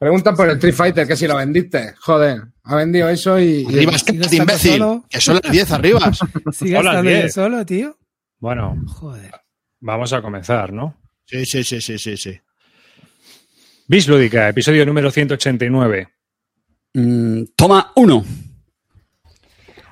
[0.00, 1.94] Preguntan por el Street Fighter, que si lo vendiste.
[2.00, 3.64] Joder, ha vendido eso y.
[3.64, 4.82] y- Arriba, es imbécil.
[5.10, 6.10] Que son las 10 arriba.
[6.52, 7.98] Sigue Hola, estando yo solo, tío.
[8.38, 9.30] Bueno, Joder.
[9.80, 10.96] vamos a comenzar, ¿no?
[11.26, 12.40] Sí, sí, sí, sí, sí, sí.
[13.88, 16.08] Bis Lúdica, episodio número 189.
[16.94, 18.24] Mm, toma uno.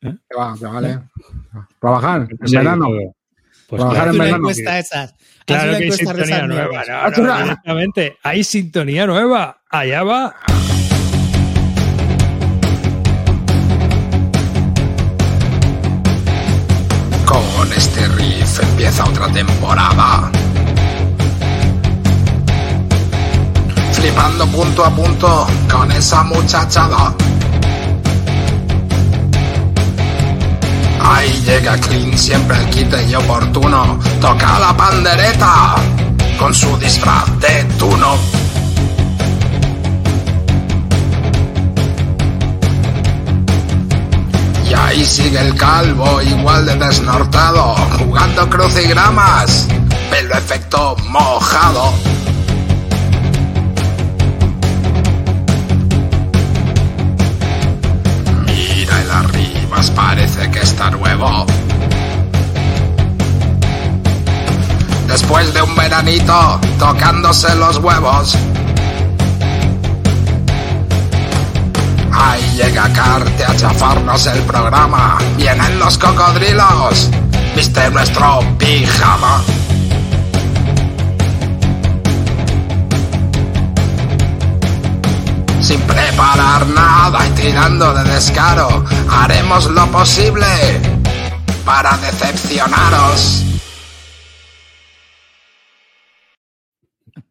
[0.00, 0.98] Que va, que vale.
[1.80, 2.86] Trabajar en Sí, verano.
[3.68, 4.36] Pues Trabajar claro, en verano.
[4.36, 5.14] encuesta esas.
[5.44, 6.84] Claro una que hay sintonía nueva.
[6.86, 7.42] No, no, Otra.
[7.42, 8.16] directamente.
[8.22, 9.60] Hay sintonía nueva.
[9.70, 10.36] Allá va.
[17.26, 20.30] Con este riff empieza otra temporada.
[23.92, 27.14] Flipando punto a punto con esa muchachada.
[31.10, 33.98] Ahí llega Clean, siempre el quite y oportuno.
[34.20, 35.76] Toca la pandereta
[36.38, 38.16] con su disfraz de tuno.
[44.68, 49.66] Y ahí sigue el calvo, igual de desnortado, jugando crucigramas,
[50.10, 51.94] pelo efecto mojado.
[59.78, 61.46] Arribas, parece que está nuevo.
[65.06, 68.36] Después de un veranito, tocándose los huevos.
[72.12, 75.18] Ahí llega Carte a chafarnos el programa.
[75.36, 77.10] Vienen los cocodrilos.
[77.54, 79.42] Viste nuestro pijama.
[85.68, 90.46] Sin preparar nada y tirando de descaro, haremos lo posible
[91.62, 93.44] para decepcionaros.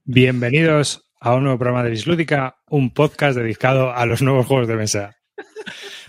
[0.03, 4.75] Bienvenidos a un nuevo programa de Bislúdica, un podcast dedicado a los nuevos juegos de
[4.75, 5.17] mesa.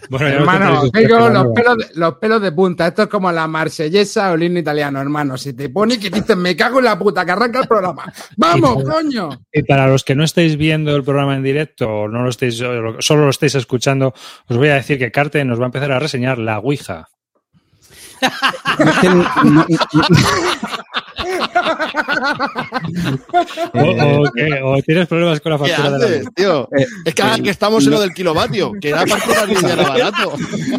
[0.09, 2.87] Bueno, Hermano, tengo los pelos, de, los pelos de punta.
[2.87, 5.37] Esto es como la marsellesa o el himno italiano, hermano.
[5.37, 8.13] Si te pones que dices, me cago en la puta, que arranca el programa.
[8.37, 9.31] ¡Vamos, coño!
[9.53, 12.57] Y para los que no estáis viendo el programa en directo o no lo estáis,
[12.57, 14.15] solo lo estáis escuchando,
[14.49, 17.09] os voy a decir que Carte nos va a empezar a reseñar la Ouija.
[19.45, 19.67] No,
[23.75, 26.34] O, o que- o tienes problemas con la ¿Qué factura de la haces, luz.
[26.34, 26.69] tío?
[27.04, 30.34] Es que, ahora que estamos en lo del kilovatio, que era parte de barato.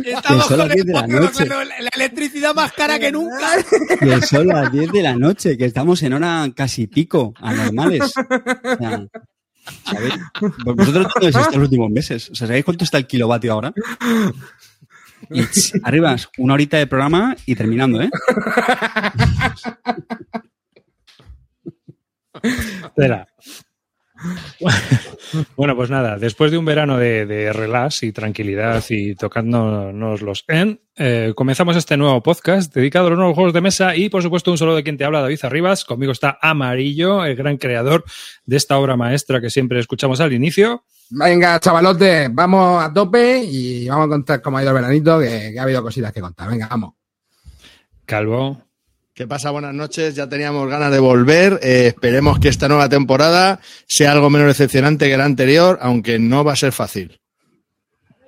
[0.05, 1.47] Estamos son con, 10 de la el- noche.
[1.47, 3.47] con la electricidad más cara que nunca.
[3.99, 8.01] que son las 10 de la noche, que estamos en hora casi pico, anormales.
[8.01, 9.05] O sea,
[9.85, 10.13] ¿sabéis?
[10.65, 12.29] Vosotros no habéis estado los últimos meses.
[12.31, 13.73] O sea, ¿sabéis cuánto está el kilovatio ahora?
[15.31, 18.09] Y ch, arriba, una horita de programa y terminando, ¿eh?
[25.55, 30.43] Bueno, pues nada, después de un verano de, de relax y tranquilidad y tocándonos los
[30.47, 34.21] en, eh, comenzamos este nuevo podcast dedicado a los nuevos juegos de mesa y, por
[34.21, 35.85] supuesto, un solo de quien te habla, David Arribas.
[35.85, 38.03] Conmigo está Amarillo, el gran creador
[38.45, 40.83] de esta obra maestra que siempre escuchamos al inicio.
[41.11, 45.51] Venga, chavalote, vamos a tope y vamos a contar cómo ha ido el veranito, que,
[45.53, 46.49] que ha habido cositas que contar.
[46.49, 46.95] Venga, vamos.
[48.05, 48.68] Calvo.
[49.19, 49.49] ¿Qué pasa?
[49.49, 50.15] Buenas noches.
[50.15, 51.59] Ya teníamos ganas de volver.
[51.61, 56.45] Eh, esperemos que esta nueva temporada sea algo menos decepcionante que la anterior, aunque no
[56.45, 57.19] va a ser fácil.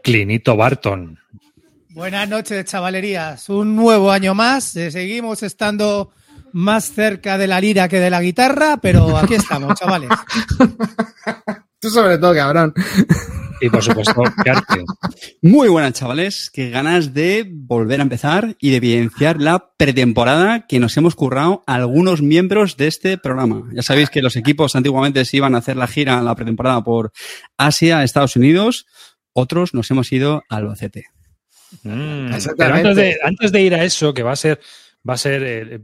[0.03, 1.18] Clinito Barton.
[1.91, 3.47] Buenas noches, chavalerías.
[3.47, 4.75] Un nuevo año más.
[4.75, 6.12] Eh, Seguimos estando
[6.52, 10.09] más cerca de la lira que de la guitarra, pero aquí estamos, chavales.
[11.79, 12.73] Tú sobre todo, cabrón.
[13.62, 14.84] Y, por supuesto, Carte.
[15.44, 16.50] Muy buenas, chavales.
[16.52, 21.64] Qué ganas de volver a empezar y de evidenciar la pretemporada que nos hemos currado
[21.68, 23.70] algunos miembros de este programa.
[23.74, 27.12] Ya sabéis que los equipos antiguamente se iban a hacer la gira, la pretemporada por
[27.56, 28.88] Asia, Estados Unidos.
[29.34, 31.06] Otros nos hemos ido al Albacete.
[31.84, 32.56] Mm, Exactamente.
[32.58, 34.59] pero antes de, antes de ir a eso, que va a ser,
[35.08, 35.80] va a ser eh,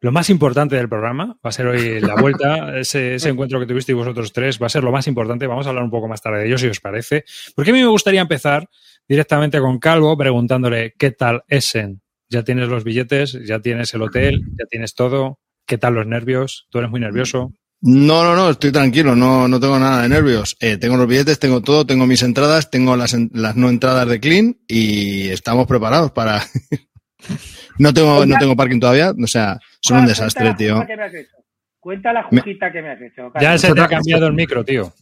[0.00, 3.66] lo más importante del programa, va a ser hoy la vuelta, ese, ese encuentro que
[3.66, 5.46] tuvisteis vosotros tres, va a ser lo más importante.
[5.46, 7.24] Vamos a hablar un poco más tarde de ello, si os parece.
[7.54, 8.68] Porque a mí me gustaría empezar
[9.08, 12.00] directamente con Calvo preguntándole qué tal Essen.
[12.28, 15.38] Ya tienes los billetes, ya tienes el hotel, ya tienes todo.
[15.66, 16.66] ¿Qué tal los nervios?
[16.70, 17.52] ¿Tú eres muy nervioso?
[17.82, 20.54] No, no, no, estoy tranquilo, no, no tengo nada de nervios.
[20.60, 24.06] Eh, tengo los billetes, tengo todo, tengo mis entradas, tengo las, en- las no entradas
[24.08, 26.42] de Clean y estamos preparados para...
[27.80, 30.74] no tengo, no tengo parking todavía, o sea, son un Ah, desastre, tío.
[30.76, 31.36] juja que me has hecho.
[31.80, 33.32] Cuenta la jujita que me has hecho.
[33.40, 34.92] Ya se te ha cambiado el micro, tío.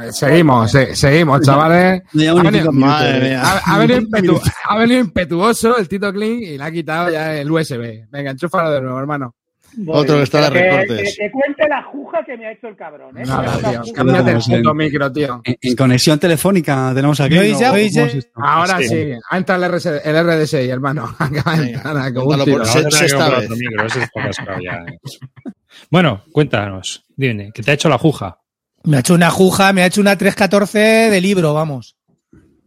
[0.00, 2.02] Eh, Seguimos, se- seguimos, chavales.
[2.02, 6.56] Ha ni venido, Madre ha- ha venido impetu- ha venido impetuoso el Tito Clean y
[6.56, 8.06] le ha quitado ya el USB.
[8.08, 9.34] Venga, enchúfalo de nuevo, hermano.
[9.80, 9.96] Voy.
[9.96, 11.16] Otro que está que- recortes.
[11.16, 13.16] Que, que cuente la juja que me ha hecho el cabrón.
[13.16, 13.22] ¿eh?
[13.24, 13.92] Nada, tío.
[13.94, 15.40] Cámbiate el puto micro, tío.
[15.44, 17.34] En, en conexión telefónica tenemos aquí.
[17.34, 17.68] ¿Me oís ya?
[17.68, 17.74] ¿no?
[17.74, 18.52] ¿Me oís ¿Cómo ya?
[18.52, 18.88] Ahora Sí.
[18.88, 21.04] sí, ha entrado el, RS el RDSI, hermano.
[21.18, 22.62] Acaba de entrar como un tiro.
[22.62, 24.98] a micro, ese está cascado ya, eh.
[25.90, 27.04] Bueno, cuéntanos.
[27.16, 28.40] Dime, ¿qué te ha hecho la juja?
[28.84, 30.78] Me ha hecho una juja, me ha hecho una 314
[31.10, 31.96] de libro, vamos.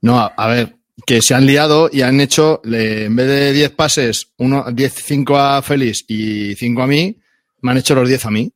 [0.01, 0.75] No, a, a ver,
[1.05, 5.37] que se han liado y han hecho, en vez de 10 pases, uno, 10, 5
[5.37, 7.17] a Félix y 5 a mí,
[7.61, 8.51] me han hecho los 10 a mí.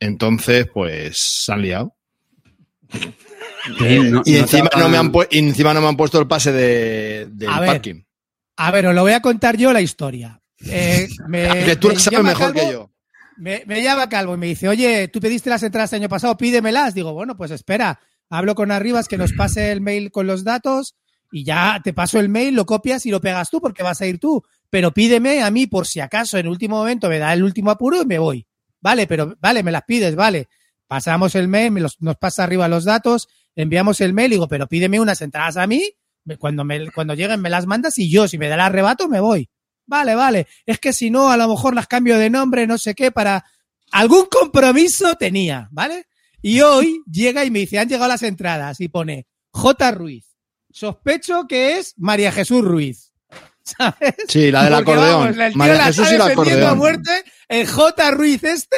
[0.00, 1.94] Entonces, pues, se han liado.
[3.78, 6.50] No- Y encima no, me han pu- y encima no me han puesto el pase
[6.52, 7.68] de, del A ver.
[7.68, 8.02] parking.
[8.56, 10.40] A ver, os lo voy a contar yo la historia.
[10.66, 12.90] Eh, me, Que tú me sabes llama mejor Calvo- que yo.
[13.38, 16.36] Me, me llama Calvo y me dice, oye, tú pediste las entradas el año pasado,
[16.36, 16.94] pídemelas.
[16.94, 17.98] Digo, bueno, pues espera,
[18.28, 20.94] hablo con Arribas que nos pase el mail con los datos
[21.32, 24.06] y ya te paso el mail, lo copias y lo pegas tú porque vas a
[24.06, 24.42] ir tú.
[24.70, 28.02] Pero pídeme a mí por si acaso en último momento me da el último apuro
[28.02, 28.46] y me voy.
[28.80, 30.48] Vale, pero vale, me las pides, vale.
[30.86, 34.66] Pasamos el mail, me los- nos pasa arriba los datos, enviamos el mail, digo, pero
[34.66, 35.90] pídeme unas entradas a mí,
[36.38, 39.20] cuando, me, cuando lleguen me las mandas y yo, si me da el arrebato, me
[39.20, 39.48] voy.
[39.86, 40.46] Vale, vale.
[40.66, 43.44] Es que si no, a lo mejor las cambio de nombre, no sé qué, para
[43.90, 46.06] algún compromiso tenía, ¿vale?
[46.40, 49.90] Y hoy llega y me dice, han llegado las entradas y pone J.
[49.92, 50.31] Ruiz.
[50.72, 53.12] Sospecho que es María Jesús Ruiz.
[53.62, 54.14] ¿Sabes?
[54.28, 55.20] Sí, la del Porque, acordeón.
[55.20, 56.78] vamos, el tío María la Jesús está y el defendiendo a acordeón.
[56.78, 58.10] muerte el J.
[58.10, 58.76] Ruiz este,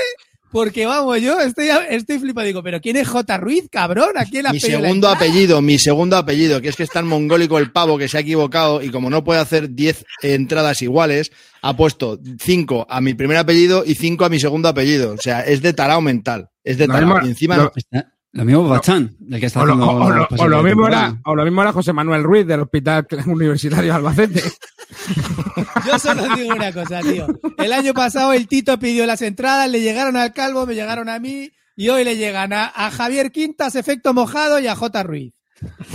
[0.53, 2.47] porque vamos, yo estoy, estoy flipado.
[2.47, 3.37] Digo, ¿pero quién es J.
[3.39, 4.11] Ruiz, cabrón?
[4.17, 7.07] ¿A quién le has Mi segundo apellido, mi segundo apellido, que es que es tan
[7.09, 11.33] mongólico el pavo que se ha equivocado y como no puede hacer 10 entradas iguales,
[11.63, 15.15] ha puesto 5 a mi primer apellido y 5 a mi segundo apellido.
[15.15, 16.51] O sea, es de tarao mental.
[16.63, 17.15] Es de tarao.
[17.15, 20.59] mismo- Y encima Está- Lo mismo Bachán, el que está O lo, haciendo o lo-
[20.61, 24.43] o mismo era, o lo mismo era José Manuel Ruiz del Hospital Universitario de Albacete.
[25.87, 27.27] Yo solo os digo una cosa, tío.
[27.59, 31.19] El año pasado el Tito pidió las entradas, le llegaron al Calvo, me llegaron a
[31.21, 35.03] mí, y hoy le llegan a, a Javier Quintas, Efecto Mojado y a J.
[35.05, 35.33] Ruiz.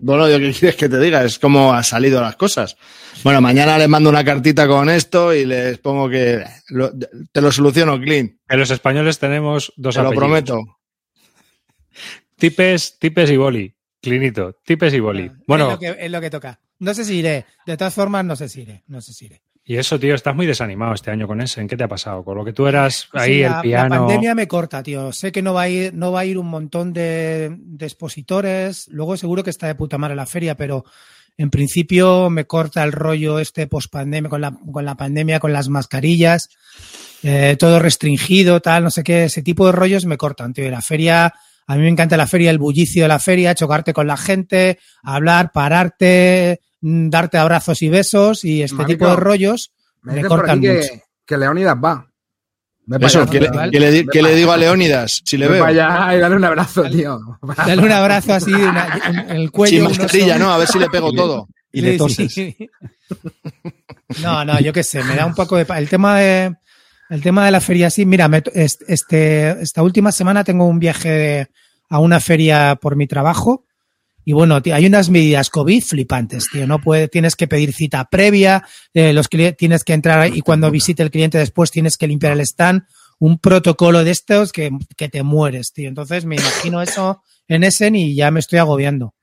[0.00, 2.76] Bueno, yo qué quieres que te diga, es como han salido las cosas.
[3.24, 6.92] Bueno, mañana les mando una cartita con esto y les pongo que lo-
[7.32, 10.60] te lo soluciono, Clint, En los españoles tenemos dos te lo prometo.
[12.36, 13.74] Tipes, tipes y boli.
[14.00, 15.24] Clinito, tipes y boli.
[15.24, 16.60] Es Bueno, lo, que, es lo que toca.
[16.78, 17.44] No sé si iré.
[17.66, 18.84] De todas formas, no sé si iré.
[18.86, 19.42] No sé si iré.
[19.64, 21.60] y eso, tío, estás muy desanimado este año con ese.
[21.60, 22.24] ¿En qué te ha pasado?
[22.24, 23.96] Con lo que tú eras ahí, Sí, el la, la piano.
[24.06, 25.12] pandemia me corta, tío.
[25.12, 28.86] Sé que no va a ir, no va a ir un montón de, de expositores.
[28.88, 30.84] Luego seguro que está de puta madre la feria, pero
[31.38, 35.68] en principio me corta el rollo este post-pandemia, con la, con la pandemia, con las
[35.68, 36.50] mascarillas,
[37.22, 39.24] eh, todo restringido, tal, no sé qué.
[39.24, 40.66] Ese tipo de rollos me cortan, tío.
[40.66, 41.32] Y la feria,
[41.66, 44.80] a mí me encanta la feria, el bullicio de la feria, chocarte con la gente,
[45.02, 50.24] hablar, pararte, mm, darte abrazos y besos y este Marico, tipo de rollos Me me
[50.24, 50.92] por cortan aquí mucho.
[50.92, 52.07] que, que Leónidas va.
[53.00, 54.56] Eso, allá, ¿qué le, qué le qué digo a.
[54.56, 55.70] Leónidas si le Ve veo?
[55.70, 57.18] y dale un abrazo, tío.
[57.66, 59.88] Dale un abrazo así una- en el cuello.
[59.88, 60.50] Sin mascarilla, ¿no?
[60.52, 61.48] A ver si le pego todo.
[61.72, 62.32] Y le toses.
[62.32, 62.56] sí.
[64.22, 65.66] No, no, yo qué sé, me da un poco de...
[65.76, 66.54] El tema de,
[67.10, 71.10] el tema de la feria, sí, mira, me- este, esta última semana tengo un viaje
[71.10, 71.46] de-
[71.90, 73.64] a una feria por mi trabajo
[74.28, 76.66] y bueno, tío, hay unas medidas COVID flipantes, tío.
[76.66, 81.02] No puede, tienes que pedir cita previa, eh, los tienes que entrar y cuando visite
[81.02, 82.82] el cliente después tienes que limpiar el stand.
[83.18, 85.88] Un protocolo de estos que, que te mueres, tío.
[85.88, 89.14] Entonces me imagino eso en Essen y ya me estoy agobiando.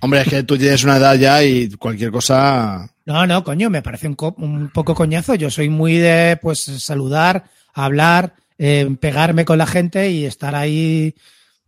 [0.00, 2.90] Hombre, es que tú tienes una edad ya y cualquier cosa.
[3.06, 5.36] No, no, coño, me parece un, co- un poco coñazo.
[5.36, 11.14] Yo soy muy de, pues, saludar, hablar, eh, pegarme con la gente y estar ahí.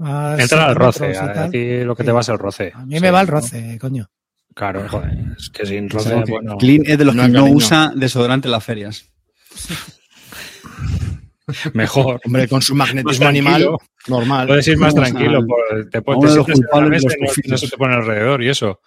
[0.05, 1.09] A Entra al roce.
[1.09, 1.51] metros y A, tal.
[1.51, 2.07] ti lo que Sí.
[2.07, 2.73] te va es el roce.
[2.75, 3.33] A mí Sí, me va el ¿no?
[3.33, 4.09] roce, coño.
[4.55, 5.11] Claro, joder.
[5.39, 6.57] Es que sin roce, que bueno.
[6.59, 7.57] Clean es de los No, que no cariño.
[7.57, 9.11] usa desodorante en las ferias.
[11.75, 12.21] Mejor.
[12.25, 13.69] Hombre, con su magnetismo Más animal,
[14.07, 14.47] normal.
[14.47, 15.45] Puedes ir más tranquilo.
[15.47, 18.81] por- te, de los culpables de los no- se te pone alrededor y eso.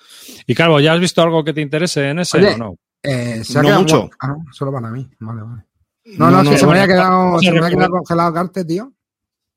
[0.47, 2.75] Y Calvo, ¿ya has visto algo que te interese en ese Oye, o no?
[3.03, 4.01] Eh, se ha No quedado mucho.
[4.03, 5.07] mu- Ah, no, solo para mí.
[5.19, 5.63] Vale, vale.
[6.17, 8.91] No, no, es se me había quedado, a se me había quedado congelado Carte, tío.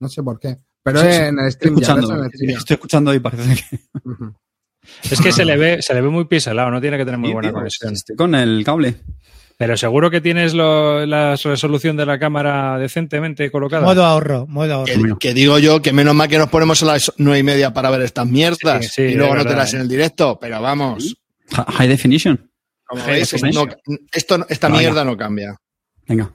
[0.00, 0.58] No sé por qué.
[0.82, 3.78] Pero Sí, en el Estoy ya, escuchando, en estoy escuchando y parece que.
[5.10, 7.32] Es que se le ve, se le ve muy piselado, no tiene que tener muy
[7.32, 7.92] buena tío, conexión.
[7.92, 8.94] Estoy con el cable.
[9.58, 13.84] Pero seguro que tienes lo- la resolución de la cámara decentemente colocada.
[13.84, 14.86] Modo ahorro, modo ahorro.
[15.18, 17.72] Que, que digo yo que menos mal que nos ponemos a las nueve y media
[17.74, 19.76] para ver estas mierdas Sí, sí, y luego no te las ¿eh?
[19.76, 21.16] en el directo, pero vamos,
[21.50, 22.50] Hi- High definition.
[22.86, 23.68] como High veis, definition.
[23.88, 24.80] no- esto, esta Vaya.
[24.80, 25.56] mierda no cambia.
[26.06, 26.32] Venga.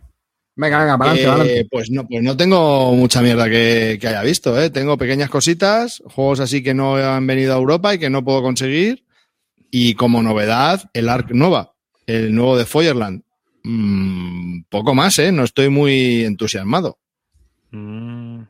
[0.55, 1.67] Venga, venga, para adelante, Eh, adelante.
[1.72, 4.69] pues no, pues no tengo mucha mierda que, que haya visto, ¿eh?
[4.69, 8.41] Tengo pequeñas cositas, juegos así que no han venido a Europa y que no puedo
[8.43, 9.03] conseguir.
[9.72, 11.74] Y como novedad, el Ark Nova,
[12.05, 13.24] el nuevo de Feuerland.
[13.63, 15.31] Mm, poco más, ¿eh?
[15.31, 17.00] No estoy muy entusiasmado.
[17.72, 18.41] Mm.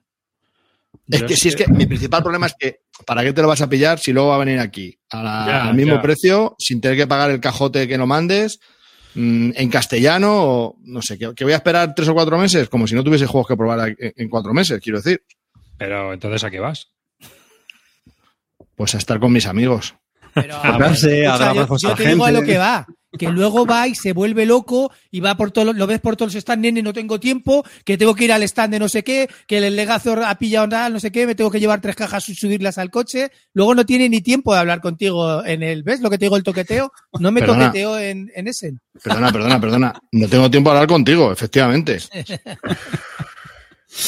[1.09, 3.47] Es Yo que si es que mi principal problema es que ¿para qué te lo
[3.47, 6.01] vas a pillar si luego va a venir aquí a la- Ya, al mismo ya.
[6.01, 8.59] precio sin tener que pagar el cajote que lo mandes
[9.15, 12.69] mm, en castellano o no sé, que, que voy a esperar tres o cuatro meses
[12.69, 15.23] como si no tuviese juegos que probar en, en cuatro meses, quiero decir.
[15.77, 16.91] Pero entonces, ¿a qué vas?
[18.75, 19.95] Pues a estar con mis amigos.
[20.33, 22.87] Pero, A a escucha, dar yo, yo a te digo a lo que va.
[23.17, 26.33] Que luego va y se vuelve loco y va por todo, lo ves por todos
[26.33, 29.03] los stands, nene, no tengo tiempo, que tengo que ir al stand de no sé
[29.03, 31.95] qué, que el legazo ha pillado nada, no sé qué, me tengo que llevar tres
[31.95, 33.31] cajas y subirlas al coche.
[33.53, 36.37] Luego no tiene ni tiempo de hablar contigo en el, ¿ves lo que te digo
[36.37, 36.91] el toqueteo?
[37.19, 37.67] No me Perdona.
[37.67, 38.73] toqueteo en, en ese.
[39.03, 39.93] Perdona, perdona, perdona.
[40.11, 41.99] No tengo tiempo de hablar contigo, efectivamente.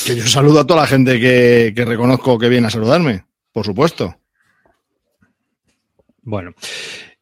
[0.06, 3.66] Que yo saludo a toda la gente que, que reconozco que viene a saludarme, por
[3.68, 4.18] supuesto.
[6.24, 6.54] Bueno,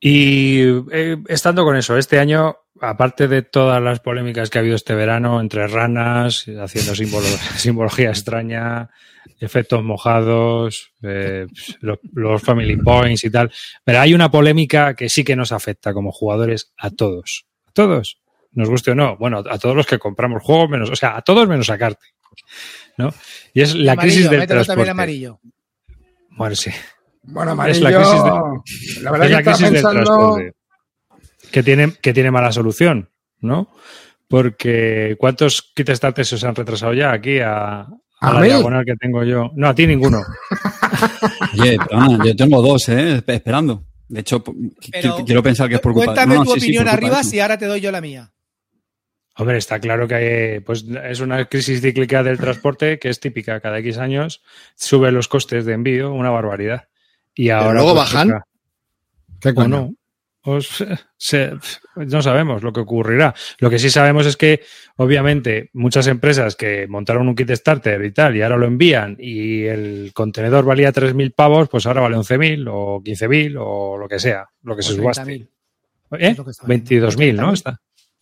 [0.06, 0.60] y
[0.92, 4.96] eh, estando con eso, este año, aparte de todas las polémicas que ha habido este
[4.96, 8.90] verano entre ranas, haciendo símbolo- simbología extraña,
[9.40, 11.48] efectos mojados, eh,
[11.80, 13.50] lo- los family points y tal,
[13.86, 17.46] pero hay una polémica que sí que nos afecta como jugadores a todos.
[17.68, 18.20] A todos.
[18.52, 19.16] Nos guste o no.
[19.18, 22.06] Bueno, a todos los que compramos juegos, menos, o sea, a todos menos a Carte.
[22.98, 23.14] ¿no?
[23.54, 24.92] Y es la Amarillo, crisis del mételo también transporte.
[24.92, 25.40] amarillo.
[26.32, 26.72] Bueno, sí.
[27.24, 27.90] Bueno, es amarillo.
[27.90, 30.04] la crisis La verdad es que la crisis del pensando.
[30.04, 30.54] transporte.
[31.52, 33.10] Que tiene, que tiene mala solución,
[33.42, 33.70] ¿no?
[34.28, 37.88] Porque ¿cuántos kit starters se han retrasado ya aquí a, a
[38.20, 38.48] ¿A la mí?
[38.48, 39.52] diagonal que tengo yo?
[39.56, 40.22] No, a ti ninguno.
[41.62, 43.18] Oye, perdona, yo tengo dos, ¿eh?
[43.18, 43.84] Espe- Esperando.
[44.08, 44.44] De hecho,
[44.92, 47.40] Pero quiero pensar que es por culpa Cuéntame no, no, tu sí, opinión arriba si
[47.40, 48.32] ahora te doy yo la mía.
[49.38, 53.60] Hombre, está claro que hay- pues, es una crisis cíclica del transporte que es típica.
[53.60, 54.44] Cada X años
[54.76, 56.88] suben los costes de envío, una barbaridad.
[57.36, 58.28] Y ahora luego pues, bajan.
[58.30, 58.46] toca-
[59.42, 59.68] ¿Qué coño?
[59.68, 59.94] no.
[60.46, 60.84] Os-
[61.18, 61.54] se-
[61.96, 63.34] no sabemos lo que ocurrirá.
[63.60, 64.62] Lo que sí sabemos es que,
[64.98, 69.64] obviamente, muchas empresas que montaron un kit starter y tal, y ahora lo envían, y
[69.64, 74.46] el contenedor valía 3.000 pavos, pues ahora vale 11.000 o 15.000 o lo que sea,
[74.64, 75.24] lo que se Pues subaste.
[75.24, 75.48] 30.000.
[76.20, 76.28] ¿Eh?
[76.32, 76.90] es lo que estaba viendo.
[76.90, 77.48] 22.000, ¿no?
[77.52, 77.54] 30.000.
[77.54, 77.80] Está.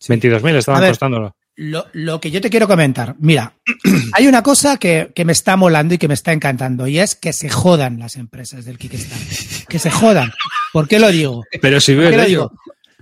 [0.08, 1.36] 22.000 A estaban costándolo.
[1.62, 3.54] Lo, lo que yo te quiero comentar, mira,
[4.14, 7.14] hay una cosa que, que me está molando y que me está encantando, y es
[7.14, 9.66] que se jodan las empresas del Kickstarter.
[9.68, 10.32] Que se jodan.
[10.72, 11.44] ¿Por qué lo digo?
[11.60, 12.52] Pero si ¿Por ves lo digo?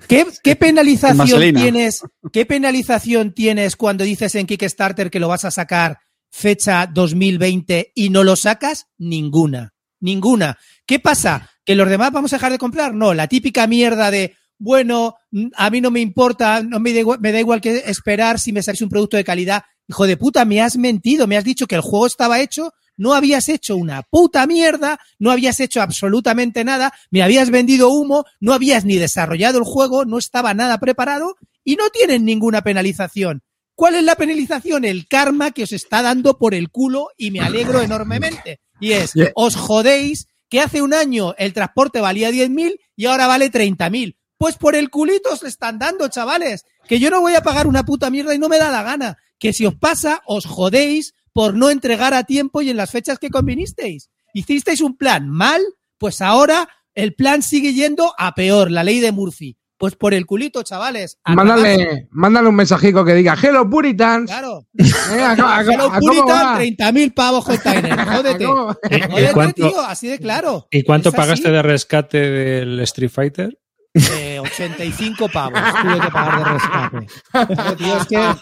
[0.06, 2.02] ¿Qué, qué penalización tienes?
[2.30, 6.00] ¿Qué penalización tienes cuando dices en Kickstarter que lo vas a sacar
[6.30, 8.88] fecha 2020 y no lo sacas?
[8.98, 9.72] Ninguna.
[10.00, 10.58] Ninguna.
[10.84, 11.50] ¿Qué pasa?
[11.64, 12.92] ¿Que los demás vamos a dejar de comprar?
[12.92, 15.16] No, la típica mierda de, bueno,
[15.56, 18.52] a mí no me importa, no me da igual, me da igual que esperar si
[18.52, 19.62] me sacas un producto de calidad.
[19.88, 23.14] Hijo de puta, me has mentido, me has dicho que el juego estaba hecho, no
[23.14, 28.52] habías hecho una puta mierda, no habías hecho absolutamente nada, me habías vendido humo, no
[28.52, 33.42] habías ni desarrollado el juego, no estaba nada preparado y no tienen ninguna penalización.
[33.74, 34.84] ¿Cuál es la penalización?
[34.84, 38.60] El karma que os está dando por el culo y me alegro enormemente.
[38.78, 43.50] Y es, os jodéis que hace un año el transporte valía 10.000 y ahora vale
[43.50, 44.16] 30.000.
[44.40, 46.64] Pues por el culito os están dando, chavales.
[46.88, 49.18] Que yo no voy a pagar una puta mierda y no me da la gana.
[49.38, 53.18] Que si os pasa, os jodéis por no entregar a tiempo y en las fechas
[53.18, 54.08] que convinisteis.
[54.32, 55.60] Hicisteis un plan mal,
[55.98, 59.58] pues ahora el plan sigue yendo a peor, la ley de Murphy.
[59.76, 61.18] Pues por el culito, chavales.
[61.26, 64.30] Mándale, mándale un mensajico que diga Hello Puritans.
[64.30, 64.66] Claro.
[65.12, 66.60] Eh, ¿a, a- a- Hello a cómo Puritan, va?
[66.62, 68.06] 30.000 pavos Container.
[68.06, 68.44] Jódete.
[68.44, 68.76] ¿A cómo?
[68.88, 69.00] ¿Y- y
[69.32, 70.66] Jódete, tío, así de claro.
[70.70, 73.58] ¿Y cuánto pagaste de rescate del Street Fighter?
[73.94, 77.06] Eh, 85 pavos tuve que pagar de rescate.
[77.98, 78.34] Es que...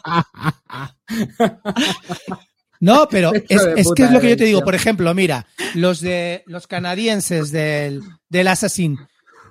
[2.80, 4.62] No, pero es, es que es lo que yo te digo.
[4.62, 8.98] Por ejemplo, mira, los de los canadienses del, del Assassin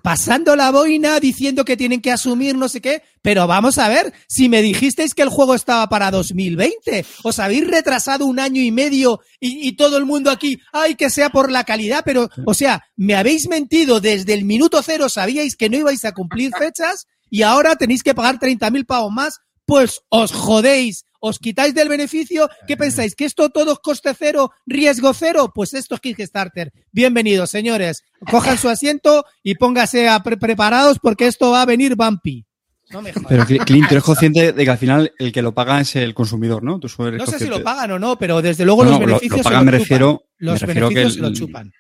[0.04, 4.14] pasando la boina diciendo que tienen que asumir no sé qué, pero vamos a ver,
[4.28, 8.72] si me dijisteis que el juego estaba para 2020, os habéis retrasado un año y
[8.72, 12.84] medio y, todo el mundo aquí, ay, que sea por la calidad, pero, o sea,
[12.96, 17.42] me habéis mentido desde el minuto cero, sabíais que no ibais a cumplir fechas y
[17.42, 22.78] ahora tenéis que pagar 30.000 pavos más, pues os jodéis, os quitáis del beneficio, ¿qué
[22.78, 23.16] pensáis?
[23.16, 25.52] ¿Que esto todo es coste cero, riesgo cero?
[25.54, 26.72] Pues esto es Kickstarter.
[26.92, 28.04] Bienvenidos, señores.
[28.30, 32.46] Cojan su asiento y póngase a pre- preparados porque esto va a venir bumpy.
[32.90, 33.28] No me jodas.
[33.28, 35.96] Pero Cl- Clint, tú eres consciente de que al final el que lo paga es
[35.98, 36.80] el consumidor, ¿no?
[36.80, 39.06] Tú eres No sé si lo pagan o no, pero desde luego No, los lo-
[39.08, 39.80] beneficios lo se pagan, lo me chupan.
[39.82, 41.74] refiero- me Los refiero que beneficios se el- lo chupan.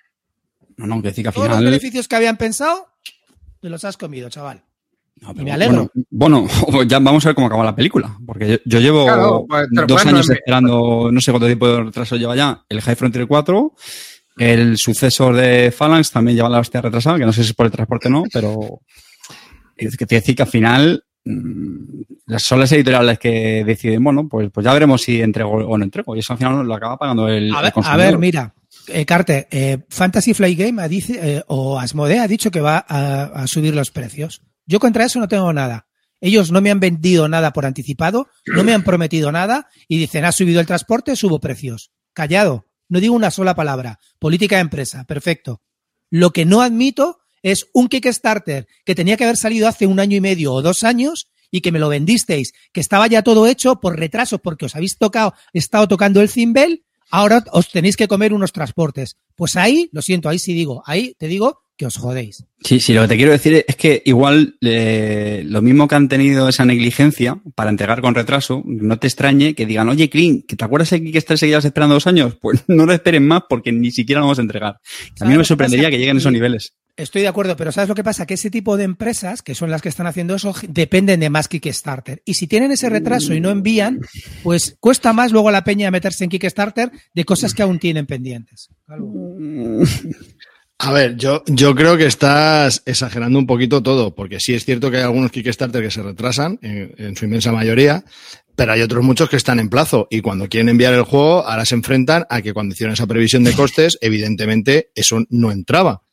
[0.75, 1.71] No, no, que decir que al Todos los final.
[1.71, 2.87] beneficios que habían pensado,
[3.61, 4.63] te los has comido, chaval.
[5.21, 5.91] No, y pero me alegro.
[6.09, 8.17] Bueno, bueno, ya vamos a ver cómo acaba la película.
[8.25, 12.15] Porque yo, yo llevo Claro, pues, dos años esperando, no sé cuánto tiempo de retraso
[12.15, 13.73] lleva ya, el High Frontier 4.
[14.37, 17.65] El sucesor de Phalanx también lleva la hostia retrasada, que no sé si es por
[17.65, 18.81] el transporte o no, pero
[19.75, 24.27] es que te decir que al final mm, las- son las editoriales que deciden, bueno,
[24.29, 26.15] pues, pues ya veremos si entrego o no entrego.
[26.15, 28.53] Y eso al final lo acaba pagando el, A el ver, a ver, mira,
[28.89, 32.85] eh, Carter, eh, Fantasy Flight Game ha dice, eh, o Asmodee ha dicho que va
[32.87, 34.43] a, a subir los precios.
[34.67, 35.87] Yo contra eso no tengo nada.
[36.19, 40.25] Ellos no me han vendido nada por anticipado, no me han prometido nada y dicen,
[40.25, 41.91] ha subido el transporte, subo precios.
[42.13, 43.99] Callado, no digo una sola palabra.
[44.19, 45.61] Política de empresa, perfecto.
[46.09, 50.17] Lo que no admito es un Kickstarter que tenía que haber salido hace un año
[50.17, 53.79] y medio o dos años y que me lo vendisteis, que estaba ya todo hecho
[53.79, 58.33] por retraso porque os habéis tocado, estado tocando el cimbel, ahora os tenéis que comer
[58.33, 59.17] unos transportes.
[59.35, 62.43] Pues ahí, lo siento, ahí sí digo, ahí te digo que os jodéis.
[62.63, 66.09] Sí, sí, lo que te quiero decir es que igual eh, lo mismo que han
[66.09, 70.65] tenido esa negligencia para entregar con retraso, no te extrañe que digan, oye, ¿que ¿te
[70.65, 72.35] acuerdas de que estás seguías esperando dos años?
[72.47, 74.75] Pues no lo esperen más porque ni siquiera lo vamos a entregar.
[74.75, 74.79] A
[75.15, 76.73] ¿Sabes mí no me sorprendería que lleguen a esos niveles.
[76.97, 78.25] Estoy de acuerdo, pero ¿sabes lo que pasa?
[78.25, 81.47] Que ese tipo de empresas, que son las que están haciendo eso, dependen de más
[81.47, 82.23] Kickstarter.
[82.25, 83.99] Y si tienen ese retraso y no envían,
[84.41, 88.07] pues cuesta más luego a la peña meterse en Kickstarter de cosas que aún tienen
[88.07, 88.69] pendientes.
[90.79, 94.91] A ver, yo, yo creo que estás exagerando un poquito todo, porque sí es cierto
[94.91, 98.03] que hay algunos Kickstarter que se retrasan, en, en su inmensa mayoría,
[98.55, 101.65] pero hay otros muchos que están en plazo y cuando quieren enviar el juego, ahora
[101.65, 106.03] se enfrentan a que cuando hicieron esa previsión de costes, evidentemente eso no entraba.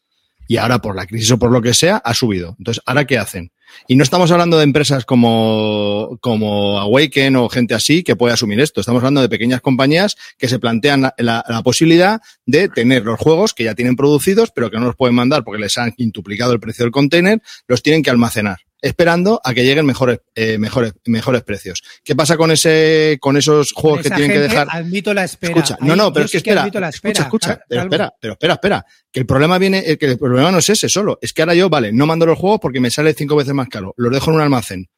[0.46, 2.54] Y ahora por la crisis o por lo que sea, ha subido.
[2.58, 3.50] Entonces, ¿ahora qué hacen?
[3.86, 8.60] Y no estamos hablando de empresas como, como Awaken o gente así que puede asumir
[8.60, 8.80] esto.
[8.80, 13.64] Estamos hablando de pequeñas compañías que se plantean la, posibilidad de tener los juegos que
[13.64, 16.84] ya tienen producidos, pero que no los pueden mandar porque les han quintuplicado el precio
[16.84, 21.82] del container, los tienen que almacenar, esperando a que lleguen mejores, eh, mejores, mejores precios.
[22.04, 24.68] ¿Qué pasa con ese, con esos juegos que Esa tienen que gente, dejar?
[24.70, 25.54] Admito la espera.
[25.54, 27.82] Escucha, no, Ahí no, yo pero es que espera, admito la escucha, escucha, Cal- pero
[27.82, 30.88] espera, pero espera, espera, que el problema viene, eh, que el problema no es ese
[30.88, 33.54] solo, es que ahora yo, vale, no mando los juegos porque me sale cinco veces
[33.54, 34.88] más caro, los dejo en un almacén.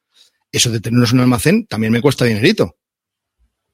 [0.51, 2.75] Eso de tenerlos en un almacén también me cuesta dinerito.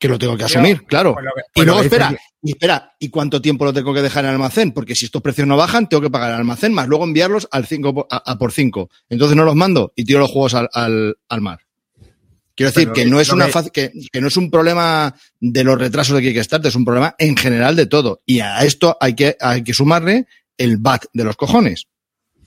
[0.03, 1.13] Que lo tengo que asumir, claro.
[1.13, 2.09] pues que- y luego que espera,
[2.41, 4.73] y espera, ¿y cuánto tiempo lo tengo que dejar en el almacén?
[4.73, 7.65] Porque si estos precios no bajan, tengo que pagar el almacén más luego enviarlos al
[7.65, 8.89] 5 por- a, a por 5.
[9.09, 11.59] Entonces no los mando y tiro los juegos al, al, al mar.
[12.55, 15.15] Quiero decir Pero que no es que- una fac- que, que no es un problema
[15.39, 18.21] de los retrasos de Kickstarter, es un problema en general de todo.
[18.25, 21.87] Y a esto hay que, hay que sumarle el VAT de los cojones.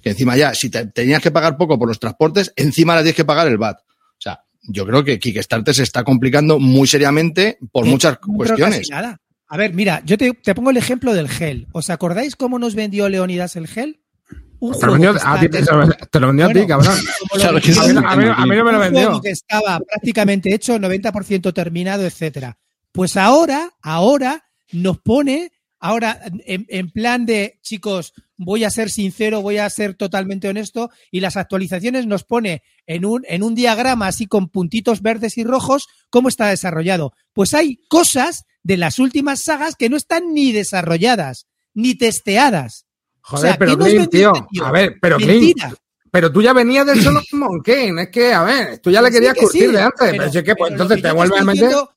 [0.03, 3.16] Que encima ya, si te, tenías que pagar poco por los transportes, encima le tienes
[3.16, 3.79] que pagar el VAT.
[4.68, 8.88] Yo creo que Kickstarter se está complicando muy seriamente por Eh, muchas no cuestiones.
[8.90, 9.18] nada.
[9.48, 11.68] A ver, mira, yo te, te pongo el ejemplo del gel.
[11.72, 14.00] ¿Os acordáis cómo nos vendió Leonidas el gel?
[14.59, 16.48] Un Te lo juego vendió que a ti, te hecho- lo- te lo vendió a
[16.48, 16.96] ti, Bueno, cabrón.
[17.33, 19.02] Claro que A mí, no- a mí- a mí no me lo un vendió.
[19.07, 22.57] juego que estaba prácticamente hecho, 90% terminado, etcétera.
[22.90, 25.52] Pues ahora, ahora nos pone,
[25.87, 30.90] ahora en, en plan de, chicos, voy a ser sincero, voy a ser totalmente honesto,
[31.11, 35.44] y las actualizaciones nos pone en un, en un diagrama así con puntitos verdes y
[35.44, 37.12] rojos cómo está desarrollado.
[37.33, 42.85] Pues hay cosas de las últimas sagas que no están ni desarrolladas, ni testeadas.
[43.20, 44.33] Joder, O sea, pero ¿qué nos Clint, tío.
[44.51, 44.64] tío?
[44.66, 45.57] A ver, pero Clint,
[46.11, 47.90] pero tú ya venías del Son of Monkey.
[47.99, 50.11] Es que, a ver, tú ya le querías que curtir sí, de antes.
[50.11, 51.62] Pero, es que, pues, entonces que te vuelves a meter.
[51.68, 51.90] diciendo-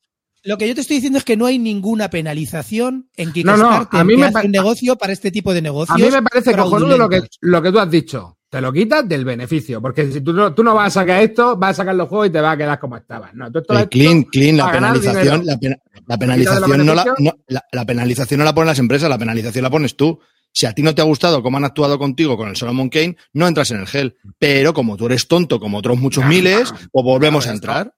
[0.43, 3.88] Lo que yo te estoy diciendo es que no hay ninguna penalización en No, Kickstarter
[3.91, 5.95] no, a mí que me hace un negocio para este tipo de negocios.
[5.95, 8.38] A mí me parece cojonudo lo que, lo que tú has dicho.
[8.49, 9.80] Te lo quitas del beneficio.
[9.82, 12.28] Porque si tú no, tú no vas a sacar esto, vas a sacar los juegos
[12.28, 13.34] y te vas a quedar como estabas.
[13.36, 15.78] No, tú esto clean, clean, la penalización, la, pena-
[16.17, 19.69] penalización no la, no, la, la penalización no la ponen las empresas, la penalización la
[19.69, 20.19] pones tú.
[20.52, 23.17] Si a ti no te ha gustado cómo han actuado contigo con el Solomon Kane,
[23.34, 24.15] no entras en el gel.
[24.39, 27.93] Pero como tú eres tonto, como otros muchos miles, pues volvemos a entrar.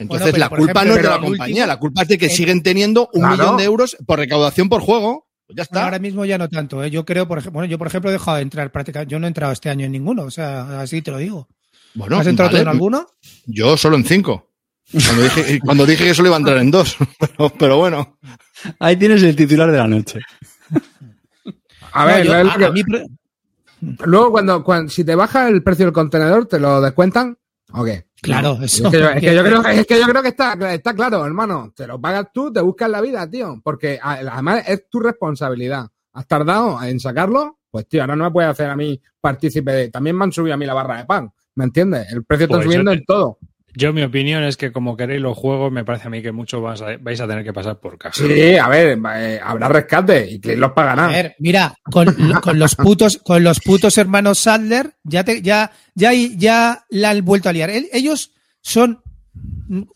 [0.00, 2.18] Entonces Bueno, la culpa ejemplo, no es de la compañía, último- la culpa es de
[2.18, 3.36] que en- siguen teniendo un Claro.
[3.36, 5.26] millón de euros por recaudación por juego.
[5.46, 5.84] Pues ya Bueno, está.
[5.84, 6.82] ahora mismo ya no tanto.
[6.82, 6.90] ¿eh?
[6.90, 9.10] Yo creo, por ejemplo, bueno, yo por ejemplo he dejado de entrar prácticamente.
[9.12, 11.48] Yo no he entrado este año en ninguno, o sea, así te lo digo.
[11.94, 13.06] Bueno, ¿Has entrado tú en alguno?
[13.46, 14.48] Yo solo en cinco.
[14.92, 16.96] Cuando dije, cuando dije que solo iba a entrar en dos.
[17.20, 18.18] Pero, pero bueno.
[18.78, 20.18] Ahí tienes el titular de la noche.
[21.92, 22.82] A No, ver, yo- es lo a- que- a mí
[24.04, 27.36] luego cuando, cuando, si te baja el precio del contenedor, ¿te lo descuentan?
[27.72, 28.06] ¿O qué?
[28.22, 28.90] Claro, Es eso.
[28.90, 31.72] que, yo, es que yo creo, es que yo creo que está, está claro, hermano.
[31.74, 33.60] Te lo pagas tú, te buscas la vida, tío.
[33.64, 35.86] Porque a- además es tu responsabilidad.
[36.12, 39.88] Has tardado en sacarlo, pues tío, ahora no me puedes hacer a mí partícipe de.
[39.90, 41.32] También me han subido a mí la barra de pan.
[41.54, 42.06] ¿Me entiendes?
[42.12, 43.38] El precio está Pues subiendo en todo.
[43.74, 46.60] Yo, mi opinión es que como queréis los juegos, me parece a mí que mucho
[46.60, 48.14] vas a- vais a tener que pasar por caja.
[48.14, 51.10] Sí, a ver, eh, habrá rescate y que los A pagarán.
[51.12, 52.06] ver, mira, con,
[52.42, 57.24] con los putos, con los putos hermanos Sadler, ya te, ya, ya, ya la han
[57.24, 57.70] vuelto a liar.
[57.70, 59.02] El- Ellos son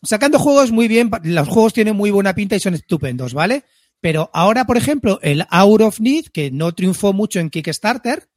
[0.03, 3.65] sacando juegos muy bien, los juegos tienen muy buena pinta y son estupendos, ¿vale?
[4.01, 8.29] Pero ahora, por ejemplo, el Out of Need, que no triunfó mucho en Kickstarter,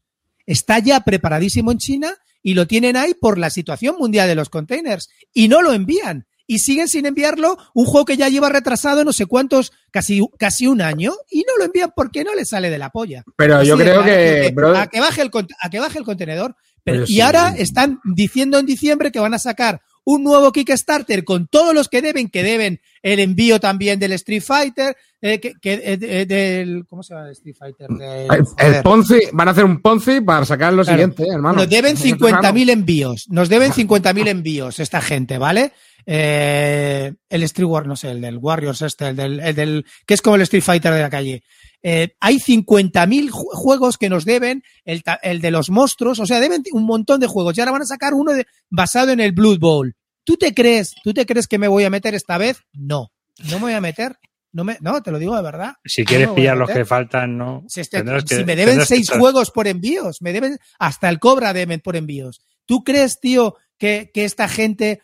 [0.45, 2.13] está ya preparadísimo en China
[2.47, 6.27] y lo tienen ahí por la situación mundial de los containers y no lo envían.
[6.45, 10.65] Y siguen sin enviarlo un juego que ya lleva retrasado no sé cuántos, casi, casi
[10.65, 13.25] un año, y no lo envían porque no le sale de la polla.
[13.36, 15.31] Pero yo Así creo que, bro, a que baje el
[15.62, 16.55] a que baje el contenedor.
[16.86, 17.19] Pero, Pero y sí.
[17.19, 21.89] ahora están diciendo en diciembre que van a sacar un nuevo Kickstarter con todos los
[21.89, 26.26] que deben, que deben el envío también del Street Fighter, eh, que, que- eh, de-
[26.26, 27.88] del ¿cómo se llama el Street Fighter?
[27.89, 28.84] Del- el.
[28.84, 30.98] Ponzi, van a hacer un Ponzi para sacar lo Claro.
[30.98, 31.58] siguiente, eh, hermano.
[31.58, 32.08] Nos deben Claro.
[32.52, 33.26] 50.000 envíos.
[33.30, 35.74] Nos deben 50.000 envíos esta gente, ¿vale?
[36.06, 40.13] Eh, el Street War, no sé, el del Warriors este, el del, el del que
[40.13, 41.43] es como el Street Fighter de la calle.
[41.84, 46.39] Eh, hay 50.000 ju- juegos que nos deben, el, el de los monstruos, o sea,
[46.39, 47.58] deben un montón de juegos.
[47.58, 49.96] Y ahora van a sacar uno de- basado en el Blood Bowl.
[50.28, 52.58] ¿Tú te crees, tú te crees que me voy a meter esta vez?
[52.74, 53.13] No,
[53.50, 54.18] no me voy a meter.
[54.52, 55.76] No, me, no, te lo digo de verdad.
[55.86, 57.63] Si quieres pillar los que faltan, no.
[57.70, 61.08] Si, este- Tendrás que- si me deben que seis juegos por envíos, me deben hasta
[61.08, 62.42] el cobra deben por envíos.
[62.66, 65.02] ¿Tú crees, tío, que, que esta gente,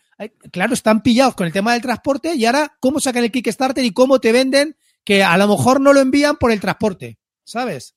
[0.52, 3.92] claro, están pillados con el tema del transporte y ahora cómo sacan el Kickstarter y
[3.92, 7.94] cómo te venden que a lo mejor no lo envían por el transporte, ¿sabes?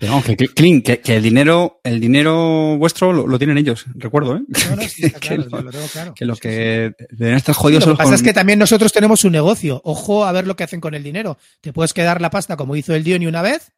[0.00, 3.58] Pero vamos, que, que- Clint, que, que el dinero, el dinero vuestro lo, lo tienen
[3.58, 4.40] ellos, recuerdo, ¿eh?
[4.48, 6.14] No, no, sí, está Que claro, lo- yo lo tengo claro.
[6.14, 8.92] Que los que deben estar Sí, jodidos lo que pasa con- es que también nosotros
[8.92, 9.80] tenemos un negocio.
[9.84, 11.38] Ojo a ver lo que hacen con el dinero.
[11.60, 13.72] Te puedes quedar la pasta como hizo el Diony una vez,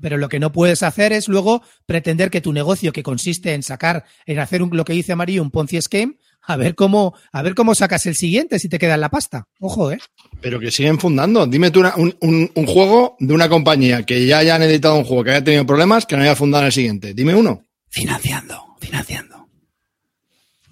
[0.00, 3.64] pero lo que no puedes hacer es luego pretender que tu negocio, que consiste en
[3.64, 6.14] sacar, en hacer un- lo que dice Amarillo, un Ponzi Scheme,
[6.48, 9.46] a ver cómo, a ver cómo sacas el siguiente si te queda en la pasta.
[9.60, 9.98] Ojo, eh.
[10.40, 11.46] Pero que siguen fundando.
[11.46, 15.04] Dime tú una- un, un- un juego de una compañía que ya hayan editado un
[15.04, 17.14] juego que haya tenido problemas que no haya fundado en el siguiente.
[17.14, 17.64] Dime uno.
[17.88, 19.46] Financiando, financiando.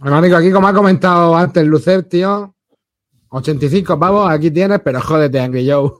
[0.02, 2.54] Hermanico, aquí como ha comentado antes Lucer, tío,
[3.30, 5.90] 85 pavos, aquí tienes, pero jódete, Angry Joe.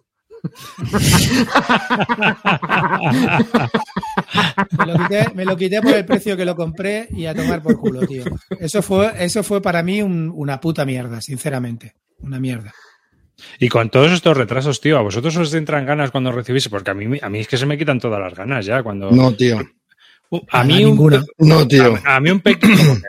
[4.79, 7.63] Me lo, quité, me lo quité por el precio que lo compré y a tomar
[7.63, 8.25] por culo, tío.
[8.61, 11.95] Eso fue, eso fue para mí un- una puta mierda, sinceramente.
[12.21, 12.73] Una mierda.
[13.59, 16.69] Y con todos estos retrasos, tío, ¿a vosotros os entran ganas cuando recibís?
[16.69, 19.11] Porque a mí, a mí es que se me quitan todas las ganas ya cuando...
[19.11, 19.59] No, tío.
[20.31, 21.23] Uh, a mí un, ninguna.
[21.39, 21.97] No, tío.
[22.05, 22.75] a, a mí un pequeño...
[22.95, 23.01] no.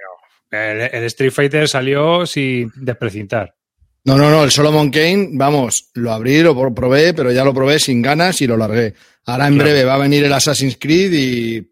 [0.50, 3.54] El, el Street Fighter salió sin desprecintar.
[4.08, 4.44] No, no, no.
[4.44, 8.42] El Solomon Kane, vamos, lo abrí, lo pro- probé, pero ya lo probé sin ganas
[8.42, 8.94] y lo largué.
[9.26, 9.70] Ahora en Claro.
[9.70, 11.70] breve va a venir el Assassin's Creed y.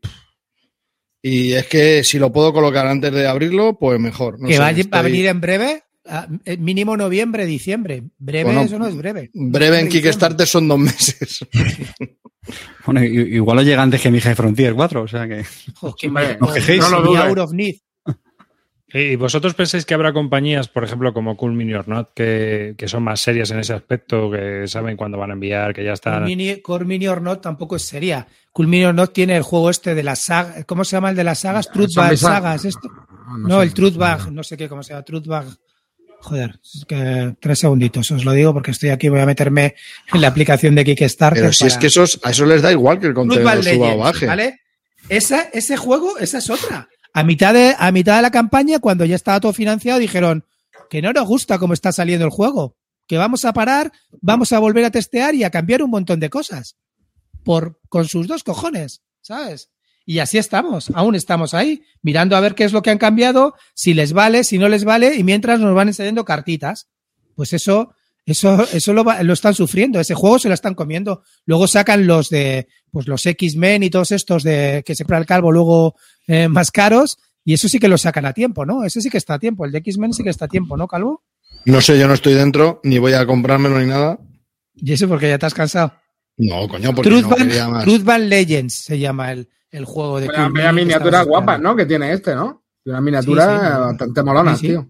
[1.21, 4.39] Y es que si lo puedo colocar antes de abrirlo, pues mejor.
[4.39, 8.04] No que sé, va a- venir en breve, a- eh, mínimo noviembre, diciembre.
[8.19, 9.32] Breve, Bueno, eso no es breve.
[9.34, 9.89] Breve en.
[9.89, 11.39] Kickstarter son dos meses.
[12.86, 15.43] Bueno, igual lo llega antes que mi High Frontier 4, o sea que.
[15.74, 16.39] Jo, qué Hombre, miedo.
[16.41, 16.48] no.
[16.78, 17.24] No lo dudes.
[17.24, 17.76] Out of Need.
[18.97, 22.88] ¿Y vosotros pensáis que habrá compañías, por ejemplo, como Cool Mini or Not, que, que
[22.88, 26.23] son más serias en ese aspecto, que saben cuándo van a enviar, que ya están...
[26.23, 28.25] Mini, Core Mini or Not tampoco es seria.
[28.53, 30.63] Cool Mini or Not tiene el juego este de las sagas.
[30.63, 31.69] ¿Cómo se llama el de las sagas?
[31.69, 32.39] Truth Zombie Bag Saga.
[32.39, 32.65] Sagas.
[32.65, 32.89] Esto.
[33.27, 33.63] Ah, No, sé.
[33.63, 34.31] el Truth Bag.
[34.31, 35.03] No sé qué, cómo se llama.
[35.03, 35.45] Truth Bag.
[36.21, 39.75] Joder, es que tres segunditos, os lo digo porque estoy aquí, voy a meterme
[40.12, 41.41] en la aplicación de Kickstarter.
[41.43, 43.97] Pero si es que esos, a eso les da igual que el contenido suba o
[43.97, 44.25] baje.
[44.25, 44.62] ¿vale?
[45.10, 46.88] Esa, ese juego, esa es otra.
[47.15, 50.43] A mitad, de, a mitad de la campaña, cuando ya estaba todo financiado, dijeron
[50.89, 52.75] que no nos gusta cómo está saliendo el juego,
[53.08, 56.30] que vamos a parar, vamos a volver a testear y a cambiar un montón de
[56.30, 56.75] cosas.
[57.45, 59.69] Por, con sus dos cojones, ¿sabes?
[60.06, 63.56] Y así estamos, aún estamos ahí, mirando a ver qué es lo que han cambiado,
[63.73, 66.89] si les vale, si no les vale, y mientras nos van enseñando cartitas.
[67.34, 71.23] Pues eso, eso, eso lo, va- lo están sufriendo, ese juego se lo están comiendo.
[71.45, 75.25] Luego sacan los de, pues los X-Men y todos estos de que se para el
[75.25, 75.95] calvo luego
[76.27, 78.83] eh, más caros, y eso sí que lo sacan a tiempo, ¿no?
[78.83, 80.88] Ese sí que está a tiempo, el de X-Men sí que está a tiempo, ¿no,
[80.88, 81.23] calvo?
[81.65, 84.19] No sé, yo no estoy dentro, ni voy a comprármelo ni nada.
[84.75, 85.93] Y eso porque ya te has cansado.
[86.38, 87.83] No, coño, porque Truth, no Band, quería más.
[87.85, 91.05] Truth Band Legends se llama el, el juego de Vaya, Cool vaya Mini que miniaturas
[91.21, 91.69] estabas guapas, esperando.
[91.69, 91.75] ¿no?
[91.77, 92.63] Que tiene este, ¿no?
[92.85, 93.79] Una miniatura Sí, sí.
[93.79, 94.67] bastante molona, Sí, sí.
[94.67, 94.89] tío.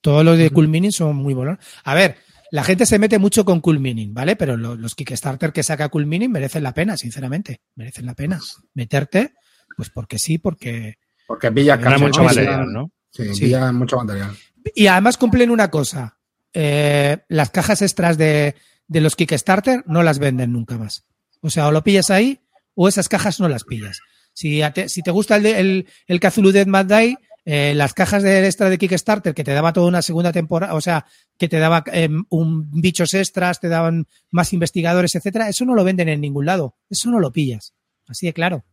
[0.00, 1.58] Todos los de Cool Mini son muy buenos.
[1.84, 2.16] A ver,
[2.52, 3.80] la gente se mete mucho con Cool
[4.12, 4.36] ¿vale?
[4.36, 7.62] Pero lo- los Kickstarter que saca Cool merecen la pena, sinceramente.
[7.74, 8.38] Merecen la pena.
[8.74, 9.32] Meterte,
[9.76, 10.98] pues porque sí, porque.
[11.26, 11.46] Porque
[11.94, 12.26] cacho, mucho ¿no?
[12.28, 12.92] material, ¿no?
[13.10, 13.44] Sí, Sí.
[13.46, 14.36] pillas mucho material.
[14.74, 16.18] Y además cumplen una cosa.
[16.54, 18.54] eh, las cajas extras de,
[18.86, 21.06] de los Kickstarter no las venden nunca más.
[21.40, 22.40] O sea, o lo pillas ahí
[22.74, 23.98] o esas cajas no las pillas.
[24.34, 27.92] Si, a te, si te gusta el, el, el Cthulhu Dead Mad Die, eh, las
[27.94, 31.06] cajas de extra de Kickstarter que te daba toda una segunda temporada, o sea,
[31.38, 35.84] que te daba eh, un bichos extras, te daban más investigadores, etcétera, eso no lo
[35.84, 36.76] venden en ningún lado.
[36.88, 37.74] Eso no lo pillas.
[38.06, 38.64] Así de claro.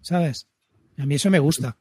[0.00, 0.48] ¿Sabes?
[0.98, 1.76] A mí eso me gusta.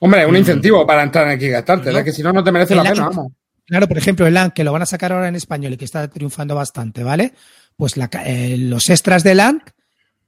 [0.00, 1.98] Hombre, un incentivo para entrar en el Kickstarter, No.
[1.98, 2.04] ¿eh?
[2.04, 3.32] que si no, no te merece la pena, vamos.
[3.66, 5.84] Claro, por ejemplo, el LAN, que lo van a sacar ahora en español y que
[5.84, 7.34] está triunfando bastante, ¿vale?
[7.76, 9.62] Pues la eh, los extras de LAN,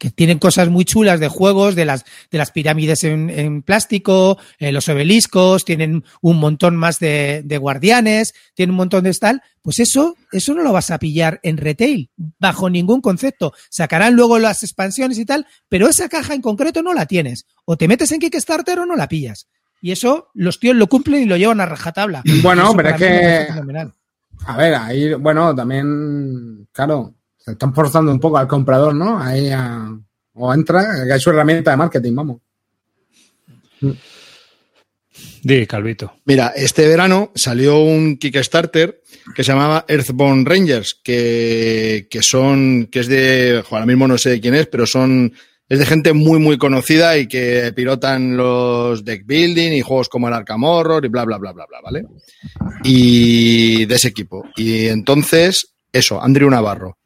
[0.02, 4.36] que tienen cosas muy chulas de juegos, de las, de las pirámides en, en plástico,
[4.58, 9.42] eh, los obeliscos, tienen un montón más de, de guardianes, tienen un montón de tal,
[9.62, 13.52] pues eso, eso no lo vas a pillar en retail, bajo ningún concepto.
[13.70, 17.46] Sacarán luego las expansiones y tal, pero esa caja en concreto no la tienes.
[17.64, 19.46] O te metes en Kickstarter o no la pillas.
[19.80, 22.24] Y eso los tíos lo cumplen y lo llevan a rajatabla.
[22.42, 23.46] Bueno, eso pero es que-.
[24.46, 29.18] A ver, ahí, bueno, también, claro, se están forzando un poco al comprador, ¿no?
[29.18, 29.88] Ahí a,
[30.35, 32.40] o entra, que es su herramienta de marketing, vamos.
[35.42, 36.14] Di, Calvito.
[36.24, 39.02] Mira, este verano salió un Kickstarter
[39.35, 44.18] que se llamaba Earthbound Rangers, que, que son, que es de, jo, ahora mismo no
[44.18, 45.33] sé de quién es, pero son,
[45.68, 50.28] es de gente muy, muy conocida y que pilotan los deck building y juegos como
[50.28, 52.05] el Arkham Horror y bla, bla, bla, bla, bla, ¿vale?
[52.85, 54.46] Y de ese equipo.
[54.57, 56.98] Y entonces, eso, Andrew Navarro,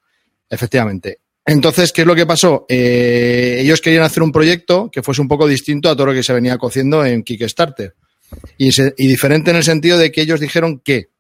[0.50, 1.18] efectivamente.
[1.44, 2.66] Entonces, ¿qué es lo que pasó?
[2.68, 6.22] Eh, ellos querían hacer un proyecto que fuese un poco distinto a todo lo que
[6.24, 7.94] se venía cociendo en Kickstarter.
[8.59, 11.11] Y, se- y diferente en el sentido de que ellos dijeron que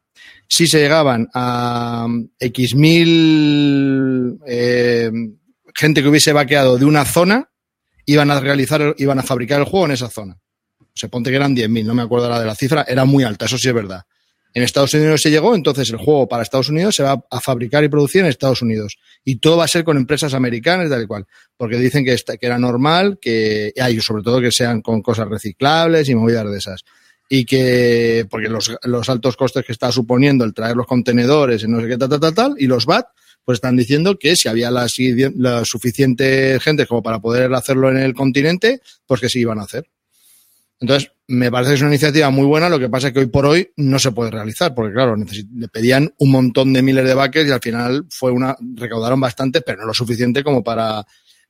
[0.48, 5.10] si se llegaban a mm, X mil eh,
[5.74, 7.50] gente que hubiese vaqueado de una zona,
[8.06, 10.38] iban a realizar, iban a fabricar el juego en esa zona.
[10.94, 13.44] Se ponte que eran 10.000, no me acuerdo la de la cifra, era muy alta,
[13.44, 14.02] eso sí es verdad.
[14.56, 17.84] En Estados Unidos se llegó, entonces el juego para Estados Unidos se va a fabricar
[17.84, 18.96] y producir en Estados Unidos.
[19.22, 21.26] Y todo va a ser con empresas americanas, tal y cual.
[21.58, 26.14] Porque dicen que, era normal, que hay sobre todo que sean con cosas reciclables y
[26.14, 26.84] movidas de esas.
[27.28, 28.70] Y que, porque los,
[29.10, 32.20] altos costes que está suponiendo el traer los contenedores y no sé qué, tal, tal,
[32.20, 33.08] tal, tal, y los VAT,
[33.44, 34.88] pues están diciendo que si había la
[35.66, 39.86] suficiente gente como para poder hacerlo en el continente, pues que sí iban a hacer.
[40.80, 43.26] Entonces, me parece que es una iniciativa muy buena, lo que pasa es que hoy
[43.26, 47.14] por hoy no se puede realizar, porque claro, le pedían un montón de miles de
[47.14, 51.04] baques y al final fue una, recaudaron bastante, pero no lo suficiente como para,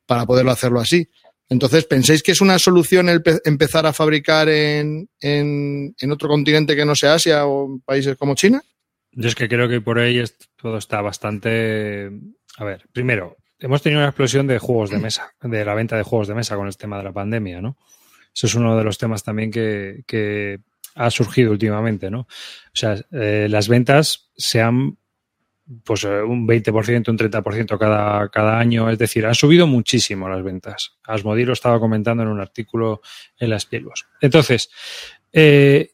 [0.07, 1.09] para poderlo hacerlo así.
[1.49, 6.29] Entonces, ¿pensáis que es una solución el pe- empezar a fabricar en, en, en otro
[6.29, 8.63] continente que no sea Asia o en países como China?
[9.13, 12.11] Yo es que creo que por ahí es- todo está bastante.
[12.59, 16.03] A ver, primero, hemos tenido una explosión de juegos de mesa, de la venta de
[16.03, 17.77] juegos de mesa con el tema de la pandemia, ¿no?
[18.37, 20.61] Eso es uno de los temas también que,
[20.95, 22.21] ha surgido últimamente, ¿no?
[22.21, 22.27] O
[22.73, 24.97] sea, eh, las ventas se han,
[25.85, 30.43] pues eh, un 20%, un 30% cada, cada año, es decir, han subido muchísimo las
[30.43, 30.97] ventas.
[31.05, 33.03] Asmodi lo estaba comentando en un artículo
[33.39, 34.07] en las Pielvos.
[34.21, 34.71] Entonces,
[35.33, 35.93] eh,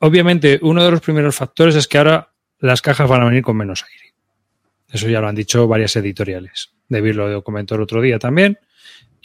[0.00, 3.56] obviamente, uno de los primeros factores es que ahora las cajas van a venir con
[3.56, 4.14] menos aire.
[4.88, 6.72] Eso ya lo han dicho varias editoriales.
[6.88, 8.58] David lo comentó el otro día también.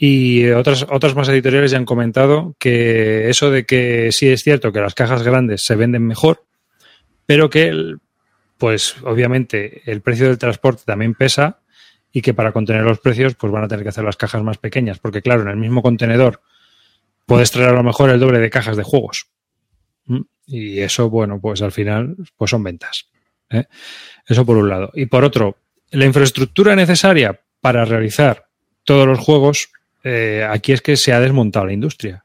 [0.04, 4.72] Y otras, otras más editoriales ya han comentado que eso de que sí es cierto
[4.72, 6.44] que las cajas grandes se venden mejor,
[7.24, 7.94] pero que,
[8.58, 11.60] pues obviamente, el precio del transporte también pesa
[12.10, 14.58] y que para contener los precios, pues van a tener que hacer las cajas más
[14.58, 14.98] pequeñas.
[14.98, 16.42] Porque, claro, en el mismo contenedor
[17.24, 19.28] puedes traer a lo mejor el doble de cajas de juegos.
[20.06, 20.22] ¿Mm?
[20.46, 23.06] Y eso, bueno, pues al final, pues son ventas.
[23.50, 23.66] ¿eh?
[24.26, 24.90] Eso por un lado.
[24.94, 25.58] Y por otro,
[25.92, 28.46] la infraestructura necesaria para realizar
[28.82, 29.68] todos los juegos,
[30.02, 32.24] eh, aquí es que se ha desmontado la industria.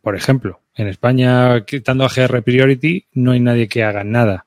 [0.00, 4.46] Por ejemplo, en España, quitando a GR Priority, no hay nadie que haga nada.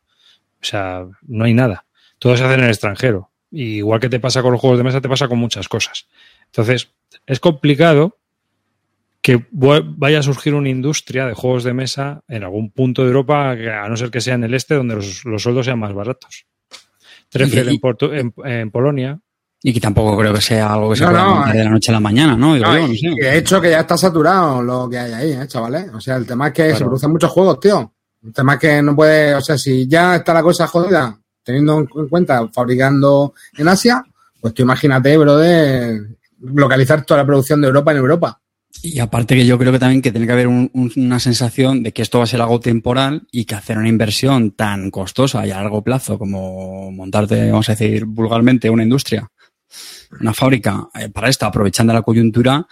[0.61, 1.85] O sea, no hay nada.
[2.19, 3.29] Todo se hace en el extranjero.
[3.51, 6.07] Y igual que te pasa con los juegos de mesa, te pasa con muchas cosas.
[6.45, 6.91] Entonces,
[7.25, 8.17] es complicado
[9.21, 13.51] que vaya a surgir una industria de juegos de mesa en algún punto de Europa,
[13.51, 16.45] a no ser que sea en el este, donde los, los sueldos sean más baratos.
[17.29, 17.79] Treffel en,
[18.17, 19.19] en, en Polonia.
[19.63, 21.63] Y que tampoco creo que sea algo que se No, pueda no, montar de eh.
[21.65, 22.55] la noche a la mañana, ¿no?
[22.55, 23.07] Digo No, yo, no y- sé.
[23.07, 25.89] y de hecho que ya está saturado lo que hay ahí, ¿eh, chavales.
[25.93, 27.93] O sea, el tema es que se producen muchos juegos, tío.
[28.23, 31.77] El tema es que no puede, o sea, si ya está la cosa jodida, teniendo
[31.79, 34.03] en cuenta fabricando en Asia,
[34.39, 35.99] pues tú imagínate, bro, de
[36.39, 38.39] localizar toda la producción de Europa en Europa.
[38.83, 41.83] Y aparte que yo creo que también que tiene que haber un- un- una sensación
[41.83, 45.45] de que esto va a ser algo temporal y que hacer una inversión tan costosa
[45.45, 49.29] y a largo plazo como montarte, vamos a decir vulgarmente, una industria,
[50.19, 52.65] una fábrica eh, para esto, aprovechando la coyuntura,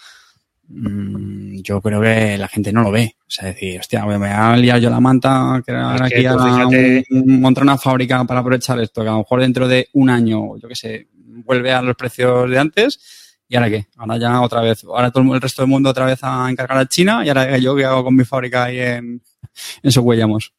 [0.67, 3.15] mm, yo creo que la gente no lo ve.
[3.21, 6.25] O sea, decir, hostia, me voy a liar yo la manta, crear Es que aquí
[6.25, 9.67] a tú fíjate- un- montar una fábrica para aprovechar esto, que a lo mejor dentro
[9.67, 11.07] de un año, yo qué sé,
[11.45, 12.99] vuelve a los precios de antes
[13.51, 13.87] ¿Y ahora qué?
[13.97, 16.85] Ahora ya otra vez, ahora todo el resto del mundo otra vez a encargar a
[16.85, 19.23] China y ahora yo qué hago con mi fábrica ahí en,
[19.81, 20.53] en Socuellamos.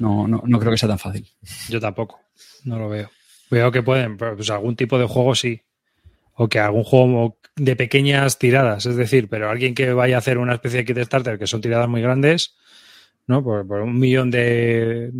[0.00, 1.24] No, no, no creo que sea tan fácil.
[1.68, 2.18] Yo tampoco,
[2.64, 3.08] no lo veo.
[3.52, 5.62] Veo que pueden, pero, pues algún tipo de juego sí.
[6.34, 10.38] O que algún juego de pequeñas tiradas, es decir, pero alguien que vaya a hacer
[10.38, 12.56] una especie de Kickstarter que son tiradas muy grandes,
[13.26, 13.42] ¿no?
[13.42, 15.10] Por, un millón de,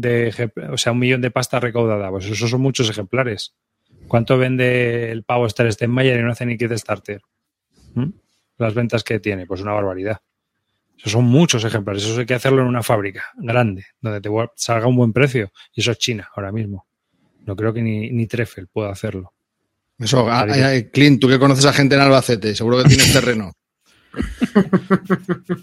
[0.70, 3.55] o sea, un millón de pasta recaudada, pues esos son muchos ejemplares.
[4.09, 7.20] ¿Cuánto vende el pavo Star Steinmeier y no hace ni Kickstarter?
[7.94, 8.11] ¿Mm?
[8.59, 10.20] Las ventas que tiene, pues una barbaridad.
[10.98, 14.87] Esos son muchos ejemplares, eso hay que hacerlo en una fábrica grande, donde te salga
[14.87, 15.51] un buen precio.
[15.75, 16.87] Y eso es China ahora mismo.
[17.44, 19.33] No creo que ni, ni Treffel pueda hacerlo.
[19.98, 23.52] Eso, a- a- Clint, tú que conoces a gente en Albacete, seguro que tienes terreno.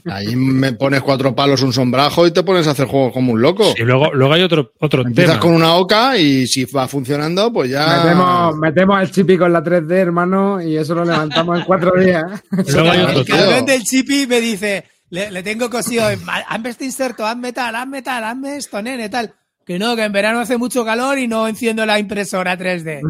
[0.09, 3.41] Ahí me pones cuatro palos, un sombrajo y te pones a hacer juegos como un
[3.41, 3.73] loco.
[3.77, 5.41] Y luego, luego hay otro, otro Empiezas tema.
[5.41, 8.01] con una oca y si va funcionando, pues ya.
[8.03, 12.23] Metemos, metemos el chipi con la 3D, hermano, y eso lo levantamos en cuatro días.
[12.73, 13.73] Luego hay el otro cabrón tío.
[13.75, 16.05] del chipi me dice, le, le tengo cosido,
[16.47, 19.31] hazme este inserto, hazme tal, hazme tal, hazme esto, nene, tal.
[19.69, 23.01] Que no, que en verano hace mucho calor y no enciendo la impresora 3D.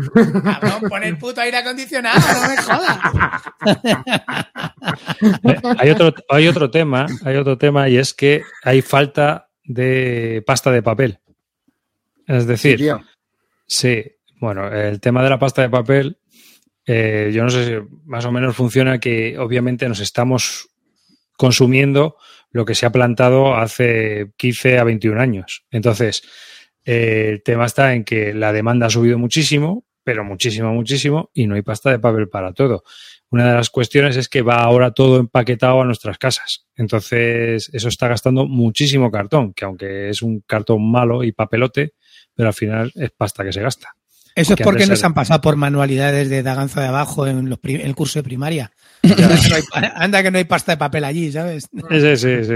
[0.43, 3.00] Cabrón, pon el puto aire acondicionado, no me jodas.
[5.45, 10.43] Eh, Hay otro, hay otro tema, hay otro tema y es que hay falta de
[10.45, 11.19] pasta de papel.
[12.28, 12.93] Es decir.
[13.65, 14.04] Sí,
[14.41, 16.17] bueno, el tema de la pasta de papel,
[16.86, 20.67] eh, yo no sé si más o menos funciona que obviamente nos estamos
[21.38, 22.17] consumiendo
[22.52, 25.63] lo que se ha plantado hace 15 a 21 años.
[25.72, 26.24] Entonces,
[26.91, 31.45] eh, el tema está en que la demanda ha subido muchísimo, pero muchísimo, muchísimo, y
[31.45, 32.84] no hay pasta de papel para todo.
[33.30, 36.65] Una de las cuestiones es que va ahora todo empaquetado a nuestras casas.
[36.75, 41.93] Entonces, eso está gastando muchísimo cartón, que aunque es un cartón malo y papelote,
[42.34, 43.93] pero al final es pasta que se gasta.
[44.34, 47.60] Eso es Que porque nos han pasado por manualidades de Daganzo de abajo en los
[47.63, 48.71] el curso de primaria.
[49.04, 51.69] Anda que, no hay, anda que no hay pasta de papel allí, ¿sabes?
[51.71, 52.56] Sí, sí, sí.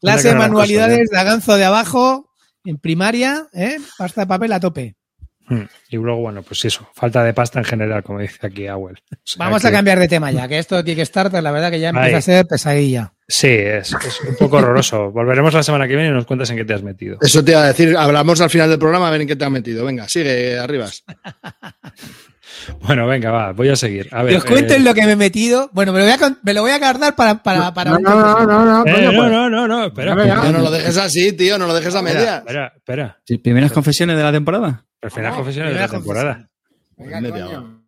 [0.00, 2.25] Clase de manualidades de Daganzo de abajo
[2.66, 3.78] en primaria, ¿eh?
[3.96, 4.94] Pasta de papel a tope.
[4.94, 5.02] cosas.
[5.48, 5.64] Mm.
[5.90, 8.96] Y luego, bueno, pues eso, falta de pasta en general, como dice aquí Awel.
[9.12, 11.50] O sea Vamos que- a cambiar de tema ya, que esto tiene que estar, la
[11.52, 12.14] verdad que ya empieza Ahí.
[12.14, 13.12] a ser pesadilla.
[13.28, 15.10] Sí, es, es un poco horroroso.
[15.12, 17.18] Volveremos la semana que viene y nos cuentas en qué te has metido.
[17.20, 19.44] Eso te iba a decir, hablamos al final del programa a ver en qué te
[19.44, 19.84] has metido.
[19.84, 21.04] Venga, sigue arribas.
[22.80, 24.08] Bueno, venga, va, voy a seguir.
[24.12, 25.68] A ver, Que os cuenten eh, lo que me he metido.
[25.72, 27.98] Bueno, me lo voy a, con- me lo voy a guardar para, para, para No,
[27.98, 29.32] no, no, no, no, eh, coño, no, pues.
[29.32, 30.14] no, no, no, espera.
[30.14, 32.36] Tío, no lo dejes así, tío, no lo dejes a Espera, media.
[32.38, 33.18] espera, espera.
[33.24, 34.84] Sí, Primeras confesiones de la temporada.
[35.00, 36.48] Primeras No, confesiones de la temporada.
[36.96, 37.82] Venga, coño.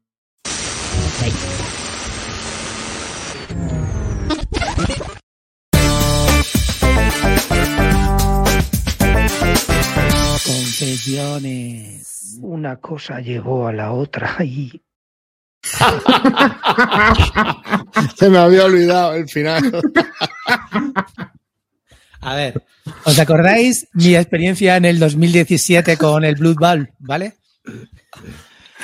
[10.48, 12.38] Confesiones.
[12.40, 14.82] Una cosa llegó a la otra y
[18.16, 19.70] Se me había olvidado el final.
[22.22, 22.64] A ver,
[23.04, 27.34] ¿os acordáis mi experiencia en el 2017 con el Blood Bowl, ¿vale?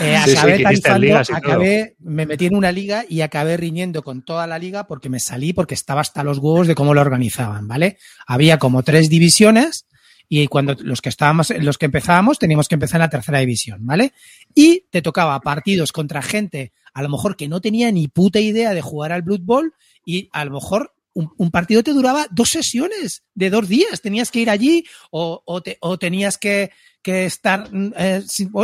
[0.00, 4.02] Eh, Sí, sí, acabé tarifando, ligas acabé, me metí en una liga y acabé riñendo
[4.02, 7.00] con toda la liga porque me salí porque estaba hasta los huevos de cómo lo
[7.00, 7.96] organizaban, ¿vale?
[8.26, 9.86] Había como tres divisiones
[10.28, 13.84] y cuando los que estábamos, los que empezábamos, teníamos que empezar en la tercera división,
[13.86, 14.12] ¿vale?
[14.54, 18.72] Y te tocaba partidos contra gente, a lo mejor que no tenía ni puta idea
[18.74, 22.50] de jugar al Blood Bowl y a lo mejor un, un partido te duraba dos
[22.50, 24.00] sesiones de dos días.
[24.00, 26.70] Tenías que ir allí o, o, te- o tenías que,
[27.04, 28.22] que estar eh,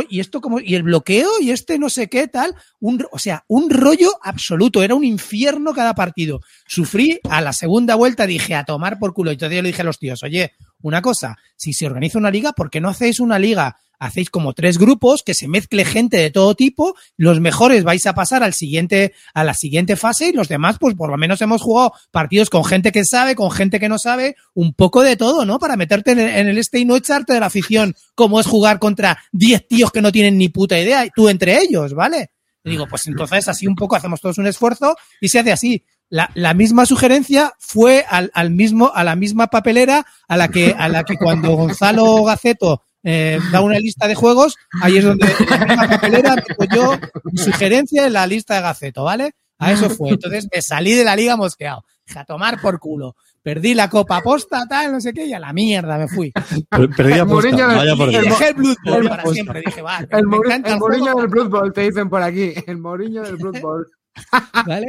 [0.09, 3.45] y esto como y el bloqueo y este no sé qué tal un, o sea
[3.47, 6.41] un rollo absoluto era un infierno cada partido.
[6.67, 9.83] Sufrí a la segunda vuelta dije a tomar por culo y entonces yo le dije
[9.83, 13.19] a los tíos oye una cosa si se organiza una liga ¿por qué no hacéis
[13.19, 17.83] una liga hacéis como tres grupos que se mezcle gente de todo tipo los mejores
[17.83, 21.17] vais a pasar al siguiente a la siguiente fase y los demás pues por lo
[21.17, 25.03] menos hemos jugado partidos con gente que sabe con gente que no sabe un poco
[25.03, 28.39] de todo no para meterte en el, este y no echarte de la afición como
[28.39, 31.93] es jugar contra 10 tíos que no tienen ni puta idea, y tú entre ellos,
[31.93, 32.31] ¿vale?
[32.63, 35.83] Digo, pues entonces así un poco hacemos todos un esfuerzo y se hace así.
[36.09, 40.75] La, la misma sugerencia fue al, al mismo, a la misma papelera a la que,
[40.77, 45.25] a la que cuando Gonzalo Gaceto eh, da una lista de juegos, ahí es donde
[45.27, 46.97] en la misma papelera meto yo
[47.31, 49.31] mi sugerencia en la lista de Gaceto, ¿vale?
[49.57, 50.09] A eso fue.
[50.09, 51.83] Entonces me salí de la liga mosqueado.
[52.05, 53.15] Dije, a tomar por culo.
[53.43, 56.31] Perdí la copa posta, tal, no sé qué, y a la mierda me fui.
[56.69, 58.23] Perdí del- vaya por Dios.
[58.23, 59.61] dejé el Blood Bowl el- para siempre.
[59.65, 62.09] Dije, va, El, me Mouri- encanta el el Mourinho juego, del Blood Bowl, te dicen
[62.09, 62.53] por aquí.
[62.67, 63.87] El Mourinho del Blood Bowl.
[64.67, 64.87] ¿vale?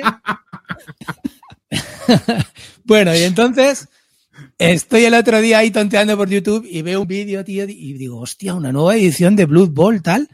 [2.84, 3.88] bueno, y entonces
[4.70, 8.20] estoy el otro día ahí tonteando por YouTube y veo un vídeo, tío, y digo,
[8.20, 10.28] hostia, una nueva edición de Blood Bowl, tal.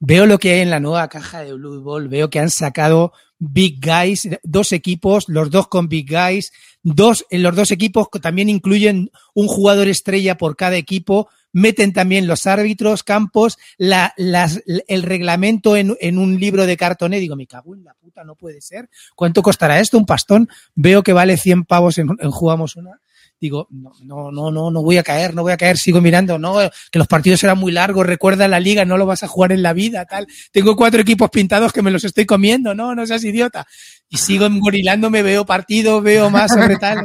[0.00, 3.12] veo lo que hay en la nueva caja de Blue Ball, veo que han sacado
[3.38, 8.48] Big Guys, dos equipos, los dos con Big Guys, dos, en los dos equipos también
[8.48, 15.76] incluyen un jugador estrella por cada equipo, meten también los árbitros, campos, la, el reglamento
[15.76, 17.20] en, en un libro de cartoné.
[17.20, 18.88] Digo, me cago en la puta, no puede ser.
[19.14, 19.96] ¿Cuánto costará esto?
[19.96, 20.48] Un pastón.
[20.74, 23.00] Veo que vale 100 pavos en, en Jugamos Una.
[23.44, 23.92] Digo, no,
[24.32, 26.56] no, no, no, voy a caer, no voy a caer, sigo mirando, no,
[26.90, 29.62] que los partidos eran muy largos, recuerda la liga, no lo vas a jugar en
[29.62, 30.26] la vida, tal.
[30.50, 33.66] Tengo cuatro equipos pintados que me los estoy comiendo, no, no seas idiota.
[34.08, 37.04] Y sigo engorilándome, veo partidos, veo más sobre tal.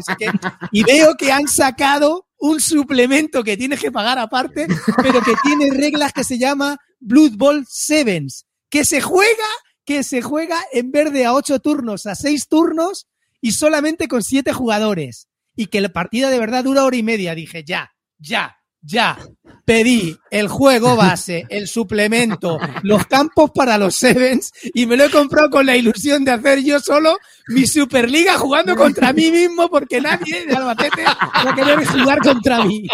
[0.71, 4.65] Y veo que han sacado un suplemento que tienes que pagar aparte,
[5.03, 9.45] pero que tiene reglas que se llama Blood Bowl Sevens, que se juega,
[9.83, 13.07] que se juega en vez de a ocho turnos, a seis turnos
[13.41, 15.27] y solamente con siete jugadores.
[15.59, 17.35] Y que la partida de verdad dura hora y media.
[17.35, 19.17] Dije, ya, ya, ya.
[19.65, 25.09] Pedí el juego base, el suplemento, los campos para los Sevens y me lo he
[25.09, 27.17] comprado con la ilusión de hacer yo solo
[27.49, 32.63] mi Superliga jugando contra mí mismo porque nadie de Albacete va a querer jugar contra
[32.63, 32.87] mí.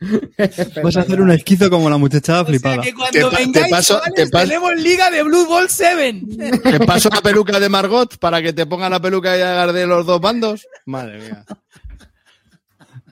[0.82, 2.80] Vas a hacer un esquizo como la muchachada O sea flipada.
[2.82, 6.22] que cuando Te vengáis, paso- chavales, te paso- tenemos Liga de Blue Ball 7.
[6.62, 9.86] ¿Te paso la peluca de Margot para que te ponga la peluca y hagas de
[9.86, 10.66] los dos bandos?
[10.86, 11.44] Madre mía.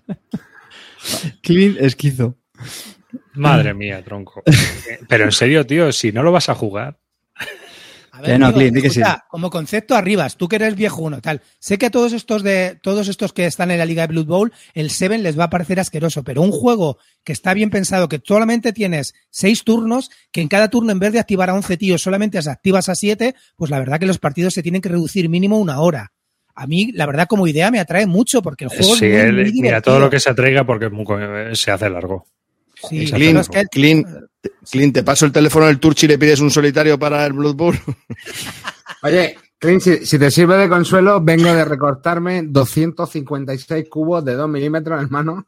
[1.43, 2.37] Clean esquizo.
[3.35, 4.43] Madre mía, tronco.
[5.09, 6.99] Pero en serio, tío, si no lo vas a jugar.
[8.19, 8.53] A no,
[8.83, 9.01] que sí.
[9.01, 11.41] escucha, Como concepto arribas, tú que eres viejo uno, tal.
[11.61, 14.27] Sé que a todos estos de todos estos que están en la Liga de Blood
[14.27, 18.09] Bowl, el Seven les va a parecer asqueroso, pero un juego que está bien pensado,
[18.09, 21.77] que solamente tienes seis turnos, que en cada turno en vez de activar a 11
[21.77, 24.89] tíos solamente se activas a 7, pues la verdad que los partidos se tienen que
[24.89, 26.13] reducir mínimo una hora.
[26.57, 29.21] A mí, la verdad, como idea me atrae mucho porque el juego Sí, es muy,
[29.43, 31.19] él- muy mira, todo lo que se atraiga porque es muy co-
[31.55, 32.27] se hace largo.
[32.89, 34.07] Sí, Clint, pero Clint, es que- Clint,
[34.71, 37.55] Clint, te paso el teléfono del Turchi y le pides un solitario para el Blood
[37.57, 37.79] Bowl.
[39.03, 44.49] Oye, Clint, si, si te sirve de consuelo, vengo de recortarme 256 cubos de 2
[44.49, 45.47] milímetros, hermano,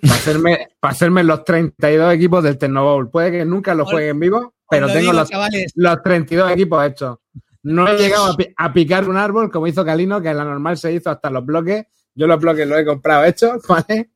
[0.00, 3.10] para hacerme, para hacerme los 32 equipos del Tecnobowl.
[3.10, 6.50] Puede que nunca lo Os- juegue en vivo, pero tengo digo, los, chavales, los 32
[6.52, 7.18] equipos hechos.
[7.62, 10.44] No he llegado a, pi- a picar un árbol como hizo Calino, que en la
[10.44, 11.84] normal se hizo hasta los bloques.
[12.14, 14.10] Yo los bloques los he comprado hechos, ¿vale?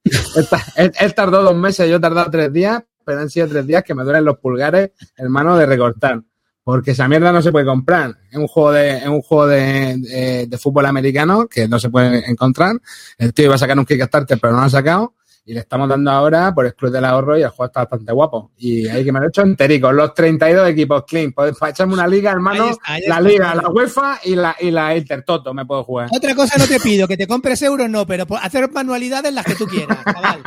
[0.77, 3.83] Él, él tardó dos meses, yo he tardado tres días, pero han sido tres días
[3.83, 6.21] que me duelen los pulgares, hermano, de recortar.
[6.63, 8.15] Porque esa mierda no se puede comprar.
[8.31, 11.89] Es un juego de, es un juego de, de- de fútbol americano que no se
[11.89, 12.77] puede encontrar.
[13.17, 15.15] El tío iba a sacar un Kickstarter, pero no lo ha sacado.
[15.49, 18.13] Y le estamos dando ahora por el Club del Ahorro y el juego está bastante
[18.13, 18.51] guapo.
[18.59, 19.91] Y ahí que me lo he hecho enterico.
[19.91, 21.33] Los 32 equipos clean.
[21.33, 22.65] Pues para echarme una liga, hermano.
[22.65, 23.21] Ahí está, ahí la.
[23.23, 26.11] Liga, la UEFA y la, y la Intertoto me puedo jugar.
[26.15, 29.55] Otra cosa no te pido, que te compres euros no, pero hacer manualidades las que
[29.55, 30.43] tú quieras, chaval.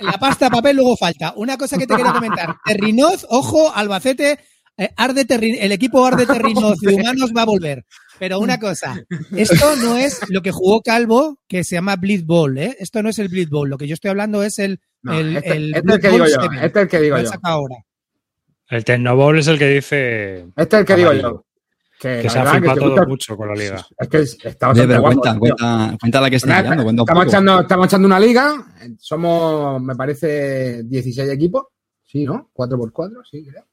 [0.00, 1.32] La pasta papel luego falta.
[1.34, 2.54] Una cosa que te quiero comentar.
[2.64, 4.38] Terrinoz, ojo, Albacete,
[4.78, 7.84] eh, Arde Terri- el equipo Arde Terrinoz de humanos va a volver.
[8.18, 8.96] Pero una cosa,
[9.36, 12.76] esto no es lo que jugó Calvo, que se llama Blitz Ball, ¿eh?
[12.78, 13.68] Esto no es el Blitz Ball.
[13.68, 16.08] Lo que yo estoy hablando es el, No, el, este, el este es el que
[16.10, 16.36] digo yo.
[16.40, 16.54] 7.
[16.54, 17.30] Este es el que digo yo.
[17.42, 17.76] ahora.
[18.68, 21.42] El Tecnobol es el que dice Este es el que digo yo.
[21.98, 23.86] Que, se ha flipado todo gusta- mucho con la liga.
[23.98, 25.20] Es que es- está bastante pero guapo.
[25.20, 25.40] cuenta, tío.
[25.40, 26.82] cuenta, cuenta la que mirando.
[26.84, 27.28] Cuenta un estamos, poco.
[27.28, 28.66] echando, estamos echando una liga.
[28.98, 31.64] Somos, me parece, 16 equipos.
[32.04, 32.50] Sí, ¿no?
[32.54, 33.64] 4x4, sí, creo.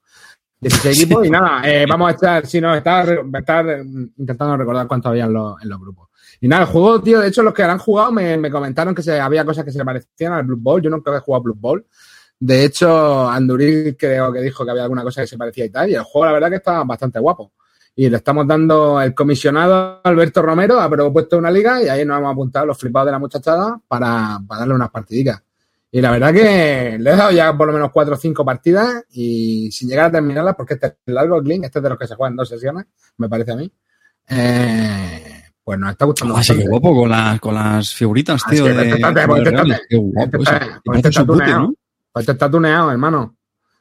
[0.63, 3.83] 16 equipos y nada, eh, vamos a estar, si no, estar, estar eh,
[4.17, 6.09] intentando recordar cuántos había en los, en los grupos.
[6.41, 9.01] Y nada, el juego, tío, de hecho, los que han jugado me, me comentaron que
[9.01, 10.81] se, había cosas que se parecían al Blue Bowl.
[10.81, 11.85] Yo nunca he jugado Blue Bowl.
[12.39, 15.89] De hecho, Anduril creo que dijo que había alguna cosa que se parecía y tal.
[15.89, 17.53] Y el juego, la verdad, que está bastante guapo.
[17.95, 22.17] Y le estamos dando el comisionado Alberto Romero, ha propuesto una liga y ahí nos
[22.17, 25.41] hemos apuntado los flipados de la muchachada para, para darle unas partidicas.
[25.95, 29.03] Y la verdad que le he dado ya por lo menos cuatro o cinco partidas
[29.11, 32.07] y sin llegar a terminarlas, porque este es largo, Clean, este es de los que
[32.07, 32.85] se juegan dos sesiones,
[33.17, 33.71] me parece a mí.
[34.27, 36.35] Eh, pues nos está gustando.
[36.35, 36.69] Ah, sí, qué bastante.
[36.79, 38.65] guapo con las, con las figuritas, Ah, tío.
[38.65, 39.53] de, porque reales.
[39.53, 39.81] estate.
[39.89, 40.37] Qué guapo.
[40.95, 41.59] Este- está tuneado.
[41.61, 41.73] ¿no?
[42.11, 43.35] Pues este está tuneado, hermano.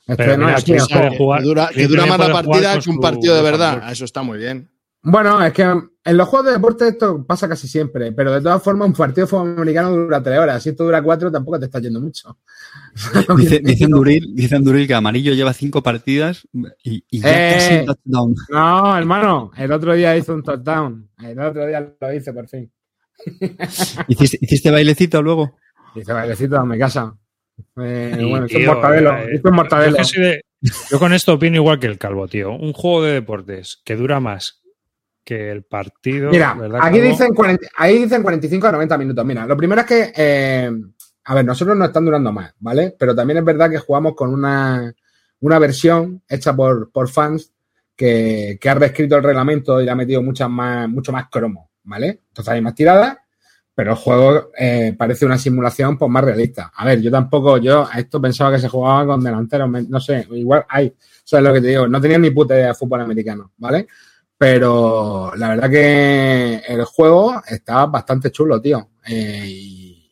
[0.06, 1.16] Este Pero no mira, es así, el juego.
[1.16, 3.74] jugar- Que dura, que dura más la partida que un partido de verdad.
[3.76, 3.92] Buffer.
[3.92, 4.68] Eso está muy bien.
[5.05, 8.62] Bueno, es que en los juegos de deporte esto pasa casi siempre, pero de todas
[8.62, 10.62] formas un partido de fútbol americano dura tres horas.
[10.62, 12.38] Si esto dura cuatro, tampoco te está yendo mucho.
[13.36, 16.46] Dice, dice, Anduril, dice Anduril que Amarillo lleva cinco partidas
[16.84, 17.55] y, y ya Eh.
[17.55, 18.34] casi un touchdown.
[18.50, 21.11] No, hermano, el otro día hizo un touchdown.
[21.22, 22.70] El otro día lo hice por fin.
[24.09, 25.57] ¿Hiciste, hiciste bailecito luego?
[25.94, 27.14] Dice, bailecito, dame casa.
[27.76, 29.16] Eh, bueno, hizo un tío, mortadelo.
[29.18, 29.96] eh, Hizo un mortadelo.
[30.61, 32.53] Yo, yo con esto opino igual que el calvo, tío.
[32.53, 34.61] Un juego de deportes que dura más
[35.25, 36.31] que el partido.
[36.31, 39.25] Mira, ¿verdad, aquí dicen, 40 ahí dicen 45 a 90 minutos.
[39.25, 40.70] Mira, lo primero es que eh,
[41.25, 42.95] a ver, nosotros no están durando más, ¿vale?
[42.99, 44.93] Pero también es verdad que jugamos con una,
[45.41, 47.53] una versión hecha por, por fans
[47.95, 51.70] que, que ha reescrito el reglamento y le ha metido muchas más, mucho más cromo,
[51.85, 52.23] ¿vale?
[52.29, 53.18] Entonces hay más tiradas,
[53.75, 56.73] pero el juego eh, parece una simulación pues más realista.
[56.75, 60.27] A ver, yo tampoco, yo a esto pensaba que se jugaba con delanteros, no sé,
[60.33, 60.93] igual hay,
[61.23, 61.87] ¿sabes lo que te digo?
[61.87, 63.87] No tenía ni puta idea de fútbol americano, ¿vale?
[64.43, 68.88] Pero la verdad que el juego está bastante chulo, tío.
[69.07, 69.47] Eh,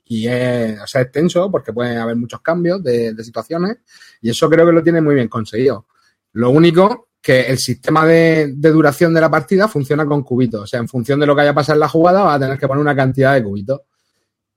[0.04, 3.78] y, es, o sea, es porque puede haber muchos cambios de, situaciones
[4.22, 5.88] y eso creo que lo tiene muy bien conseguido.
[6.34, 10.60] Lo único que el sistema de, duración de la partida funciona con cubitos.
[10.60, 12.56] O sea, en función de lo que haya pasado en la jugada, va a tener
[12.56, 13.80] que poner una cantidad de cubitos.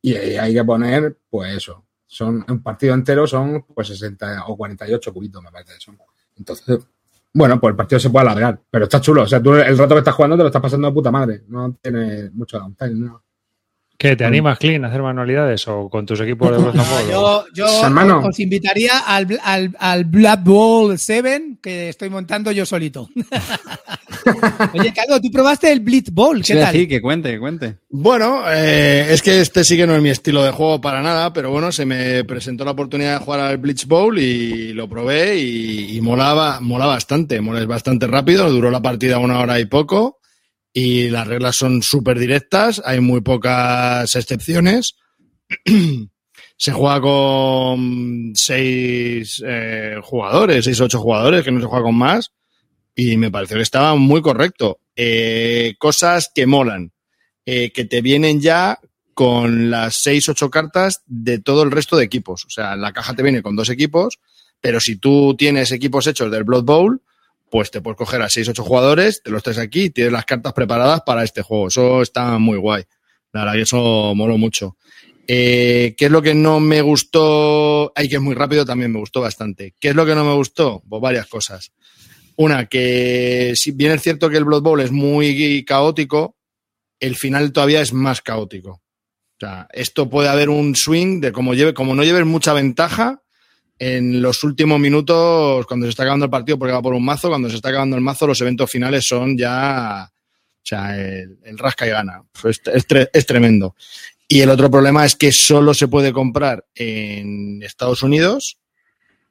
[0.03, 1.83] Y hay que poner, pues eso.
[2.05, 5.97] Son, un partido entero son pues 60 o 48 cubitos, me parece son.
[6.37, 6.77] Entonces,
[7.33, 8.59] bueno, pues el partido se puede alargar.
[8.69, 9.23] Pero está chulo.
[9.23, 11.43] O sea, tú el rato que estás jugando te lo estás pasando de puta madre.
[11.47, 13.23] No tiene mucho downtime, ¿no?
[13.97, 14.15] ¿Qué?
[14.15, 17.11] ¿Te animas, Clean, a hacer manualidades o con tus equipos de Wild?
[17.11, 18.19] Yo, yo Hermano.
[18.25, 23.07] os invitaría al, al, al Blood Bowl 7 que estoy montando yo solito.
[24.73, 26.73] Oye, Calvo, tú probaste el Blitz Bowl, ¿qué Sí, tal?
[26.73, 27.77] sí, que cuente, que cuente.
[27.89, 31.33] Bueno, eh, es que este sí que no es mi estilo de juego para nada,
[31.33, 35.97] pero bueno, se me presentó la oportunidad de jugar al Bowl y lo probé y,
[35.97, 40.19] y molaba, mola bastante, mola bastante rápido, duró la partida una hora y poco
[40.73, 44.95] y las reglas son súper directas, hay muy pocas excepciones.
[46.57, 51.95] se juega con seis eh, jugadores, seis o ocho jugadores, que no se juega con
[51.95, 52.31] más,
[52.95, 54.79] y me pareció que estaba muy correcto.
[54.95, 56.91] Eh, cosas que molan
[57.45, 58.79] eh, que te vienen ya
[59.13, 62.45] con las 6, 8 cartas de todo el resto de equipos.
[62.45, 64.19] O sea, la caja te viene con dos equipos,
[64.61, 67.01] pero si tú tienes equipos hechos del Blood Bowl,
[67.49, 70.25] pues te puedes coger a 6, 8 jugadores, te los traes aquí y tienes las
[70.25, 71.67] cartas preparadas para este juego.
[71.67, 72.83] Eso está muy guay.
[73.31, 74.77] La verdad que eso moló mucho.
[75.27, 77.91] Eh, ¿Qué es lo que no me gustó?
[77.95, 79.75] Ay, que es muy rápido, también me gustó bastante.
[79.79, 80.81] ¿Qué es lo que no me gustó?
[80.87, 81.71] Pues varias cosas.
[82.35, 86.35] Una, que si bien es cierto que el Blood Bowl es muy caótico,
[86.99, 88.71] el final todavía es más caótico.
[88.71, 93.21] O sea, esto puede haber un swing de como lleve, como no lleves mucha ventaja
[93.79, 97.29] en los últimos minutos, cuando se está acabando el partido, porque va por un mazo,
[97.29, 101.85] cuando se está acabando el mazo, los eventos finales son ya, o sea, el, rasca
[101.85, 102.23] y gana.
[103.13, 103.75] Es tremendo.
[104.27, 108.57] Y el otro problema es que solo se puede comprar en Estados Unidos,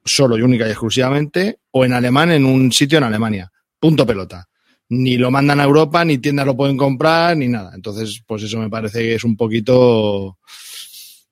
[0.05, 3.51] solo y única y exclusivamente, o en alemán en un sitio en Alemania.
[3.79, 4.47] Punto pelota
[4.89, 7.71] ni lo mandan a Europa, ni tiendas lo pueden comprar, ni nada.
[7.73, 10.37] Entonces, pues eso me parece que es un poquito,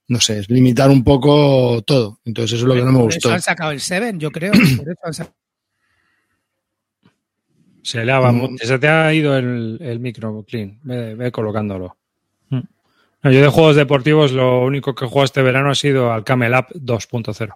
[0.08, 2.20] no sé, es limitar un poco todo.
[2.26, 3.28] Entonces, eso es lo que no me Por gustó.
[3.28, 4.52] eso han sacado el 7, yo creo.
[4.54, 5.36] Por eso han sacado-
[7.84, 8.58] Se le ha, Mm.
[8.58, 10.80] se te ha ido el, el micro, Clean.
[10.84, 11.98] Ve, ve colocándolo.
[12.50, 12.60] Mm.
[13.24, 16.24] No, yo de juegos deportivos lo único que he jugado este verano ha sido al
[16.24, 17.54] Camel Up 2.0.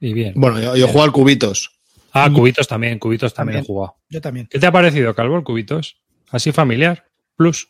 [0.00, 0.32] Y bien.
[0.36, 1.70] Bueno, yo, yo juego al cubitos.
[2.18, 3.64] Ah, Cubitos también, Cubitos también, También.
[3.64, 3.96] he jugado.
[4.08, 4.46] Yo también.
[4.46, 5.98] ¿Qué te ha parecido, Calvo, el Cubitos?
[6.30, 7.04] ¿Así familiar?
[7.36, 7.68] Plus.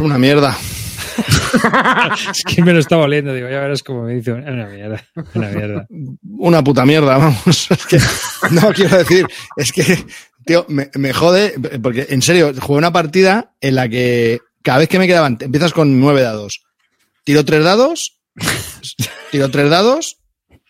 [0.00, 0.56] Una mierda.
[2.32, 5.04] es que me lo estaba oliendo, digo, ya verás cómo me dice una mierda.
[5.34, 5.86] Una mierda.
[6.38, 7.68] Una puta mierda, vamos.
[7.70, 7.98] Es que,
[8.50, 9.26] no quiero decir,
[9.56, 10.04] es que,
[10.44, 14.88] tío, me, me jode, porque en serio, jugué una partida en la que cada vez
[14.88, 16.64] que me quedaban, empiezas con nueve dados.
[17.22, 18.18] Tiro tres dados,
[19.30, 20.21] tiro tres dados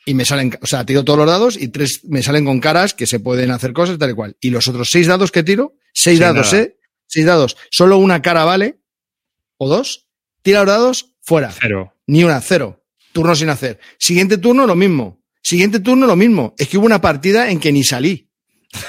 [0.05, 2.95] y me salen, o sea, tiro todos los dados y tres me salen con caras
[2.95, 4.37] que se pueden hacer cosas tal y cual.
[4.41, 6.65] Y los otros seis dados que tiro, seis Sin dados, nada.
[6.65, 6.77] ¿eh?
[7.07, 7.57] Seis dados.
[7.71, 8.81] Solo una cara vale,
[9.59, 10.09] o dos.
[10.43, 11.53] Tira los dados, fuera.
[11.53, 11.95] Cero.
[12.07, 12.85] Ni una, cero.
[13.13, 13.79] Turno sin hacer.
[13.99, 15.23] Siguiente turno, lo mismo.
[15.41, 16.55] Siguiente turno, lo mismo.
[16.59, 18.29] Es que hubo una partida en que ni salí.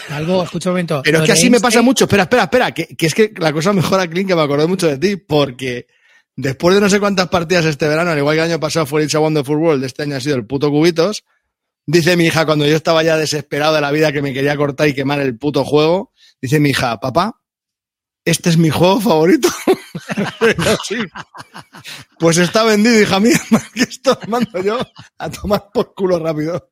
[0.10, 1.02] Algo, escucha un momento.
[1.04, 2.06] Pero es que así me pasa mucho.
[2.06, 2.72] Espera, espera, espera.
[2.72, 5.88] Que, que es que la cosa mejora, Clint, que me acordé mucho de ti, porque
[6.36, 9.02] después de no sé cuántas partidas este verano, al igual que el año pasado fue
[9.02, 11.24] el It's a Wonderful World, este año ha sido el puto Cubitos.
[11.86, 14.88] Dice mi hija, cuando yo estaba ya desesperado de la vida que me quería cortar
[14.88, 17.42] y quemar el puto juego, dice mi hija, papá,
[18.26, 19.50] este es mi juego favorito.
[20.86, 20.98] Sí.
[22.18, 23.40] Pues está vendido, hija mía,
[23.74, 24.80] que esto mando yo
[25.18, 26.70] a tomar por culo rápido.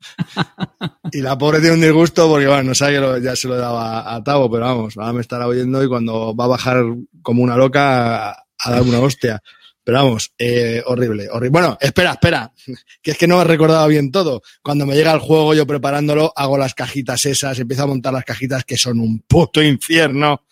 [1.12, 4.14] Y la pobre tiene un disgusto porque, bueno, no sabe que ya se lo daba
[4.14, 6.84] a Tavo, pero vamos, ahora me estará oyendo y cuando va a bajar
[7.22, 9.42] como una loca a, dar una hostia.
[9.84, 11.50] Pero vamos, eh, horrible, horrible.
[11.50, 12.54] Bueno, espera, espera,
[13.02, 14.44] que es que no he recordado bien todo.
[14.62, 18.24] Cuando me llega el juego, yo preparándolo, hago las cajitas esas, empiezo a montar las
[18.24, 20.46] cajitas que son un puto infierno.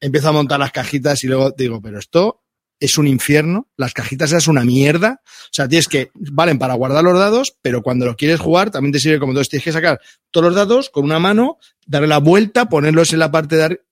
[0.00, 2.42] Empiezo a montar las cajitas y luego digo, pero esto
[2.82, 5.20] es un infierno, las cajitas esas es una mierda.
[5.24, 8.92] O sea, tienes que, valen para guardar los dados, pero cuando los quieres jugar también
[8.92, 10.00] te sirve como entonces tienes que sacar
[10.32, 13.82] todos los dados con una mano, darle la vuelta, ponerlos en la parte de arriba.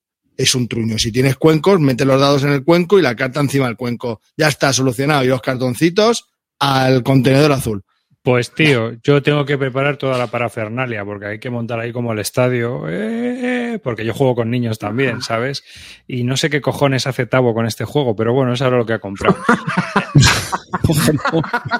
[0.40, 0.98] Es un truño.
[0.98, 4.22] Si tienes cuencos, mete los dados en el cuenco y la carta encima del cuenco.
[4.38, 5.22] Ya está solucionado.
[5.22, 7.84] Y los cartoncitos, al contenedor azul.
[8.22, 12.14] Pues tío, yo tengo que preparar toda la parafernalia porque hay que montar ahí como
[12.14, 15.62] el estadio, eh, porque yo juego con niños también, ¿sabes?
[16.06, 18.86] Y no sé qué cojones hace Tavo con este juego, pero bueno, es ahora lo
[18.86, 19.36] que ha comprado.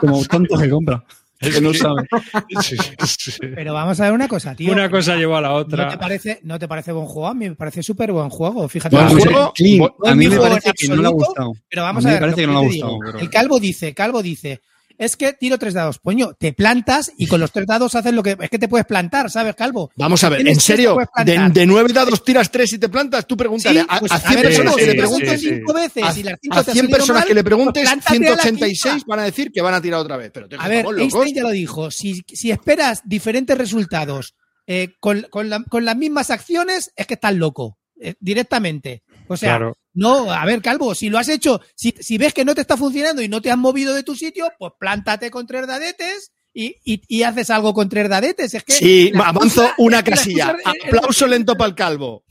[0.00, 1.02] Como tanto que compra.
[1.40, 2.06] Es que no sabe.
[2.62, 2.76] Sí,
[3.06, 3.32] sí.
[3.54, 4.72] Pero vamos a ver una cosa, tío.
[4.72, 5.88] Una cosa llevó a la ¿No otra.
[5.88, 7.28] te parece, no te parece buen juego?
[7.28, 8.68] A mí me parece súper buen juego.
[8.68, 8.94] Fíjate.
[8.94, 9.52] Buen no juego,
[9.98, 11.52] no a mí me juego en parece que no le ha absoluto, gustado.
[11.70, 12.20] Pero vamos A mí me ver.
[12.20, 14.60] parece que no le ha gustado, pero- El calvo dice, calvo dice.
[15.00, 15.98] Es que tiro tres dados.
[15.98, 18.36] Coño, te plantas y con los tres dados haces lo que.
[18.38, 19.90] Es que te puedes plantar, ¿sabes, calvo?
[19.96, 20.94] Vamos a ver, en serio,
[21.24, 24.20] de, nueve dados tiras tres y te plantas, tú pregúntale Sí, a, pues, a a
[24.20, 26.64] 100 ver, personas que le preguntes, pregunto cinco veces a, y las cinco a te
[26.64, 29.04] 100 salieron personas mal, que le preguntes, pues a la 186 quinta.
[29.08, 30.30] van a decir que van a tirar otra vez.
[30.34, 30.98] Pero te A ver, locos.
[31.00, 31.90] Einstein ya lo dijo.
[31.90, 34.34] Si, si esperas diferentes resultados
[34.66, 37.78] eh, con, con la- con las mismas acciones, es que estás loco.
[38.02, 39.02] eh, directamente.
[39.28, 39.76] O sea, Claro.
[39.94, 42.76] No, a ver, Calvo, si lo has hecho, si, si ves que no te está
[42.76, 46.76] funcionando y no te has movido de tu sitio, pues plántate con tres dadetes y,
[46.84, 48.54] y, y haces algo con tres dadetes.
[48.54, 50.56] Es que Sí, avanzo una casilla.
[50.64, 52.24] Aplauso lento para el calvo.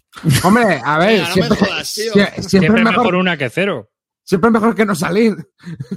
[0.44, 2.14] Hombre, a ver, Venga, no me siempre, jodas, tío.
[2.14, 3.90] sie- siempre, Siempre es mejor mejor, una que cero.
[4.30, 5.36] Siempre es mejor que no salir.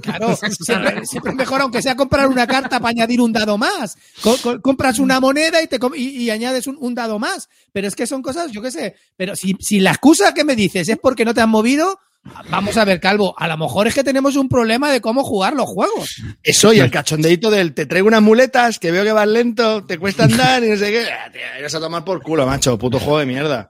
[0.01, 3.95] Claro, siempre, siempre es mejor, aunque sea comprar una carta para añadir un dado más.
[4.23, 7.47] Co- co- compras una moneda y te com- y, y añades un, un dado más.
[7.71, 8.95] Pero es que son cosas, yo qué sé.
[9.15, 11.99] Pero si, si la excusa que me dices es porque no te has movido,
[12.49, 15.53] vamos a ver, Calvo, a lo mejor es que tenemos un problema de cómo jugar
[15.53, 16.15] los juegos.
[16.41, 19.99] Eso y el cachondeito del te traigo unas muletas que veo que vas lento, te
[19.99, 21.05] cuesta andar y no sé qué.
[21.11, 22.79] Ah, tío, a tomar por culo, macho.
[22.79, 23.69] Puto juego de mierda.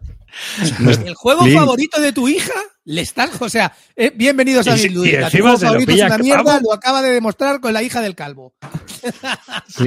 [1.06, 2.54] El juego favorito de tu hija
[2.86, 6.62] le están, o sea, eh, bienvenidos a Y si- Tu favorito es una mierda, vamos.
[6.64, 8.54] lo acaba de demostrar con la hija del Calvo.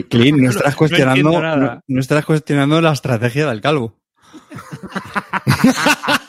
[0.08, 3.98] Clint, no estarás no cuestionando, no, no estarás cuestionando la estrategia del calvo.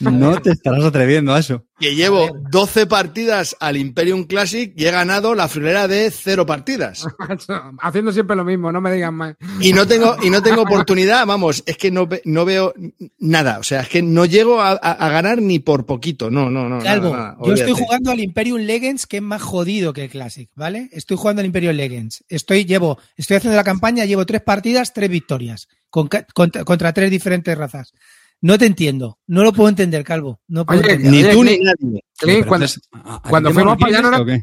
[0.00, 1.64] no te estarás atreviendo a eso.
[1.80, 7.06] Que llevo 12 partidas al Imperium Classic y he ganado la friolera de cero partidas.
[7.80, 9.36] Haciendo siempre lo mismo, no me digan más.
[9.60, 12.74] Y no tengo, y no tengo oportunidad, vamos, es que no, no veo
[13.18, 13.58] nada.
[13.58, 16.30] O sea, es que no llego a, a- a ganar ni por poquito.
[16.30, 16.80] No, no, no.
[16.80, 20.10] Calvo, nada, nada, yo estoy jugando al Imperium Legends, que es más jodido que el
[20.10, 20.88] Classic, ¿vale?
[20.92, 22.24] Estoy jugando al Imperium Legends.
[22.28, 26.92] Estoy, llevo, estoy haciendo la campaña, llevo tres partidas, tres victorias, con ca- contra, contra
[26.92, 27.92] tres diferentes razas.
[28.40, 30.40] No te entiendo, no lo puedo entender, Calvo.
[30.48, 31.12] No puedo Oye, entender.
[31.12, 32.04] Ni Oye, tú ni nadie.
[32.20, 34.42] Pero cuando, entonces, ¿a- a ti cuando te fuimos para allá no era- qué?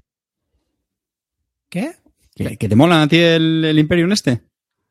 [1.70, 1.96] ¿Qué?
[2.36, 4.41] ¿Que, que te mola a ti el, el Imperium este?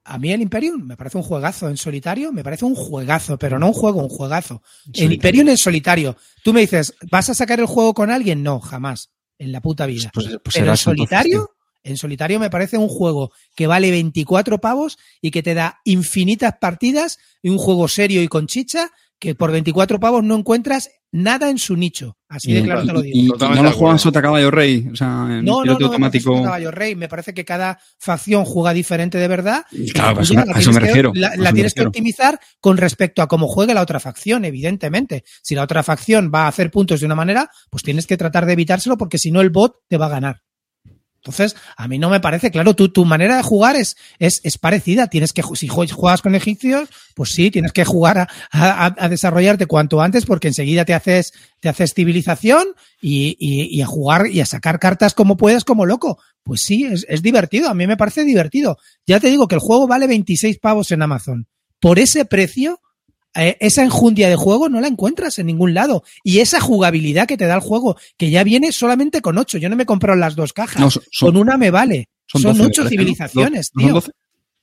[0.07, 3.59] A mí el Imperium me parece un juegazo en solitario, me parece un juegazo, pero
[3.59, 4.63] no un juego, un juegazo.
[4.93, 6.17] El Imperium en solitario.
[6.43, 8.43] Tú me dices, ¿vas a sacar el juego con alguien?
[8.43, 9.11] No, jamás.
[9.39, 10.11] En la puta vida.
[10.15, 11.51] Pues- pues Pero en solitario,
[11.85, 16.55] en solitario me parece un juego que vale 24 pavos y que te da infinitas
[16.61, 21.49] partidas y un juego serio y con chicha que por 24 pavos no encuentras nada
[21.49, 22.19] en su nicho.
[22.29, 23.17] Así de Y- claro te lo digo.
[23.17, 23.99] y no juegas acuerdo.
[23.99, 26.31] sota caballo rey, o sea, en No, no, piloto no, automático.
[26.33, 26.95] no, no, Caballo Rey.
[26.97, 29.65] Me parece que cada facción juega diferente de verdad.
[29.71, 31.53] y Claro, la a eso me- la a eso me tienes que- refiero, La, la
[31.53, 35.23] tienes que optimizar con respecto a cómo juegue la otra facción, evidentemente.
[35.43, 38.45] Si la otra facción va a hacer puntos de una manera, pues tienes que tratar
[38.47, 40.43] de evitárselo porque si no el bot te va a ganar.
[41.25, 44.59] Entonces, a mí no me parece, claro, tu, tu manera de jugar es, es, es
[44.59, 45.07] parecida.
[45.07, 49.65] Tienes que, si jue- juegas con egipcios, pues sí, tienes que jugar a, a- desarrollarte
[49.65, 52.67] cuanto antes porque enseguida te haces, te haces civilización
[53.01, 56.19] y, y- y a jugar y a sacar cartas como puedes, como loco.
[56.43, 57.71] Pues sí, es, es divertido.
[57.71, 58.77] A mí me parece divertido.
[59.07, 61.47] Ya te digo que el juego vale 26 pavos en Amazon.
[61.81, 62.81] Por ese precio,
[63.35, 66.05] esa enjundia de juego no la encuentras en ningún lado.
[66.23, 69.59] Y esa jugabilidad que te da el juego, que ya viene solamente con ocho.
[69.59, 70.81] Yo no me he comprado las dos cajas.
[70.81, 72.09] No, son- son- con una me vale.
[72.27, 73.95] Son, son 12, me ocho civilizaciones, ¿No son tío.
[73.95, 74.11] 12?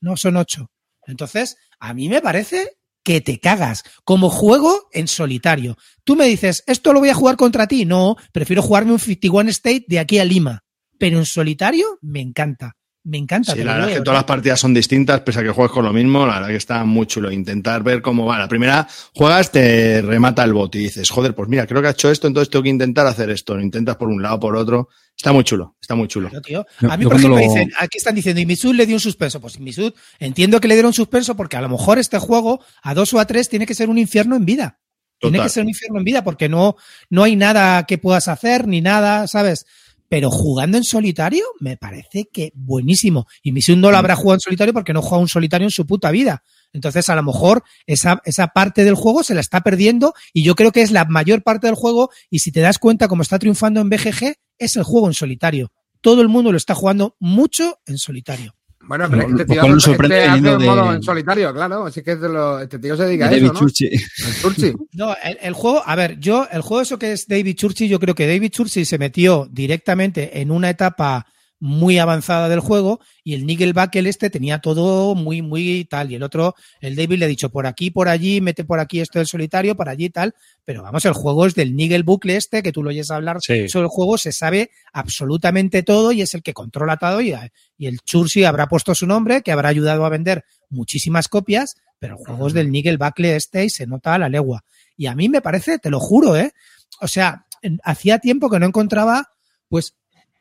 [0.01, 0.71] No, son ocho.
[1.05, 2.69] Entonces, a mí me parece
[3.03, 3.83] que te cagas.
[4.03, 5.77] Como juego en solitario.
[6.03, 7.85] Tú me dices, esto lo voy a jugar contra ti.
[7.85, 10.63] No, prefiero jugarme un 51 State de aquí a Lima.
[10.97, 12.75] Pero en solitario me encanta.
[13.03, 13.53] Me encanta.
[13.53, 15.83] Sí, la verdad es que todas las partidas son distintas, pese a que juegues con
[15.83, 17.31] lo mismo, la verdad que está muy chulo.
[17.31, 18.37] Intentar ver cómo va.
[18.37, 21.91] La primera juegas, te remata el bot y dices, joder, pues mira, creo que ha
[21.91, 23.55] hecho esto, entonces tengo que intentar hacer esto.
[23.55, 24.89] Lo intentas por un lado, por otro.
[25.17, 26.29] Está muy chulo, está muy chulo.
[26.29, 26.65] Claro, tío.
[26.79, 28.95] Yo- A mí, yo por ejemplo, lo- dicen, aquí están diciendo, y Misud le dio
[28.95, 29.41] un suspenso.
[29.41, 33.13] Pues Misud, entiendo que le dieron suspenso porque a lo mejor este juego, a dos
[33.15, 34.77] o a tres, tiene que ser un infierno en vida.
[35.19, 36.75] Tiene que ser un infierno en vida porque no,
[37.11, 39.67] no hay nada que puedas hacer ni nada, ¿sabes?
[40.11, 43.27] Pero jugando en solitario, me parece que buenísimo.
[43.41, 45.87] Y Misud no lo habrá jugado en solitario porque no juega un solitario en su
[45.87, 46.43] puta vida.
[46.73, 50.55] Entonces, a lo mejor esa, esa parte del juego se la está perdiendo y yo
[50.55, 52.09] creo que es la mayor parte del juego.
[52.29, 55.71] Y si te das cuenta cómo está triunfando en BGG, es el juego en solitario.
[56.01, 58.53] Todo el mundo lo está jugando mucho en solitario.
[58.91, 61.85] Bueno, pero este tío lo sorprende este hace viniendo un de- modo en solitario, claro.
[61.85, 63.59] Así que es de lo- este tío se dedica a David eso, ¿no?
[63.59, 63.89] Churchi.
[64.91, 68.01] No, el, el juego, a ver, yo, el juego eso que es David Churchill, yo
[68.01, 71.25] creo que David Churchill se metió directamente en una etapa
[71.61, 76.11] muy avanzada del juego y el Nickelback este tenía todo muy, muy tal.
[76.11, 78.99] Y el otro, el David le ha dicho por aquí, por allí, mete por aquí
[78.99, 80.33] esto del solitario, por allí tal.
[80.65, 83.69] Pero vamos, el juego es del Nigel Bucle este, que tú lo oyes hablar Sí.
[83.69, 87.21] sobre el juego, se sabe absolutamente todo y es el que controla todo.
[87.21, 87.35] Y,
[87.77, 92.17] y el Churchill habrá puesto su nombre, que habrá ayudado a vender muchísimas copias, pero
[92.17, 94.63] el juego es del Nigel Bucle este y se nota a la legua.
[94.97, 96.53] Y a mí me parece, te lo juro, ¿eh?
[97.01, 97.45] O sea,
[97.83, 99.29] hacía tiempo que no encontraba,
[99.69, 99.95] pues,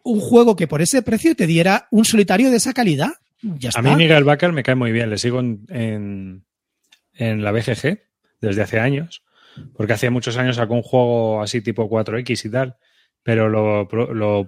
[0.05, 3.11] un juego que por ese precio te diera un solitario de esa calidad.
[3.43, 3.81] Ya está.
[3.81, 6.45] A mí Miguel Backer me cae muy bien, le sigo en, en,
[7.15, 7.99] en la BGG
[8.41, 9.23] desde hace años,
[9.77, 12.77] porque hace muchos años sacó un juego así tipo 4X y tal,
[13.23, 14.47] pero lo, pro- lo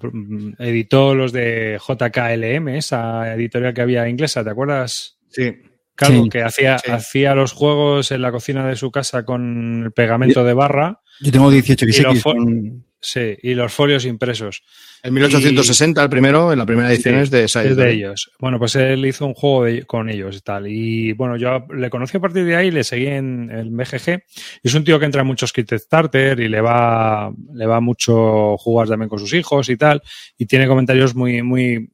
[0.59, 5.19] editó los de JKLM, esa editorial que había inglesa, ¿te acuerdas?
[5.31, 5.53] Sí.
[5.95, 6.29] Calvo, Sí.
[6.31, 6.91] que hacía, Sí.
[6.91, 11.33] hacía los juegos en la cocina de su casa con el pegamento de barra Yo
[11.33, 14.63] tengo 18 Y lo XX con- sí, y los folios impresos.
[15.03, 18.31] En 1860, el primero, en la primera edición Sí, es de esa Es de ellos.
[18.39, 20.69] Bueno, pues él hizo un juego de- con ellos y tal.
[20.69, 24.23] Y bueno, yo le conocí a partir de ahí, le seguí en el BGG.
[24.63, 28.57] Y es un tío que entra en muchos Kickstarter y le va, le va mucho
[28.59, 30.01] jugar también con sus hijos y tal.
[30.39, 31.91] Y tiene comentarios muy, muy.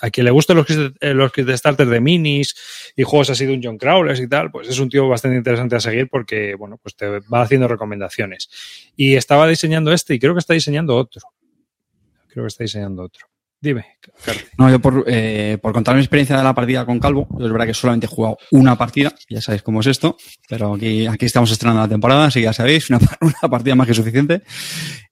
[0.00, 2.54] A, quien le gustan los, eh, los Kickstarter de minis
[2.96, 5.76] y juegos así de un John Crawlers y tal, pues es un tío bastante interesante
[5.76, 8.48] a seguir porque, bueno, pues te va haciendo recomendaciones.
[8.96, 11.22] Y estaba diseñando este y creo que está diseñando otro.
[12.28, 13.26] Creo que está diseñando otro.
[13.60, 14.44] Dime, Carte.
[14.56, 17.50] No, yo por, eh, por contar mi experiencia de la partida con Calvo, yo es
[17.50, 20.16] verdad que solamente he jugado una partida, ya sabéis cómo es esto,
[20.48, 23.88] pero aquí, aquí estamos estrenando la temporada, así que ya sabéis, una, una partida más
[23.88, 24.42] que suficiente.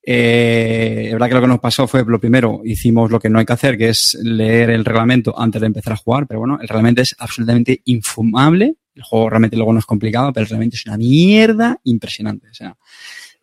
[0.09, 3.41] Eh, es verdad que lo que nos pasó fue, lo primero, hicimos lo que no
[3.41, 6.59] hay que hacer, que es leer el reglamento antes de empezar a jugar, pero bueno,
[6.63, 10.77] el reglamento es absolutamente infumable, el juego realmente luego no es complicado, pero el reglamento
[10.77, 12.77] es una mierda impresionante, o sea,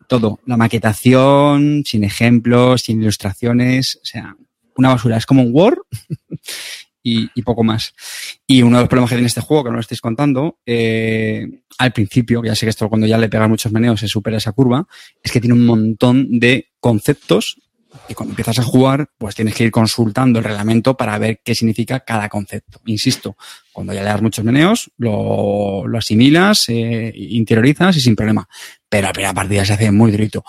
[0.08, 4.34] todo, la maquetación, sin ejemplos, sin ilustraciones, o sea,
[4.76, 5.16] una basura.
[5.16, 5.78] Es como un Word
[7.04, 7.94] y, y poco más.
[8.46, 11.46] Y uno de los problemas que tiene este juego, que no lo estáis contando, eh,
[11.78, 14.52] al principio, ya sé que esto cuando ya le pegan muchos meneos se supera esa
[14.52, 14.86] curva,
[15.22, 17.58] es que tiene un montón de conceptos
[18.08, 21.54] y cuando empiezas a jugar, pues tienes que ir consultando el reglamento para ver qué
[21.54, 22.80] significa cada concepto.
[22.86, 23.36] Insisto,
[23.72, 28.48] cuando ya le das muchos meneos, lo, lo asimilas, eh, interiorizas y sin problema.
[28.88, 30.44] Pero la primera partida se hace muy durito.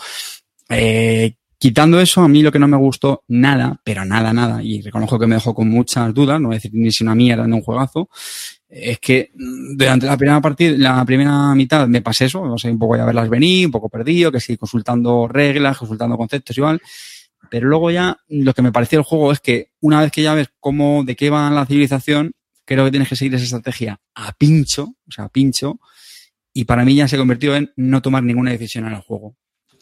[0.70, 1.36] Eh,
[1.66, 5.18] quitando eso, a mí lo que no me gustó nada, pero nada, nada, y reconozco
[5.18, 7.54] que me dejó con muchas dudas, no voy a decir ni si una mierda ni
[7.54, 8.08] un juegazo,
[8.70, 12.70] es que mm, durante la primera partida, la primera mitad me pasé eso, no sé,
[12.70, 16.80] un poco ya verlas venir, un poco perdido, que sí, consultando reglas, consultando conceptos igual,
[17.50, 20.36] pero luego ya lo que me pareció el juego es que una vez que ya
[20.36, 24.34] ves cómo, de qué va la civilización, creo que tienes que seguir esa estrategia a
[24.34, 25.80] pincho, o sea, a pincho,
[26.54, 29.36] y para mí ya se convirtió en no tomar ninguna decisión en el juego.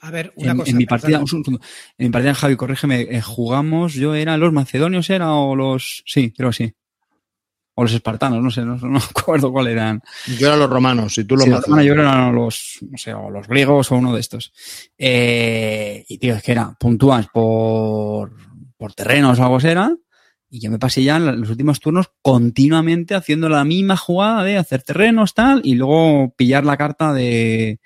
[0.05, 0.71] A ver, una En, cosa.
[0.71, 1.51] en mi partida, un segundo.
[1.97, 6.31] en mi partida, Javi, corrígeme, eh, jugamos, yo era los macedonios, era, o los, sí,
[6.35, 6.73] creo que sí.
[7.75, 10.01] O los espartanos, no sé, no, no me acuerdo cuál eran.
[10.37, 13.29] Yo era los romanos y tú los Sí, romanos, yo eran los, no sé, o
[13.29, 14.51] los griegos o uno de estos.
[14.97, 18.35] Eh, y tío, es que era, puntúas por,
[18.77, 19.95] por terrenos o algo así era,
[20.49, 24.57] y yo me pasé ya en los últimos turnos continuamente haciendo la misma jugada de
[24.57, 27.79] hacer terrenos, tal, y luego pillar la carta de,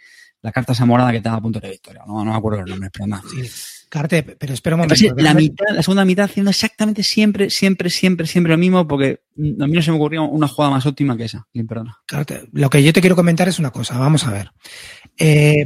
[0.47, 2.03] la carta esa morada que te da punto de victoria.
[2.07, 3.21] No, no me acuerdo los nombres, pero nada.
[3.29, 3.49] Sí.
[3.89, 5.21] Carte, pero espera un Me momento.
[5.21, 9.67] la mitad, la segunda mitad haciendo exactamente siempre, siempre, siempre, siempre lo mismo, porque a
[9.67, 11.45] mí no se me ocurrió una jugada más óptima que esa.
[11.67, 11.97] Perdona.
[12.05, 13.97] Carte, Lo que yo te quiero comentar es una cosa.
[13.97, 14.51] Vamos a ver.
[15.17, 15.65] Eh,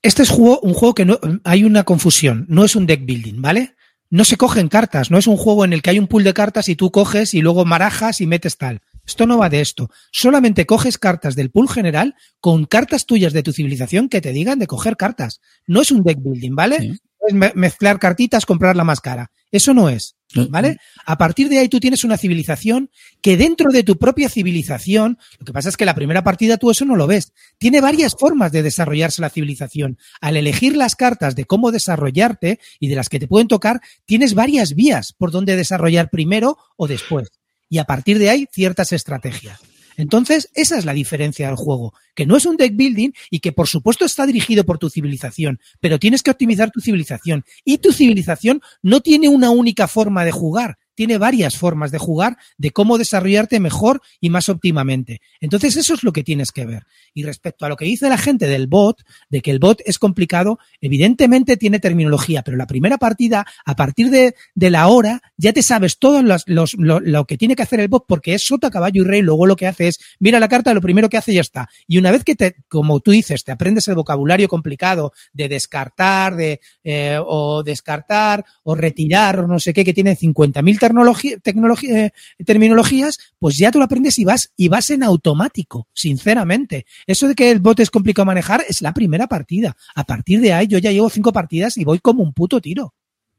[0.00, 2.46] este es juego, un juego que no hay una confusión.
[2.48, 3.74] No es un deck building, ¿vale?
[4.08, 5.10] No se cogen cartas.
[5.10, 7.34] No es un juego en el que hay un pool de cartas y tú coges
[7.34, 8.80] y luego marajas y metes tal.
[9.06, 9.90] Esto no va de esto.
[10.12, 14.58] Solamente coges cartas del pool general con cartas tuyas de tu civilización que te digan
[14.58, 15.40] de coger cartas.
[15.66, 16.78] No es un deck building, ¿vale?
[16.78, 16.98] Sí.
[17.26, 19.30] Es me- mezclar cartitas, comprar la más cara.
[19.50, 20.16] Eso no es.
[20.50, 20.78] ¿Vale?
[21.06, 22.90] A partir de ahí tú tienes una civilización
[23.22, 26.70] que dentro de tu propia civilización, lo que pasa es que la primera partida tú
[26.72, 27.32] eso no lo ves.
[27.56, 29.96] Tiene varias formas de desarrollarse la civilización.
[30.20, 34.34] Al elegir las cartas de cómo desarrollarte y de las que te pueden tocar, tienes
[34.34, 37.28] varias vías por donde desarrollar primero o después.
[37.68, 39.60] Y a partir de ahí, ciertas estrategias.
[39.96, 43.52] Entonces, esa es la diferencia del juego, que no es un deck building y que
[43.52, 47.44] por supuesto está dirigido por tu civilización, pero tienes que optimizar tu civilización.
[47.64, 52.36] Y tu civilización no tiene una única forma de jugar, tiene varias formas de jugar,
[52.58, 55.20] de cómo desarrollarte mejor y más óptimamente.
[55.40, 56.86] Entonces, eso es lo que tienes que ver.
[57.12, 59.98] Y respecto a lo que dice la gente del bot, de que el bot es
[59.98, 64.34] complicado, evidentemente tiene terminología, pero la primera partida, a partir de,
[64.70, 68.34] la hora, ya te sabes todo los, lo, que tiene que hacer el bot, porque
[68.34, 71.08] es sota, caballo y rey, luego lo que hace es, mira la carta, lo primero
[71.08, 71.68] que hace ya está.
[71.86, 76.36] Y una vez que te, como tú dices, te aprendes el vocabulario complicado de descartar,
[76.36, 82.10] de, eh, o descartar, o retirar, o no sé qué, que tiene 50.000 eh,
[82.44, 86.86] terminologías, pues ya tú lo aprendes y vas, y vas en automático, sinceramente.
[87.06, 89.76] Eso de que el bot es complicado manejar es la primera partida.
[89.94, 92.94] A partir de ahí yo ya llevo cinco partidas y voy como un puto tiro.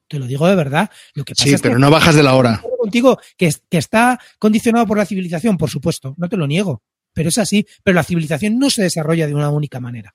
[0.08, 0.90] Te lo digo de verdad.
[1.16, 2.62] Lo que pasa Sí, es que pero no bajas de la hora.
[2.80, 6.84] contigo que, es- que está condicionado por la civilización, por supuesto, no te lo niego,
[7.14, 10.14] pero es así, pero la civilización no se desarrolla de una única manera.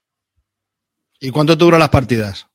[1.18, 2.46] ¿Y cuánto te duran las partidas?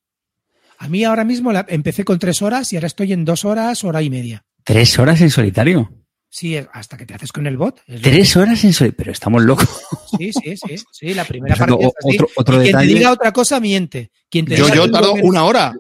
[0.78, 3.84] A mí ahora mismo la- empecé con tres horas y ahora estoy en dos horas,
[3.84, 4.46] hora y media.
[4.66, 5.92] ¿Tres horas en solitario?
[6.30, 7.80] Sí, hasta que te haces con el bot.
[8.02, 8.98] ¿Tres horas en solitario?
[8.98, 9.70] Pero estamos locos.
[10.18, 12.16] Sí, sí, sí, sí, la primera partida es así.
[12.16, 14.12] otro- otro Y quien detalle- te diga otra cosa miente.
[14.30, 15.74] Quien te Yo, diga yo tardo menos- una hora.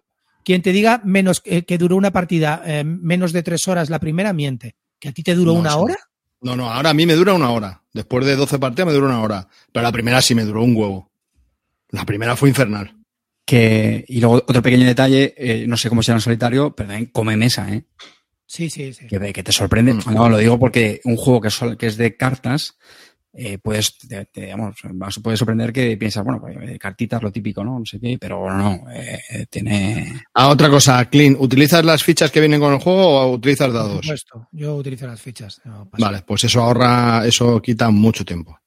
[0.43, 3.99] Quien te diga menos eh, que duró una partida eh, menos de tres horas la
[3.99, 4.75] primera miente.
[4.99, 5.77] ¿Que a ti te duró No, una sí.
[5.79, 5.97] hora?
[6.41, 7.81] No, no, ahora a mí me dura una hora.
[7.93, 9.47] Después de 12 partidas me dura una hora.
[9.71, 11.11] Pero la primera sí me duró un huevo.
[11.89, 12.95] La primera fue infernal.
[13.45, 17.09] Que, y luego otro pequeño detalle, eh, no sé cómo será en solitario, pero también
[17.11, 17.86] come mesa, ¿eh?
[18.47, 19.07] Sí, sí, sí.
[19.07, 19.93] Que, que te sorprende.
[19.93, 20.13] Mm.
[20.13, 22.77] No, lo digo porque un juego que es, sol- que es de cartas,
[23.33, 27.31] eh, puedes, te, te- digamos, vas- puede sorprender que piensas, bueno, pues, eh, cartitas, lo
[27.31, 27.79] típico, ¿no?
[27.79, 30.21] No sé qué, pero no, eh, tiene...
[30.33, 33.75] Ah, otra cosa, Clean, ¿utilizas las fichas que vienen con el juego o utilizas Por
[33.75, 34.05] dados?
[34.05, 35.59] supuesto, yo utilizo las fichas.
[35.65, 38.57] no Vale, pues eso ahorra, eso quita mucho tiempo.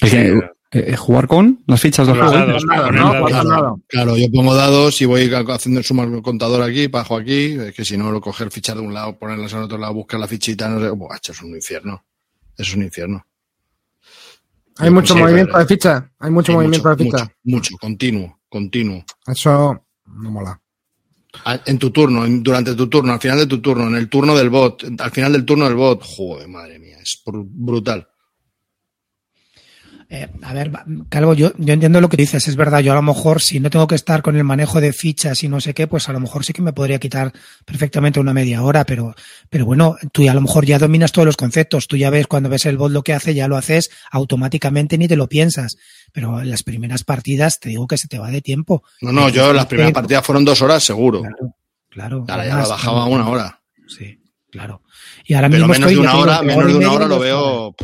[0.00, 0.40] Es que,
[0.70, 2.46] eh, jugar con las fichas del Con los juego.
[3.88, 7.74] Claro, yo pongo dados y voy haciendo el suma el contador aquí, bajo aquí, es
[7.74, 10.28] que si no, lo coger fichas de un lado, ponerlas en otro lado, buscar la
[10.28, 12.04] fichita, no sé, Buah, es un infierno.
[12.56, 13.24] Eso es un infierno.
[14.78, 16.04] Hay mucho movimiento de fichas.
[16.20, 17.22] Hay mucho movimiento de fichas.
[17.22, 19.04] mucho, mucho, continuo, continuo.
[19.26, 20.60] Eso no mola.
[21.44, 24.36] A- En tu turno, durante tu turno, al final de tu turno, en el turno
[24.36, 28.06] del bot, al final del turno del bot, joder, madre mía, es bru- brutal.
[30.10, 30.72] Eh, a ver,
[31.10, 33.68] Calvo, yo, yo entiendo lo que dices, es verdad, yo a lo mejor si no
[33.68, 36.20] tengo que estar con el manejo de fichas y no sé qué, pues a lo
[36.20, 37.30] mejor sí que me podría quitar
[37.66, 39.14] perfectamente una media hora, pero,
[39.50, 42.48] pero bueno, tú a lo mejor ya dominas todos los conceptos, tú ya ves cuando
[42.48, 45.76] ves el bot lo que hace, ya lo haces automáticamente ni te lo piensas,
[46.10, 48.84] pero en las primeras partidas te digo que se te va de tiempo.
[49.02, 51.20] No, no, yo las primeras partidas fueron dos horas seguro.
[51.20, 51.54] Claro,
[51.90, 52.24] claro.
[52.28, 53.60] Ahora ya la bajaba una hora.
[53.86, 54.18] Sí,
[54.50, 54.80] claro.
[55.26, 57.74] Y ahora Pero mismo menos estoy, de una hora, menos de una hora lo horas.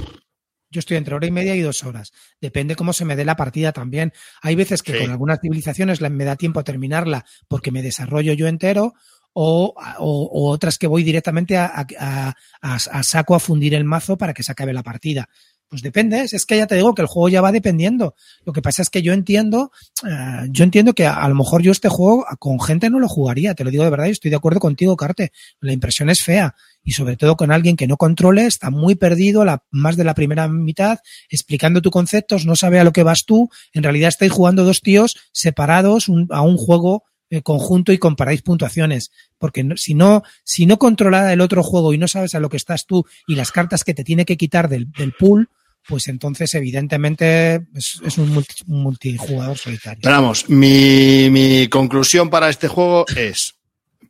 [0.75, 2.12] Yo estoy entre hora y media y dos horas.
[2.41, 4.12] Depende cómo se me dé la partida también.
[4.43, 4.99] Hay veces que Sí.
[4.99, 8.95] con algunas civilizaciones me da tiempo a terminarla porque me desarrollo yo entero
[9.33, 13.75] o, o- o otras que voy directamente a, a- a- a- a saco a fundir
[13.75, 15.29] el mazo para que se acabe la partida.
[15.69, 18.15] Pues depende, es es que ya te digo que el juego ya va dependiendo.
[18.45, 19.73] Lo que pasa es que yo entiendo,
[20.07, 23.55] eh, yo entiendo que a, lo mejor yo este juego con gente no lo jugaría,
[23.55, 25.33] te lo digo de verdad y estoy de acuerdo contigo, Carte.
[25.61, 26.55] La impresión es fea
[26.85, 30.15] y sobre todo con alguien que no controle, está muy perdido la, más de la
[30.15, 30.99] primera mitad,
[31.31, 34.83] explicando tus conceptos, no sabe a lo que vas tú, en realidad estáis jugando dos
[34.83, 40.79] tíos separados a un juego eh, conjunto y comparáis puntuaciones, porque si no si no
[40.79, 43.85] controla el otro juego y no sabes a lo que estás tú y las cartas
[43.85, 45.49] que te tiene que quitar del, del pool,
[45.87, 50.01] pues entonces evidentemente es, un multijugador solitario.
[50.03, 53.55] Pero vamos, mi, mi conclusión para este juego es,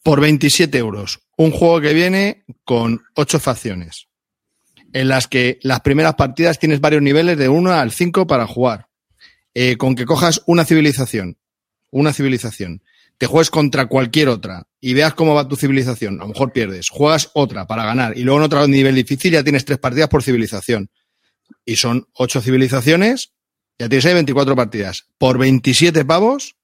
[0.02, 4.06] por 27 euros, un juego que viene con 8 facciones,
[4.92, 8.86] en las que las primeras partidas tienes varios niveles de 1 al 5 para jugar,
[9.56, 11.36] Eh, con que cojas una civilización,
[11.92, 12.82] una civilización,
[13.18, 16.88] te juegues contra cualquier otra y veas cómo va tu civilización, a lo mejor pierdes,
[16.88, 20.22] juegas otra para ganar y luego en otro nivel difícil ya tienes tres partidas por
[20.22, 20.90] civilización.
[21.64, 23.32] Y son ocho civilizaciones,
[23.78, 25.06] ya tienes ahí 24 partidas.
[25.18, 26.56] Por 27 pavos,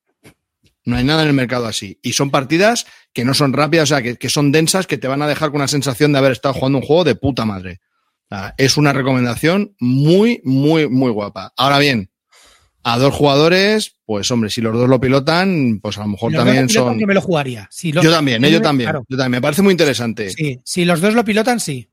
[0.84, 1.98] no hay nada en el mercado así.
[2.03, 5.22] Y son partidas que no son rápidas, o sea, que, son densas, que te van
[5.22, 7.80] a dejar con una sensación de haber estado jugando un juego de puta madre.
[8.57, 11.53] Es una recomendación muy, muy, muy guapa.
[11.57, 12.11] Ahora bien,
[12.82, 16.40] a dos jugadores, pues hombre, si los dos lo pilotan, pues a lo mejor los
[16.44, 17.00] también dos lo pilotan, son...
[17.00, 17.68] Yo me lo jugaría.
[17.70, 19.06] Si lo- Yo también, eh, yo también, Claro.
[19.08, 19.30] yo también.
[19.38, 20.30] Me parece muy interesante.
[20.30, 21.86] Sí, si los dos lo pilotan, sí.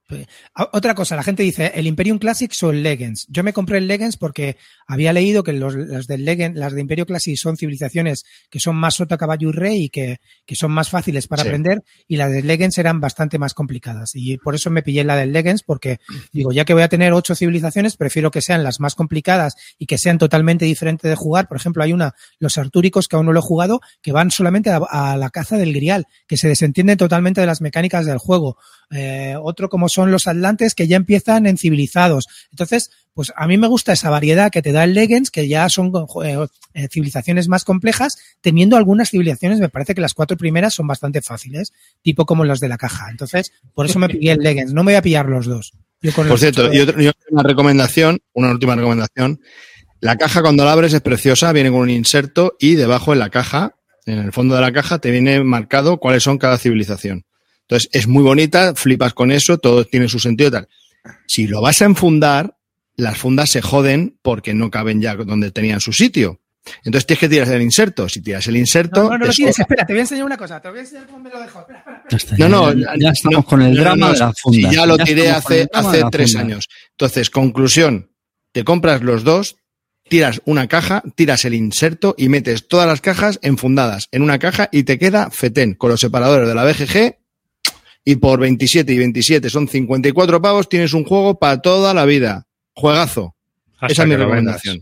[0.71, 3.27] Otra cosa, la gente dice el Imperium Classics o el Legends.
[3.29, 4.55] Yo me compré el Legends porque
[4.87, 8.77] había leído que los, las del Legend, las de Imperio Classics son civilizaciones que son
[8.77, 11.49] más sota, caballo y rey y que, que son más fáciles para Sí.
[11.49, 14.11] aprender y las de Legends eran bastante más complicadas.
[14.15, 15.99] Y por eso me pillé la del Legends porque
[16.33, 19.85] digo, ya que voy a tener ocho civilizaciones, prefiero que sean las más complicadas y
[19.87, 21.47] que sean totalmente diferentes de jugar.
[21.49, 22.06] Por ejemplo, hay una
[22.39, 25.57] Los artúricos, que aún no lo he jugado, que van solamente a, a la caza
[25.57, 28.57] del grial, que se desentienden totalmente de las mecánicas del juego.
[28.91, 32.27] Eh, otro como son los atlantes, que ya empiezan en civilizados.
[32.51, 35.67] Entonces, pues a mí me gusta esa variedad que te da el Legends, que ya
[35.69, 35.91] son
[36.23, 40.85] eh, eh, civilizaciones más complejas, teniendo algunas civilizaciones, me parece que las cuatro primeras son
[40.87, 43.09] bastante fáciles, tipo como las de la caja.
[43.09, 45.73] Entonces, por eso me pillé el Legends, no me voy a pillar los dos.
[45.99, 49.41] Yo con Por cierto, y, otra- y otra- recomendación, una última recomendación.
[49.99, 53.29] La caja cuando la abres es preciosa, viene con un inserto y debajo en la
[53.29, 53.75] caja,
[54.05, 57.25] en el fondo de la caja, te viene marcado cuáles son cada civilización.
[57.61, 60.67] Entonces es muy bonita, flipas con eso, todo tiene su sentido y tal.
[61.27, 62.55] Si lo vas a enfundar,
[62.95, 66.39] las fundas se joden porque no caben ya donde tenían su sitio.
[66.83, 68.09] Entonces tienes que tirar el inserto.
[68.09, 70.37] Si tiras el inserto, No, no, no lo tienes, espera, te voy a enseñar una
[70.37, 71.59] cosa, te voy a enseñar cómo me lo dejo.
[71.61, 72.09] Espera, espera, espera.
[72.09, 74.71] Ya está, No, no, ya, ya estamos con el drama no, de la sí, funda.
[74.71, 76.67] ya lo tiré hace, hace tres años.
[76.91, 78.11] Entonces, conclusión,
[78.51, 79.55] te compras los dos,
[80.09, 84.69] tiras una caja, tiras el inserto y metes todas las cajas enfundadas en una caja
[84.71, 87.17] y te queda fetén con los separadores de la BGG
[88.03, 92.47] y por 27 y 27 son 54 pavos, tienes un juego para toda la vida.
[92.73, 93.35] Juegazo.
[93.79, 94.81] Hasta Esa es mi recomendación.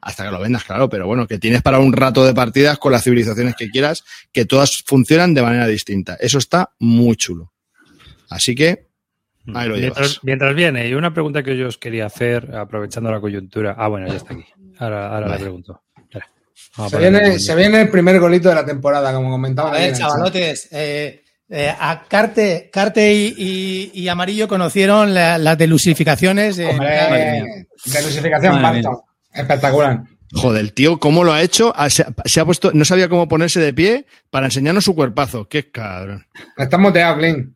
[0.00, 2.92] Hasta que lo vendas, claro, pero bueno, que tienes para un rato de partidas con
[2.92, 6.16] las civilizaciones que quieras, que todas funcionan de manera distinta.
[6.20, 7.52] Eso está muy chulo.
[8.28, 8.88] Así que,
[9.54, 9.98] ahí lo llevas.
[9.98, 13.74] Mientras, mientras viene, y una pregunta que yo os quería hacer, aprovechando la coyuntura.
[13.78, 14.44] Ah, bueno, ya está aquí.
[14.78, 15.82] Ahora, ahora le pregunto.
[16.88, 19.70] Se viene, un- se viene el primer golito de la temporada, como comentaba.
[19.70, 25.56] A ver, chavalotes, eh, eh, a Carte, Carte y, y- y Amarillo conocieron la- las
[25.56, 26.58] delusificaciones.
[26.58, 27.44] Hombre,
[27.84, 28.62] delusificación.
[29.32, 30.02] Espectacular.
[30.32, 31.72] Joder, el tío, ¿cómo lo ha hecho?
[31.76, 34.94] Ah, Se ha, se ha puesto, no sabía cómo ponerse de pie para enseñarnos su
[34.94, 35.48] cuerpazo.
[35.48, 36.26] Qué cabrón.
[36.56, 37.54] Estás muteado, Clint.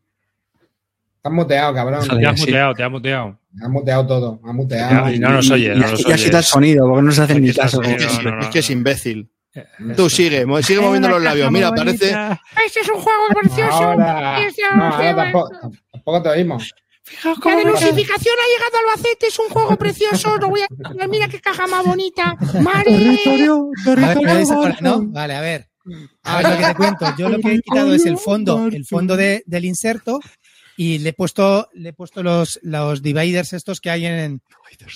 [1.16, 2.06] Estás muteado, cabrón.
[2.08, 2.46] Te has Sí.
[2.46, 3.39] muteado, te has muteado.
[3.62, 4.40] Has muteado todo.
[4.44, 5.06] Has muteado.
[5.08, 6.24] Ya, y no nos oye, Y no nos ya oye.
[6.24, 7.76] quita el sonido, porque no se hace Aquí ni caso.
[7.82, 7.96] sonido.
[7.96, 8.72] Es que, es- no, no, es, que es no.
[8.74, 9.30] imbécil.
[9.96, 11.50] Tú sigue, sigue moviendo los labios.
[11.50, 12.10] Mira, parece.
[12.64, 13.72] Este es un juego precioso.
[13.72, 14.38] Ahora,
[14.76, 15.50] no, tampoco,
[15.92, 16.72] tampoco te oímos.
[17.44, 20.36] La delusificación ha llegado a Albacete, es un juego precioso.
[20.36, 21.06] Lo voy a...
[21.08, 22.36] Mira qué caja más bonita.
[22.62, 22.94] Mare.
[22.94, 25.02] A ver, ¿me veis ahora, ¿no?
[25.08, 25.66] Vale, a ver.
[26.22, 27.06] A ver lo que te cuento.
[27.18, 30.20] Yo lo que he quitado es el fondo, el fondo de- del inserto
[30.82, 34.40] y le he puesto, le he puesto los, los dividers estos que hay en,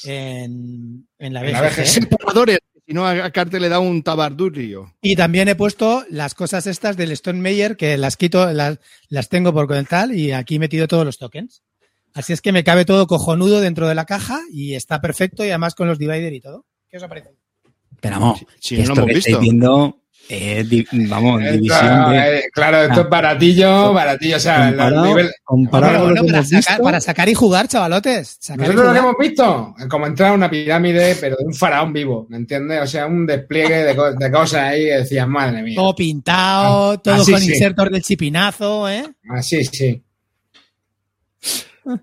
[0.04, 1.76] en, en la En la BGG.
[1.76, 1.86] BGG.
[1.86, 2.58] Separadores.
[2.86, 4.94] Si no, a Carte le da un tabardurio.
[5.02, 8.78] Y también he puesto las cosas estas del Stone Meyer que las quito, las,
[9.10, 11.62] las tengo por tal y aquí he metido todos los tokens.
[12.14, 15.48] Así es que me cabe todo cojonudo dentro de la caja y está perfecto y
[15.48, 16.64] además con los divider y todo.
[16.88, 17.34] ¿Qué os ha parecido?
[18.00, 19.30] Pero vamos, Si no lo hemos que visto.
[19.30, 22.38] estáis viendo, eh, di- vamos, Esto, división de...
[22.38, 24.36] eh, claro, esto es baratillo, baratillo.
[24.36, 25.30] O sea, Comparado, nivel.
[25.44, 28.36] comparado Bueno, bueno, para, sacar, visto, para sacar y jugar, chavalotes.
[28.40, 31.54] Sacar Nosotros lo que hemos visto, es como entrar a una pirámide, pero de un
[31.54, 32.80] faraón vivo, ¿me entiendes?
[32.82, 35.74] O sea, un despliegue de, co- de cosas ahí que decías, madre mía.
[35.76, 37.50] Todo pintado, todo así con sí.
[37.52, 39.04] insertos del chipinazo, ¿eh?
[39.30, 40.03] Así, sí.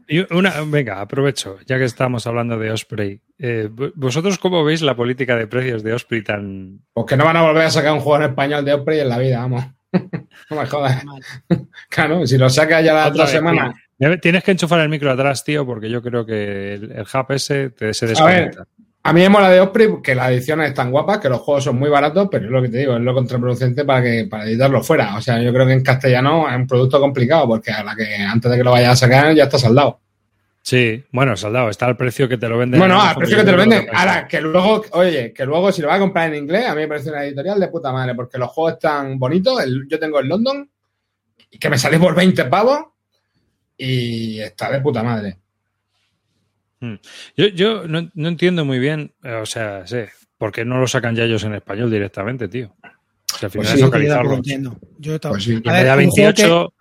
[0.07, 3.19] Y una, venga, aprovecho, ya que estamos hablando de Osprey.
[3.39, 6.81] Eh, ¿Vosotros cómo veis la política de precios de Osprey tan...
[6.93, 9.09] Pues que no van a volver a sacar un juego en español de Osprey en
[9.09, 9.65] la vida, vamos.
[10.49, 11.03] no me jodas.
[11.89, 13.75] Claro, si lo sacas ya la Otra otra vez, semana.
[14.21, 17.69] Tienes que enchufar el micro atrás, tío, porque yo creo que el, el hub ese
[17.69, 18.67] te, se A ver, desconecta.
[19.03, 21.77] A mí me mola de Osprey que las ediciones están guapas, que los juegos son
[21.77, 24.83] muy baratos, pero es lo que te digo, es lo contraproducente para que para editarlo
[24.83, 25.15] fuera.
[25.15, 28.15] O sea, yo creo que en castellano es un producto complicado, porque a la que
[28.15, 29.99] antes de que lo vayas a sacar ya está saldado.
[30.63, 32.79] Sí, bueno, soldado, está al precio que te lo venden.
[32.79, 33.87] Bueno, en al precio que te lo venden.
[33.91, 36.81] Ahora, que luego, oye, que luego si lo vas a comprar en inglés, a mí
[36.81, 39.63] me parece una editorial de puta madre, porque los juegos están bonitos.
[39.63, 40.69] El- yo tengo el London,
[41.59, 42.79] que me salió por 20 pavos,
[43.75, 45.37] y está de puta madre.
[47.37, 49.97] Yo, yo no, no entiendo muy bien, eh, o sea, sí,
[50.37, 52.73] ¿por qué no lo sacan ya ellos en español directamente, tío?
[53.39, 54.77] Si al final Pues es sí, Yo entiendo.
[54.97, 55.19] Yo.
[55.19, 55.53] Pues sí.
[55.53, 56.73] A en ver, vez de a un juego que- 28,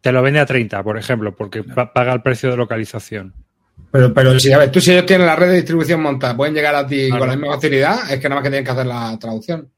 [0.00, 3.34] te lo vende a 30, por ejemplo, porque pa- paga el precio de localización.
[3.90, 6.54] Pero, pero si, a ver, tú si ellos tienen la red de distribución montada, pueden
[6.54, 7.18] llegar a ti Claro.
[7.20, 9.70] con la misma facilidad, es que nada más que tienen que hacer la traducción.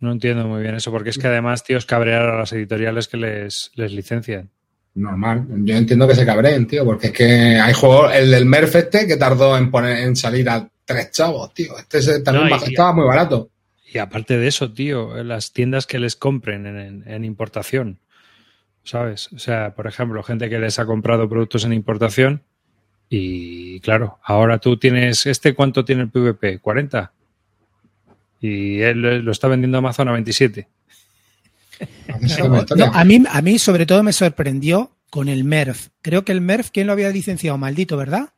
[0.00, 3.08] No entiendo muy bien eso, porque es que además, tío, es cabrear a las editoriales
[3.08, 4.50] que les, les licencian.
[4.98, 5.46] Normal.
[5.64, 9.06] Yo entiendo que se cabreen, tío, porque es que hay juegos, el del Merf este,
[9.06, 11.76] que tardó en poner, en salir a tres chavos, tío.
[11.78, 13.50] Este se- también No, y- estaba muy barato.
[13.92, 18.00] Y aparte de eso, tío, las tiendas que les compren en, en- en importación,
[18.84, 19.32] ¿sabes?
[19.32, 22.42] O sea, por ejemplo, gente que les ha comprado productos en importación
[23.08, 26.60] y, claro, ahora tú tienes, ¿este cuánto tiene el PVP?
[26.60, 27.10] ¿40?
[28.40, 30.68] Y él lo está vendiendo Amazon a 27.
[32.38, 35.88] No, no, a, mí, a mí, sobre todo, me sorprendió con el MERF.
[36.02, 37.58] Creo que el MERF, ¿quién lo había licenciado?
[37.58, 38.30] Maldito, ¿verdad?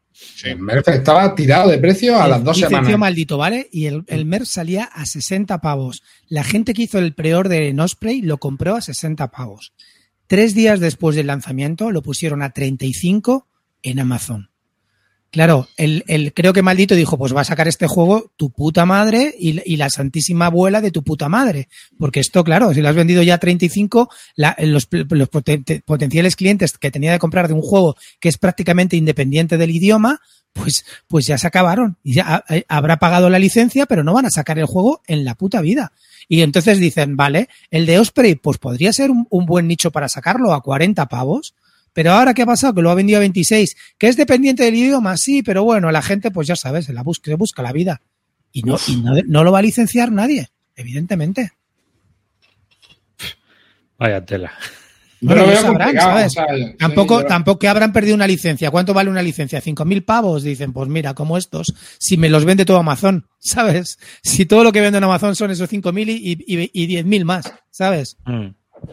[0.44, 2.98] El Merf estaba tirado de precio a las dos semanas.
[2.98, 3.68] maldito, ¿vale?
[3.72, 6.02] Y el, el Merf salía a 60 pavos.
[6.28, 9.72] La gente que hizo el preor de Nosprey lo compró a 60 pavos.
[10.26, 13.48] Tres días después del lanzamiento lo pusieron a 35
[13.82, 14.49] en Amazon.
[15.30, 18.84] Claro, el, el- creo que maldito dijo, pues va a sacar este juego tu puta
[18.84, 21.68] madre y, y la santísima abuela de tu puta madre.
[21.98, 26.34] Porque esto, claro, si lo has vendido ya a 35, la- los, los poten- potenciales
[26.34, 30.20] clientes que tenía de comprar de un juego que es prácticamente independiente del idioma,
[30.52, 31.96] pues, pues ya se acabaron.
[32.02, 35.24] Y ya ha- habrá pagado la licencia, pero no van a sacar el juego en
[35.24, 35.92] la puta vida.
[36.28, 40.08] Y entonces dicen, vale, el de Osprey, pues podría ser un, un buen nicho para
[40.08, 41.54] sacarlo a 40 pavos.
[41.92, 42.74] Pero ahora, ¿qué ha pasado?
[42.74, 43.76] Que lo ha vendido a 26.
[43.98, 45.16] ¿Que es dependiente del idioma?
[45.16, 48.00] Sí, pero bueno, la gente, pues ya sabes, se la busca, se busca la vida.
[48.52, 51.52] Y no, y no, no lo va a licenciar nadie, evidentemente.
[53.98, 54.52] Vaya tela.
[55.22, 56.26] Bueno, no veo sabrán, ¿sabes?
[56.28, 58.70] o sea, sí, Tampoco, yo- tampoco que habrán perdido una licencia.
[58.70, 59.60] ¿Cuánto vale una licencia?
[59.60, 60.42] ¿Cinco mil pavos?
[60.42, 63.98] Dicen, pues mira, como estos, si me los vende todo Amazon, ¿sabes?
[64.22, 66.16] Si todo lo que vendo en Amazon son esos cinco mil y,
[66.46, 68.16] y, y diez mil más, ¿sabes?
[68.24, 68.46] Mm,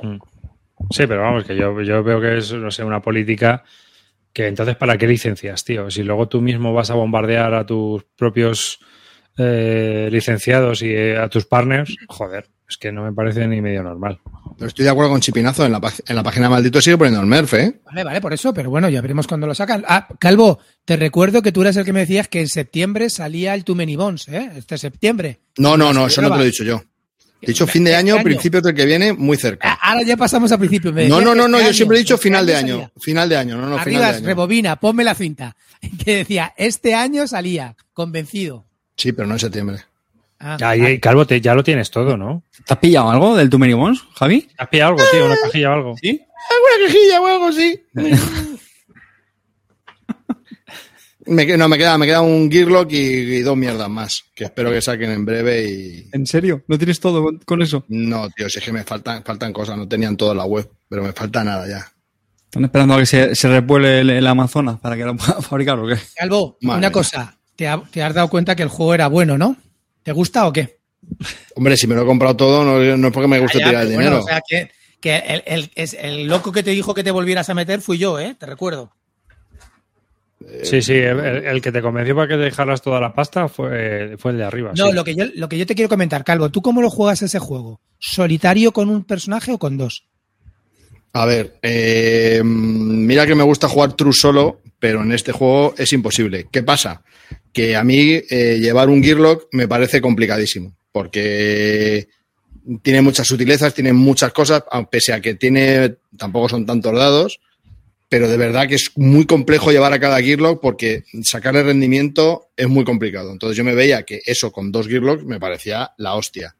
[0.05, 0.19] mm.
[0.89, 3.63] Sí, pero vamos, que yo, yo veo que es, no sé, una política
[4.33, 5.89] que entonces, ¿para qué licencias, tío?
[5.89, 8.79] Si luego tú mismo vas a bombardear a tus propios
[9.37, 13.81] eh, licenciados y eh, a tus partners, joder, es que no me parece ni medio
[13.81, 14.19] normal.
[14.57, 15.65] Pero estoy de acuerdo con Chipinazo.
[15.65, 17.79] En la, en la página maldito sigue poniendo el Merf, ¿eh?
[17.85, 19.83] Vale, vale, por eso, pero bueno, ya veremos cuándo lo sacan.
[19.87, 23.53] Ah, Calvo, te recuerdo que tú eras el que me decías que en septiembre salía
[23.53, 24.51] el Too Many Bones, ¿eh?
[24.55, 25.39] Este septiembre.
[25.57, 26.83] No, no, no, eso no te lo he dicho yo.
[27.41, 28.23] He dicho fin de Este año, año.
[28.23, 29.73] principios del que viene, muy cerca.
[29.81, 30.91] Ah, Ahora ya pasamos a principio.
[30.91, 32.73] me No, no, no, no, este yo siempre he dicho este final de salía.
[32.75, 32.91] año.
[32.99, 34.25] Final de año, no, no, final Arriba, de año.
[34.27, 35.55] rebobina, ponme la cinta.
[36.03, 38.65] Que decía, este año salía, convencido.
[38.95, 39.77] Sí, pero no en septiembre.
[40.39, 42.43] Ah, Ahí, ah, Calvo, te- ya lo tienes todo, ¿no?
[42.65, 44.47] ¿Te has pillado algo del Too Many Bones, Javi?
[44.57, 45.25] ¿Has pillado algo, tío?
[45.25, 45.95] ¿Una cajilla o algo?
[46.01, 46.21] ¿Sí?
[46.49, 47.81] ¿Alguna quejilla o algo así?
[51.27, 54.71] Me, no, me queda, me queda un Gearlock y, y dos mierdas más, que espero
[54.71, 56.09] que saquen en breve y...
[56.13, 56.63] ¿En serio?
[56.67, 57.85] ¿No tienes todo con, con eso?
[57.89, 60.69] No, tío, si es que me faltan, faltan cosas, no tenían todo en la web,
[60.89, 61.85] pero me falta nada ya.
[62.45, 65.77] ¿Están esperando a que se, se repuele el, el Amazonas para que lo puedan fabricar
[65.79, 65.95] o qué?
[66.15, 67.37] Calvo, Madre una cosa.
[67.55, 69.57] Te, ha- te has dado cuenta que el juego era bueno, ¿no?
[70.03, 70.77] ¿Te gusta o qué?
[71.55, 73.67] Hombre, si me lo he comprado todo, no, no es porque me guste Ah, ya,
[73.69, 74.23] tirar el bueno, dinero.
[74.23, 74.71] o sea, que,
[75.01, 77.97] que el, el- es el loco que te dijo que te volvieras a meter fui
[77.97, 78.35] yo, ¿eh?
[78.39, 78.93] Te recuerdo.
[80.63, 84.15] Sí, sí, el, el que te convenció para que te dejaras toda la pasta fue,
[84.17, 84.71] fue el de arriba.
[84.77, 84.93] No, sí.
[84.93, 87.39] lo, que yo, lo que yo te quiero comentar, Calvo, ¿tú cómo lo juegas ese
[87.39, 87.81] juego?
[87.97, 90.05] ¿Solitario con un personaje o con dos?
[91.13, 95.91] A ver, eh, mira que me gusta jugar True solo, pero en este juego es
[95.93, 96.47] imposible.
[96.51, 97.01] ¿Qué pasa?
[97.51, 102.07] Que a mí eh, llevar un Gearlock me parece complicadísimo, porque
[102.83, 107.39] tiene muchas sutilezas, tiene muchas cosas, pese a que tiene, tampoco son tantos dados,
[108.09, 112.67] pero de verdad que es muy complejo llevar a cada Gearlock porque sacarle rendimiento es
[112.67, 113.31] muy complicado.
[113.31, 116.55] Entonces yo me veía que eso con dos Gearlocks me parecía la hostia.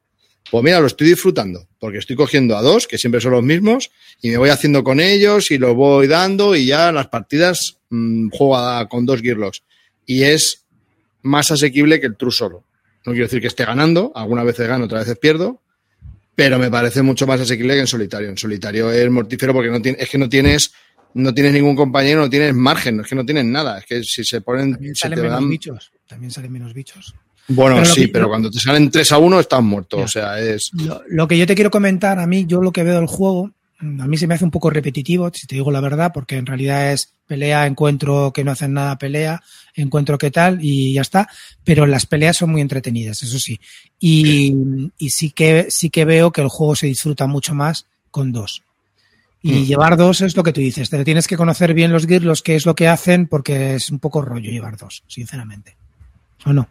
[0.50, 3.92] Pues mira, lo estoy disfrutando, porque estoy cogiendo a dos, que siempre son los mismos,
[4.22, 8.30] y me voy haciendo con ellos y los voy dando y ya las partidas mmm,
[8.30, 9.64] juego con dos Gearlocks.
[10.06, 10.66] Y es
[11.22, 12.64] más asequible que el True solo.
[13.06, 15.62] No quiero decir que esté ganando, algunas veces gano, otras veces pierdo,
[16.36, 18.30] pero me parece mucho más asequible que en solitario.
[18.30, 20.72] En solitario es mortífero porque no tiene, es que no tienes,
[21.14, 23.80] no tienes ningún compañero, no tienes margen, es que no tienes nada.
[23.80, 25.92] Es que si se ponen, También se salen te menos dan- bichos.
[26.08, 27.16] También salen menos bichos.
[27.50, 29.98] Bueno, Pero sí, que- pero cuando te salen 3 a 1 estás muerto.
[29.98, 30.04] Ya.
[30.04, 30.70] O sea, es.
[30.74, 33.52] Lo, lo que yo te quiero comentar, a mí, yo lo que veo del juego,
[33.80, 36.36] mm, a mí se me hace un poco repetitivo, si te digo la verdad, porque
[36.38, 39.42] en realidad es pelea, encuentro que no hacen nada pelea,
[39.76, 41.30] encuentro que tal y ya está.
[41.64, 43.60] Pero las peleas son muy entretenidas, eso sí.
[44.00, 44.54] Y,
[44.98, 48.64] y sí que sí que veo que el juego se disfruta mucho más con dos.
[49.48, 49.66] Y Mm.
[49.66, 50.90] llevar dos es lo que tú dices.
[50.90, 53.90] Te tienes que conocer bien los gears, los que es lo que hacen, porque es
[53.90, 55.76] un poco rollo llevar dos, sinceramente.
[56.46, 56.68] ¿O no?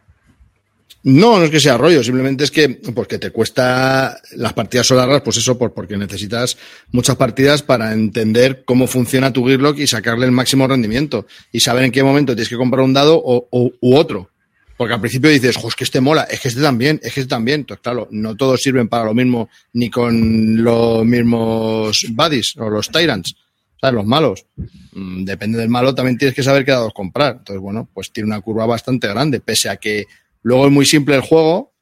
[1.03, 4.97] No, no es que sea rollo, simplemente es que porque te cuesta las partidas son
[4.97, 6.59] largas, pues eso, por, porque necesitas
[6.91, 11.85] muchas partidas para entender cómo funciona tu Gearlock y sacarle el máximo rendimiento y saber
[11.85, 14.31] en qué momento tienes que comprar un dado o, o- u otro.
[14.77, 17.61] Porque al principio dices, que este mola, es que este también, es que este también.
[17.61, 22.91] Entonces, claro, no todos sirven para lo mismo ni con los mismos buddies o los
[22.91, 23.35] tyrants,
[23.81, 23.95] ¿sabes?
[23.95, 24.47] Los malos.
[24.93, 27.37] Mm, Depende del malo, también tienes que saber qué dados comprar.
[27.39, 30.05] Entonces, bueno, pues tiene una curva bastante grande, pese a que
[30.43, 31.73] luego es muy simple el juego,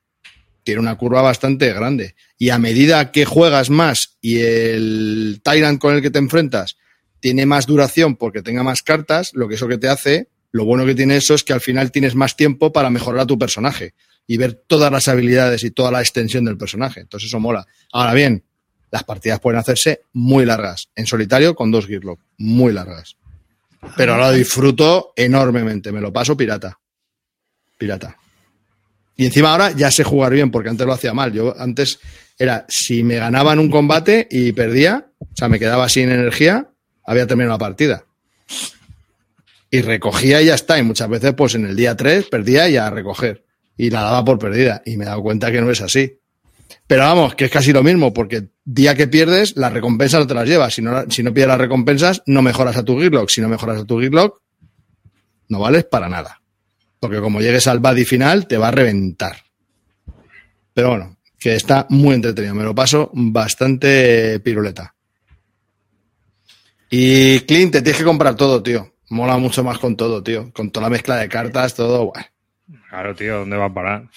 [0.63, 2.15] tiene una curva bastante grande.
[2.39, 6.77] Y a medida que juegas más y el Tyrant con el que te enfrentas
[7.21, 10.87] tiene más duración porque tenga más cartas, lo que eso que te hace, lo bueno
[10.87, 13.95] que tiene eso es que al final tienes más tiempo para mejorar a tu personaje
[14.25, 17.01] y ver todas las habilidades y toda la extensión del personaje.
[17.01, 17.67] Entonces eso mola.
[17.93, 18.45] Ahora bien,
[18.93, 20.91] las partidas pueden hacerse muy largas.
[20.95, 23.17] En solitario con dos Gearlock, muy largas.
[23.97, 25.91] Pero ahora disfruto enormemente.
[25.91, 26.79] Me lo paso pirata.
[27.77, 28.17] Pirata.
[29.17, 31.33] Y encima ahora ya sé jugar bien, porque antes lo hacía mal.
[31.33, 31.99] Yo antes
[32.39, 36.69] era, si me ganaban un combate y perdía, o sea, me quedaba sin energía,
[37.05, 38.05] había terminado la partida.
[39.75, 40.79] Y recogía y ya está.
[40.79, 43.45] Y muchas veces, pues en el día 3 perdía y a recoger.
[43.77, 44.81] Y la daba por perdida.
[44.87, 46.21] Y me he dado cuenta que no es así.
[46.87, 50.35] Pero vamos, que es casi lo mismo, porque día que pierdes, las recompensas no te
[50.35, 50.75] las llevas.
[50.75, 53.29] Si no, si no pides las recompensas, no mejoras a tu Gearlock.
[53.29, 54.41] Si no mejoras a tu Gearlock,
[55.49, 56.41] no vales para nada.
[57.01, 59.39] Porque como llegues al buddy final, te va a reventar.
[60.73, 62.55] Pero bueno, que está muy entretenido.
[62.55, 64.95] Me lo paso bastante piruleta.
[66.91, 68.94] Y Clint, te tienes que comprar todo, tío.
[69.11, 70.53] Mola mucho más con todo, tío.
[70.53, 72.07] Con toda la mezcla de cartas, todo.
[72.07, 72.23] Buah.
[72.89, 74.09] Claro, tío, ¿dónde va a parar?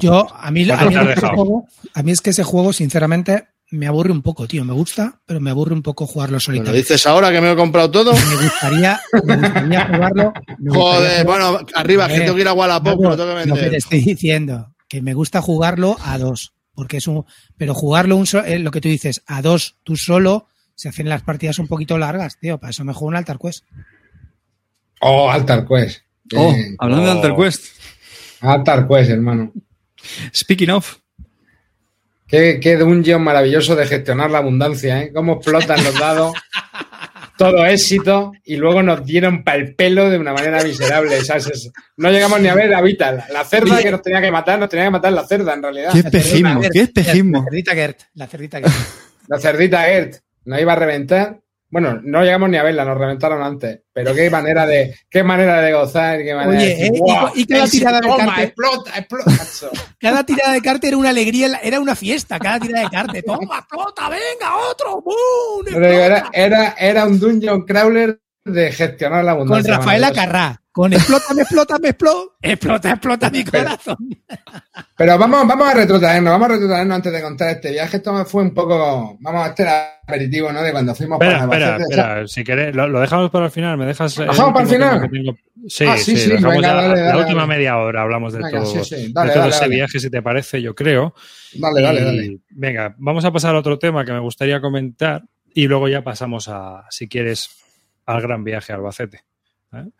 [0.00, 4.10] Yo, a mí, a ¿Cuánto mí juego- a es que ese juego, sinceramente, me aburre
[4.10, 4.64] un poco, tío.
[4.64, 7.56] Me gusta, pero me aburre un poco jugarlo ¿Me lo dices ahora que me he
[7.56, 8.12] comprado todo?
[8.12, 10.32] Me gustaría, me gustaría jugarlo.
[10.58, 13.46] me gustaría Joder, jugarlo- bueno, arriba, que tengo que ir a Wallapop, lo tengo que
[13.46, 13.74] Lo que te vender.
[13.76, 17.24] estoy diciendo, que me gusta jugarlo a dos, porque es un,
[17.56, 21.08] pero jugarlo un so- eh, lo que tú dices, a dos, tú solo, se hacen
[21.08, 22.58] las partidas un poquito largas, tío.
[22.58, 23.64] Para eso me juego un Altar Quest.
[25.00, 26.00] Oh, Altar Quest.
[26.34, 26.76] Oh, Bien.
[26.78, 27.14] hablando de Oh.
[27.16, 27.64] Alter Quest.
[28.40, 29.52] Altar Quest, hermano.
[30.34, 30.96] Speaking of.
[32.26, 35.12] Qué, qué dungeon maravilloso de gestionar la abundancia, ¿eh?
[35.14, 36.32] Cómo explotan los dados.
[37.36, 41.18] Todo éxito y luego nos dieron para el pelo de una manera miserable.
[41.96, 43.24] No llegamos ni a ver a Vital.
[43.32, 45.90] La cerda que nos tenía que matar, nos tenía que matar la cerda en realidad.
[45.92, 47.38] Qué espejismo, qué espejismo.
[47.38, 48.72] La cerdita Gert, la cerdita Gert.
[49.28, 51.40] La cerdita Gert nos iba a reventar.
[51.74, 53.80] Bueno, no llegamos ni a verla, nos reventaron antes.
[53.92, 56.90] Pero qué manera de, qué manera de gozar, qué manera Oye, de decir, ¿eh?
[56.94, 58.44] Y "Guau, cu- y cada tirada de toma, cartas".
[58.44, 59.30] explota, explota.
[59.32, 59.70] macho".
[59.98, 63.12] Cada tirada de carta era una alegría, era una fiesta, cada tirada de carta.
[63.26, 65.82] Toma, explota, venga, otro, ¡boom!
[65.84, 69.76] Era, era, era un dungeon crawler de gestionar la Con abundancia.
[69.78, 70.26] Rafaela maravilloso.
[70.32, 70.60] Carrá.
[70.74, 72.32] Con explota, me explota, me explota.
[72.42, 73.96] Explota, explota mi corazón.
[74.96, 77.98] Pero vamos, vamos a retrotraernos, vamos a retrotraernos antes de contar este viaje.
[77.98, 80.62] Esto fue un poco, vamos a este aperitivo, ¿no?
[80.62, 81.94] De cuando fuimos Espera, para espera, Albacete.
[81.94, 82.26] espera.
[82.26, 83.78] Si querés, lo, lo dejamos para el final.
[83.78, 84.16] ¿Me dejas.
[84.16, 85.10] dejamos para el final?
[85.10, 85.36] tengo?
[85.68, 87.54] Sí, Ah, sí, sí, sí, venga, ya- dale, la dale, última dale.
[87.54, 89.74] media hora hablamos de Venga, todo, sí, sí, de todo dale, ese dale.
[89.76, 91.14] viaje, si te parece, yo creo.
[91.54, 92.38] Dale, dale, Y, dale.
[92.50, 95.22] Venga, vamos a pasar a otro tema que me gustaría comentar
[95.54, 97.48] y luego ya pasamos a, si quieres,
[98.06, 99.20] al gran viaje a Albacete.
[99.76, 99.90] ¿Eh?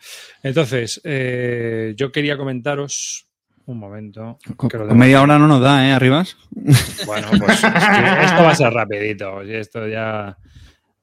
[0.43, 3.27] Entonces, eh, yo quería comentaros.
[3.67, 4.39] Un momento.
[4.57, 5.93] Con, media hora no nos da, ¿eh?
[5.93, 6.37] Arribas.
[7.07, 9.43] Bueno, pues esto va a ser rapidito.
[9.43, 10.37] y Esto ya.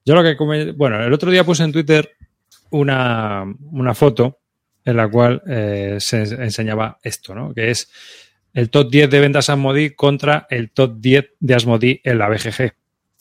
[0.04, 2.10] Yo lo que come- bueno, el otro día puse en Twitter
[2.70, 4.38] una, una foto
[4.84, 7.52] en la cual eh, se enseñaba esto, ¿no?
[7.54, 7.90] Que es
[8.52, 12.72] el top 10 de ventas Asmodee contra el top 10 de Asmodee en la BGG.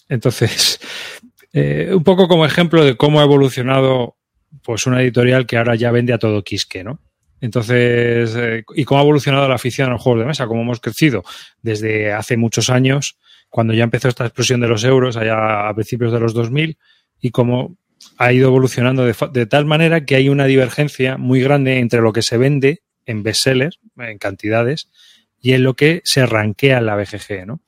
[0.10, 0.80] Entonces,
[1.54, 4.18] eh, un poco como ejemplo de cómo ha evolucionado
[4.64, 7.00] pues una editorial que ahora ya vende a todo quisque, ¿no?
[7.42, 10.80] Entonces, eh, y cómo ha evolucionado la afición a los juegos de mesa, cómo hemos
[10.80, 11.24] crecido
[11.62, 13.18] desde hace muchos años,
[13.50, 16.78] cuando ya empezó esta explosión de los euros, allá a principios de los 2000,
[17.20, 17.78] y cómo
[18.18, 22.22] ha ido evolucionando de, tal manera que hay una divergencia muy grande entre lo que
[22.22, 24.90] se vende en bestsellers, en cantidades,
[25.42, 27.62] y en lo que se rankea en la BGG, ¿no?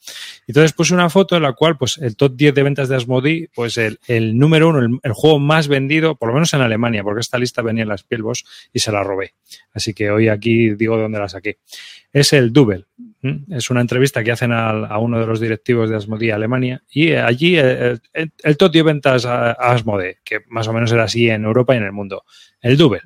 [0.48, 3.50] Entonces puse una foto en la cual, pues, el top 10 de ventas de Asmodee,
[3.54, 7.40] pues el, número uno, el, juego más vendido, por lo menos en Alemania, porque esta
[7.40, 9.34] lista venía en las Spielbox y se la robé.
[9.74, 11.58] Así que hoy aquí digo de dónde la saqué.
[12.12, 12.86] Es el Double.
[13.50, 17.22] Es una entrevista que hacen a, uno de los directivos de Asmodee Alemania y eh,
[17.22, 19.56] allí eh, el, el top 10 ventas a,
[20.24, 22.24] que más o menos era así en Europa y en el mundo.
[22.62, 23.02] El Double.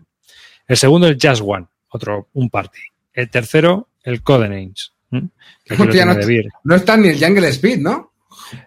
[0.67, 2.79] El segundo, el Just One, otro, un party.
[3.13, 4.93] El tercero, el Codenames.
[5.11, 5.29] no,
[5.67, 8.13] de no está ni el Jungle Speed, ¿no?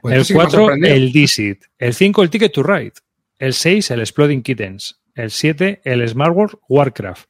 [0.02, 0.94] Pues el esto sí que me ha 4, sorprendido.
[0.94, 1.64] el Dizit.
[1.78, 2.92] El 5, el Ticket to Ride.
[3.38, 5.00] El 6, el Exploding Kittens.
[5.14, 7.28] El 7, el Smart World Warcraft.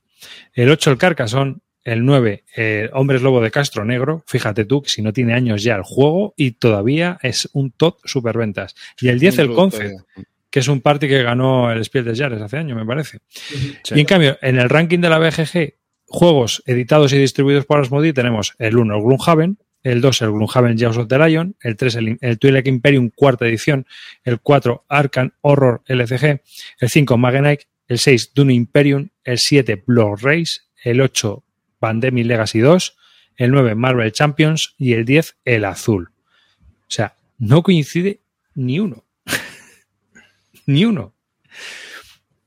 [0.53, 1.57] El 8, el Carcassonne.
[1.85, 4.25] El 9, eh, Hombres Lobo de Castro Negro.
[4.27, 7.99] Fíjate tú que si no tiene años ya el juego y todavía es un top
[8.05, 8.75] superventas.
[9.01, 10.05] Y el 10, el todavía.
[10.51, 13.21] que es un party que ganó el Spiel des Jahres hace años, me parece.
[13.29, 13.95] Sí.
[13.95, 15.80] Y en cambio, en el ranking de la BGG,
[16.11, 20.77] juegos editados y distribuidos por Asmodee, tenemos el 1, el Gloomhaven, el 2, el Gloomhaven
[20.77, 23.87] Jaws of the Lion, el 3, el, el Twilight Imperium cuarta edición,
[24.25, 26.43] el 4, Arkham Horror LCG,
[26.81, 31.45] el 5, Magenite, el 6, Dune Imperium, el 7, Blood Race, el 8,
[31.79, 32.97] Pandemic Legacy 2,
[33.37, 36.11] el 9, Marvel Champions y el 10, el Azul.
[36.11, 38.21] O sea, no coincide
[38.55, 39.05] ni uno.
[40.67, 41.15] ni uno.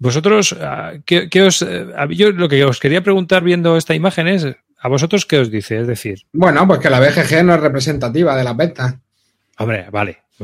[0.04, 4.28] Vosotros, ah, ¿qué, qué os, eh, yo lo que os quería preguntar viendo esta imagen
[4.28, 4.46] es,
[4.78, 5.80] ¿a vosotros qué os dice?
[5.80, 8.96] Es decir, Bueno, pues que la BGG no es representativa de las ventas.
[9.60, 10.18] hombre, vale.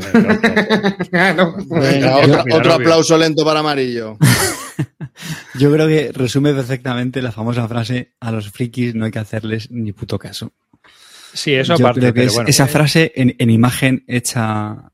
[1.36, 1.56] No.
[1.70, 2.18] Venga,
[2.54, 4.18] otro, aplauso lento para Amarillo.
[5.56, 9.70] Yo creo que resume perfectamente la famosa frase a los frikis no hay que hacerles
[9.72, 10.54] ni puto caso.
[11.34, 12.50] Sí, eso Yo aparte, creo que pero es bueno.
[12.50, 14.90] esa frase en, en imagen hecha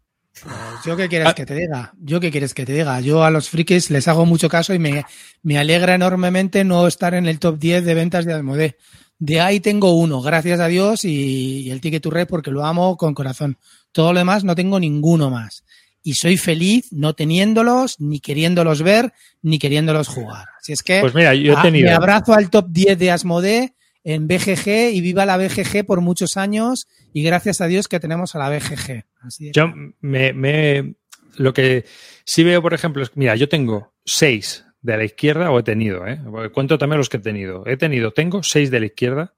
[0.86, 1.94] ¿Yo qué quieres que te diga?
[2.00, 3.00] ¿Yo qué quieres que te diga?
[3.02, 5.04] Yo a los frikis les hago mucho caso y me,
[5.42, 8.76] me alegra enormemente no estar en el top 10 de ventas de Asmodee.
[9.18, 12.66] De ahí tengo uno, gracias a Dios, y, y el Ticket to Ride porque lo
[12.66, 13.58] amo con corazón.
[13.92, 15.64] Todo lo demás no tengo ninguno más.
[16.04, 20.50] Y soy feliz no teniéndolos, ni queriéndolos ver, ni queriéndolos jugar.
[20.60, 21.88] Así es que Pues mira, yo he ah, tenido.
[21.88, 23.74] me abrazo al top 10 de Asmodee
[24.04, 28.36] en BGG y viva la BGG por muchos años y gracias a Dios que tenemos
[28.36, 29.06] a la BGG.
[29.22, 29.72] Así Yo
[30.02, 30.96] me, me-
[31.38, 31.86] lo que
[32.26, 36.06] sí veo, por ejemplo, es mira, yo tengo seis de la izquierda, o he tenido,
[36.06, 36.20] ¿eh?
[36.54, 37.66] Cuento también los que he tenido.
[37.68, 39.34] He tenido, tengo seis de la izquierda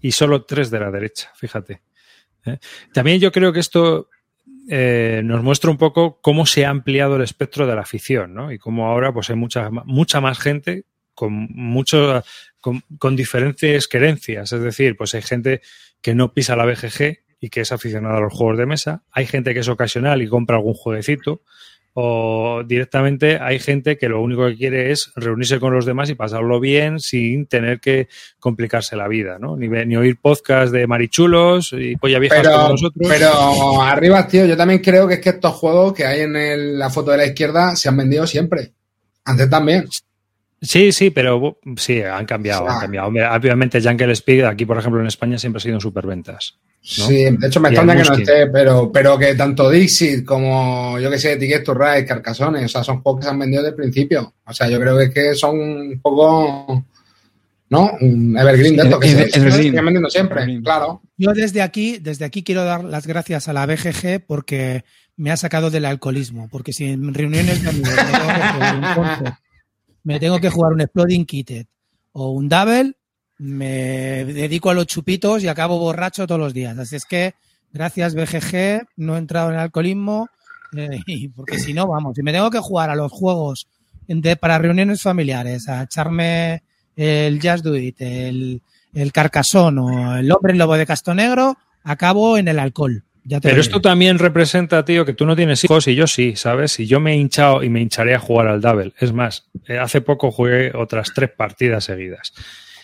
[0.00, 1.82] y solo tres de la derecha, fíjate.
[2.46, 2.58] ¿eh?
[2.92, 4.08] También yo creo que esto
[4.68, 8.50] eh, nos muestra un poco cómo se ha ampliado el espectro de la afición, ¿no?
[8.50, 10.84] Y cómo ahora pues hay mucha, mucha más gente
[11.14, 12.22] con mucho,
[12.60, 14.52] con, con diferentes querencias.
[14.52, 15.60] Es decir, pues hay gente
[16.02, 19.02] que no pisa la BGG y que es aficionada a los juegos de mesa.
[19.12, 21.42] Hay gente que es ocasional y compra algún jueguecito.
[21.92, 26.14] O directamente hay gente que lo único que quiere es reunirse con los demás y
[26.14, 28.06] pasarlo bien sin tener que
[28.38, 29.56] complicarse la vida, ¿no?
[29.56, 33.08] Ni, oír podcast de marichulos y polla viejas como Pero, nosotros.
[33.08, 36.78] pero arriba, tío, yo también creo que es que estos juegos que hay en el-
[36.78, 38.70] la foto de la izquierda se han vendido siempre.
[39.24, 39.88] Antes también.
[40.62, 42.74] Sí, sí, pero sí, han cambiado, Ah.
[42.74, 43.08] han cambiado.
[43.08, 46.58] Hombre, obviamente Jungle Speed, aquí por ejemplo en España siempre ha sido en superventas.
[46.98, 47.06] ¿no?
[47.06, 51.10] Sí, de hecho me extraña que no esté, pero, pero que tanto Dixit como, yo
[51.10, 53.70] que sé, Ticket to Ride, Carcassonne, o sea, son juegos que se han vendido desde
[53.70, 54.34] el principio.
[54.44, 56.84] O sea, yo creo que, es que son un poco,
[57.70, 57.90] ¿no?
[58.00, 60.62] Un evergreen de esto que se, se siguen vendiendo siempre, Evergreen.
[60.62, 61.02] claro.
[61.16, 64.84] Yo desde aquí, desde aquí quiero dar las gracias a la BGG porque
[65.16, 66.48] me ha sacado del alcoholismo.
[66.50, 69.34] Porque si en reuniones de amigos
[70.04, 71.66] me tengo que jugar un Exploding Kitted
[72.12, 72.94] o un Double,
[73.38, 76.76] me dedico a los chupitos y acabo borracho todos los días.
[76.78, 77.34] Así es que,
[77.72, 80.28] gracias BGG, no he entrado en el alcoholismo.
[80.76, 83.66] eh, y porque si no, vamos, si me tengo que jugar a los juegos
[84.06, 86.62] de- para reuniones familiares, a echarme
[86.96, 88.62] el Just Do el,
[88.94, 93.04] el Carcassonne o el Hombre Lobo de Castonegro, acabo en el alcohol.
[93.30, 96.34] Ya te Pero esto también representa, tío, que tú no tienes hijos y yo sí,
[96.34, 96.80] ¿sabes?
[96.80, 98.92] Y yo me he hinchado y me hincharé a jugar al Double.
[98.98, 102.32] Es más, eh, hace poco jugué otras tres partidas seguidas.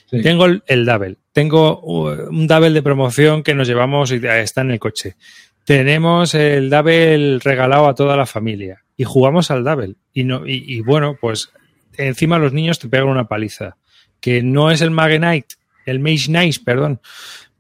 [0.09, 0.23] Sí.
[0.23, 4.43] Tengo el, el Double, tengo uh, un Double de promoción que nos llevamos y eh,
[4.43, 5.17] está en el coche.
[5.65, 9.97] Tenemos el Double regalado a toda la familia y jugamos al Double.
[10.13, 11.51] Y, no, y, y bueno, pues
[11.97, 13.79] encima los niños te pegan una paliza.
[14.21, 15.47] Que no es el Mage Knight,
[15.87, 17.01] el Mage Nice, perdón.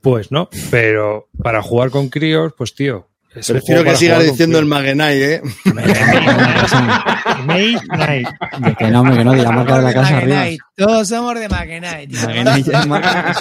[0.06, 3.08] Pues no, pero para jugar con críos, pues tío.
[3.34, 4.64] es Prefiero que sigas diciendo el.
[4.64, 5.42] Magenai, ¿eh?
[7.44, 8.28] Mage Knight.
[8.60, 10.44] De que no, hombre, que no, de la marca de la casa arriba.
[10.76, 11.48] Todos somos de.
[11.48, 13.34] Magenai ya es marca-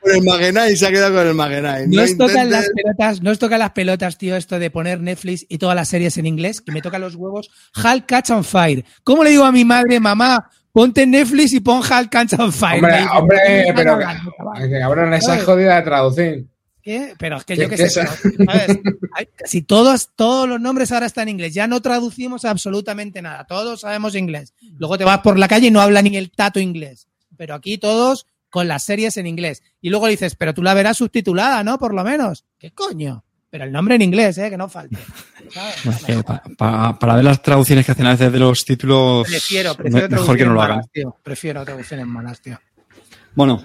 [0.00, 1.88] Con el Magenai se ha quedado con el Magenai.
[1.88, 5.58] No Nos tocan las pelotas, nos tocan las pelotas, tío, esto de poner Netflix y
[5.58, 7.50] todas las series en inglés, que me tocan los huevos.
[7.76, 8.84] Hulk Catch on Fire.
[9.02, 12.74] ¿Cómo le digo a mi madre, mamá, ponte Netflix y pon Hulk Catch on Fire?
[12.84, 14.68] Hombre, hombre, "¿Qué me están pero hablando, chaval?".
[14.68, 16.46] que cabrón, esa jodida de traducir.
[16.82, 17.14] ¿Qué?
[17.18, 18.02] Pero es que ¿Qué- yo qué sé,
[18.36, 18.78] pero, ¿sabes?
[19.14, 21.54] Hay- casi todos, todos los nombres ahora están en inglés.
[21.54, 23.44] Ya no traducimos absolutamente nada.
[23.44, 24.52] Todos sabemos inglés.
[24.76, 27.06] Luego te vas por la calle y no habla ni el tato inglés.
[27.38, 29.62] Pero aquí todos con las series en inglés.
[29.80, 31.78] Y luego dices, pero tú la verás subtitulada, ¿no?
[31.78, 32.44] Por lo menos.
[32.58, 33.24] ¿Qué coño?
[33.54, 34.50] Pero el nombre en inglés, ¿eh?
[34.50, 34.96] Que no falte.
[35.48, 35.86] ¿sabes?
[35.86, 39.28] Es que pa- pa- para ver las traducciones que hacen a veces de los títulos,
[39.28, 40.76] Prefiero, me- prefiero mejor que no lo traducciones hagan.
[40.78, 41.16] malas, tío.
[41.22, 42.58] Prefiero traducciones malas, tío.
[43.36, 43.62] Bueno,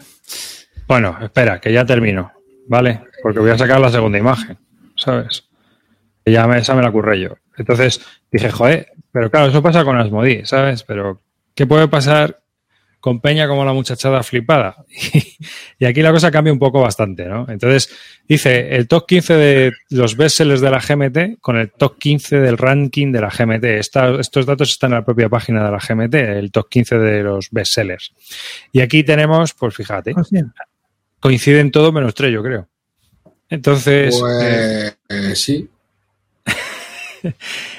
[0.87, 2.31] Bueno, espera, que ya termino,
[2.67, 3.01] ¿vale?
[3.23, 4.59] Porque voy a sacar la segunda imagen,
[4.95, 5.45] ¿sabes?
[6.23, 7.29] Que ya me, esa me la curré yo.
[7.57, 7.99] Entonces
[8.31, 10.83] dije, joder, pero claro, eso pasa con Asmodee, ¿sabes?
[10.83, 11.19] Pero,
[11.55, 12.41] ¿qué puede pasar
[12.99, 14.75] con Peña como la muchachada flipada?
[15.79, 17.45] y aquí la cosa cambia un poco bastante, ¿no?
[17.49, 17.89] Entonces,
[18.27, 22.57] dice el top 15 de los bestsellers de la GMT con el top 15 del
[22.57, 23.63] ranking de la GMT.
[23.79, 27.23] Esta- estos datos están en la propia página de la GMT, el top 15 de
[27.23, 28.13] los bestsellers.
[28.71, 30.13] Y aquí tenemos, pues fíjate,
[31.19, 32.67] coinciden todo menos tres, yo creo.
[33.49, 35.69] Entonces, eh, Pues eh, sí.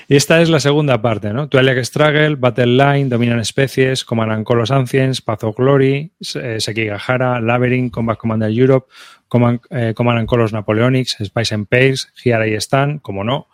[0.09, 1.49] Y esta es la segunda parte, ¿no?
[1.49, 7.41] Twilight Struggle, Battle Line, Dominan Especies, Command and Colors Ancients, Path of Glory, eh, Sekigahara,
[7.41, 8.89] Labyrinth, Combat Commander Europe,
[9.29, 13.49] Command, eh, Command and Colors Napoleonics, Spice and Pace, Here I Stand, como no,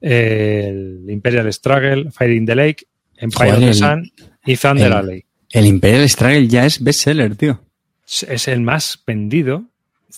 [0.00, 2.86] eh, el Imperial Struggle, Fighting the Lake,
[3.16, 4.12] Empire Joder, of the Sun
[4.44, 5.24] y Thunder el- Alley.
[5.52, 7.60] el Imperial Struggle ya es bestseller, tío.
[8.06, 9.64] Es el más vendido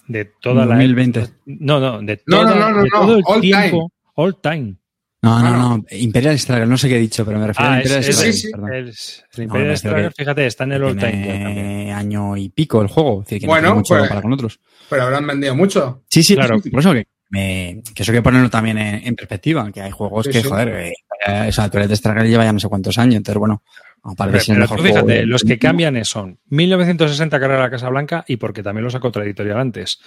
[0.09, 1.28] de toda la 2020.
[1.47, 3.93] No, no, de, No, toda- no, no, no, de no, todo el all tiempo.
[4.15, 4.74] All time.
[5.20, 5.85] No, no, Ah, no.
[5.97, 8.15] Imperial Struggle, no sé qué he dicho, pero me refiero Ah, a es, Imperial es-
[8.16, 8.32] Struggle.
[8.32, 8.51] sí, sí.
[8.53, 8.73] perdón.
[8.73, 8.95] el, el
[9.36, 11.93] No, Imperial Struggle, que fíjate, está en el all time.
[11.93, 14.61] Año y pico el juego, es decir, que no Bueno, mucho pues- para con otros.
[14.89, 16.03] Pero habrán vendido mucho.
[16.09, 16.61] Sí, sí, Claro.
[16.61, 19.90] por eso que, me- que eso hay que ponerlo también en, en perspectiva, que hay
[19.90, 20.49] juegos Sí, que, sí.
[20.49, 20.93] joder, eh,
[21.27, 23.62] eh, o sea, Twilight Struggle lleva ya no sé cuántos años, entonces bueno,
[24.05, 27.59] de Pero, pero mejor tú juego fíjate, de- los que cambian es- son 1960 Carrera
[27.59, 29.99] a la Casa Blanca y porque también lo sacó otra editorial antes.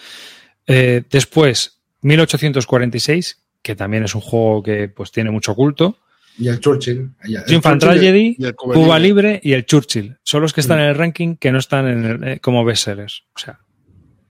[0.65, 5.97] Eh, después, 1846, que también es un juego que pues tiene mucho culto.
[6.37, 7.09] Y el Churchill.
[7.25, 9.27] Y el Triumph and Churchill- Tragedy, y el Cuba Cuba Libre.
[9.33, 10.17] Libre y el Churchill.
[10.23, 13.23] Son los que están en el ranking que no están en el- eh, como bestsellers.
[13.35, 13.59] O sea,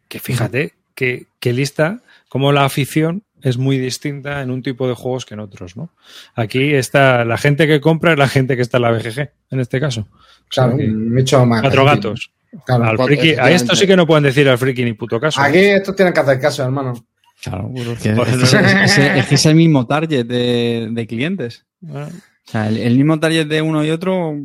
[0.08, 4.94] que fíjate que, que lista, como la afición es muy distinta en un tipo de
[4.94, 5.92] juegos que en otros, ¿no?
[6.36, 9.60] Aquí está la gente que compra es la gente que está en la BGG, en
[9.60, 10.02] este caso.
[10.12, 11.62] O sea, que un nicho más.
[11.62, 12.32] cuatro gatos.
[12.66, 12.84] Claro.
[12.84, 15.40] Al cuatro, friki- a esto sí que no pueden decir al friki ni puto caso.
[15.42, 16.94] Aquí estos tienen que hacer caso, hermano.
[17.42, 18.24] Claro, pues es que, es, no.
[18.24, 21.66] es- es- es que es el mismo target de, de clientes.
[21.90, 22.08] O
[22.46, 24.36] sea, el, el mismo target de uno y otro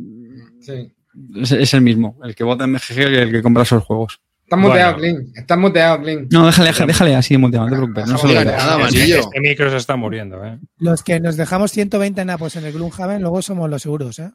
[0.61, 0.91] Sí.
[1.35, 4.19] es, es el mismo, el que vota en BGG que el que compra esos juegos.
[4.43, 4.69] Estás Bueno.
[4.69, 5.37] muteado, Clint.
[5.37, 6.31] Estás muteado, Clint.
[6.31, 8.07] No, déjale, déjale, déjale así muteado, no te preocupes.
[8.07, 8.57] No se lo Diga veas.
[8.65, 9.19] nada, es que amarillo.
[9.19, 10.57] este micro se está muriendo, ¿eh?
[10.77, 14.31] Los que nos dejamos 120 napos en el Gloomhaven, luego somos los seguros, ¿eh?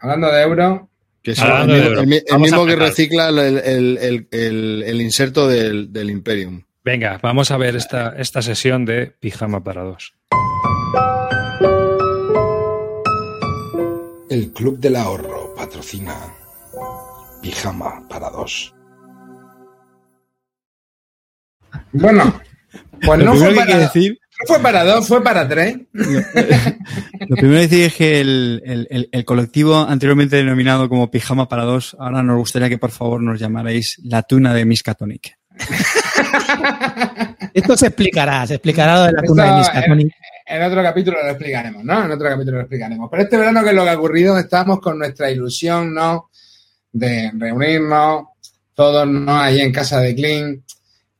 [0.00, 0.90] Hablando de euro,
[1.22, 5.92] Que es el mismo, el el que recicla el, el- el- el- el inserto del,
[5.92, 6.62] del Imperium.
[6.86, 10.14] Venga, vamos a ver esta, esta sesión de Pijama para dos.
[14.30, 16.14] El Club del Ahorro patrocina
[17.42, 18.72] Pijama para dos.
[21.92, 22.40] Bueno,
[23.04, 25.24] pues Lo no primero fue, que hay que para, decir, no fue para dos, fue
[25.24, 25.76] para tres.
[25.92, 31.48] lo primero que decir es que el, el- el- el colectivo anteriormente denominado como Pijama
[31.48, 35.36] para dos, ahora nos gustaría que por favor nos llamarais la tuna de Miskatonic.
[37.54, 40.14] Esto se explicará, se explicará lo de la Esto, tuna de eh, Miskatonic.
[40.46, 42.04] En otro capítulo lo explicaremos, ¿no?
[42.04, 43.08] En otro capítulo lo explicaremos.
[43.10, 44.38] Pero este verano, que es lo que ha ocurrido?
[44.38, 46.30] Estábamos con nuestra ilusión, ¿no?
[46.92, 48.26] De reunirnos,
[48.74, 49.36] todos, ¿no?
[49.36, 50.62] Ahí en casa de Clean,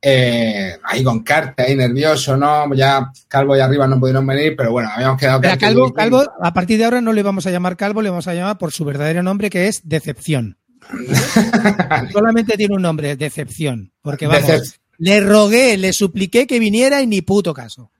[0.00, 2.72] eh, ahí con Carte, ahí nervioso, ¿no?
[2.74, 6.10] Ya Calvo y arriba no pudieron venir, pero bueno, habíamos quedado Calvo, Clean.
[6.10, 8.58] Calvo, a partir de ahora no le vamos a llamar Calvo, le vamos a llamar
[8.58, 10.58] por su verdadero nombre, que es Decepción.
[12.12, 13.92] Solamente tiene un nombre, Decepción.
[14.02, 17.90] Porque vamos, Decep- le rogué, le supliqué que viniera y ni puto caso.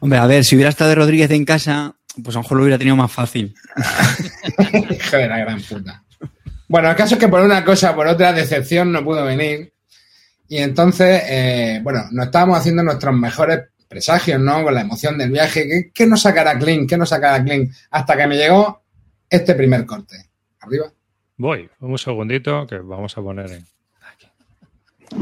[0.00, 2.62] Hombre, a ver, si hubiera estado de Rodríguez en casa, pues a lo mejor lo
[2.64, 3.54] hubiera tenido más fácil.
[4.90, 6.02] Hijo de la gran puta.
[6.68, 9.72] Bueno, el caso es que por una cosa o por otra, decepción no pudo venir.
[10.48, 14.62] Y entonces, eh, bueno, nos estábamos haciendo nuestros mejores presagios, ¿no?
[14.64, 15.66] Con la emoción del viaje.
[15.68, 16.86] ¿Qué, qué nos sacará Clean?
[16.86, 17.70] ¿Qué nos sacará Clean?
[17.90, 18.82] Hasta que me llegó
[19.28, 20.30] este primer corte.
[20.60, 20.90] Arriba.
[21.36, 23.64] Voy, un segundito que vamos a poner en.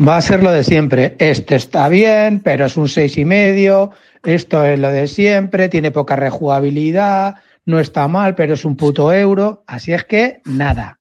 [0.07, 1.17] Va a ser lo de siempre.
[1.19, 3.91] Este está bien, pero es un seis y medio.
[4.23, 5.69] Esto es lo de siempre.
[5.69, 7.37] Tiene poca rejugabilidad.
[7.67, 9.65] No está mal, pero es un puto euro.
[9.67, 10.99] Así es que nada.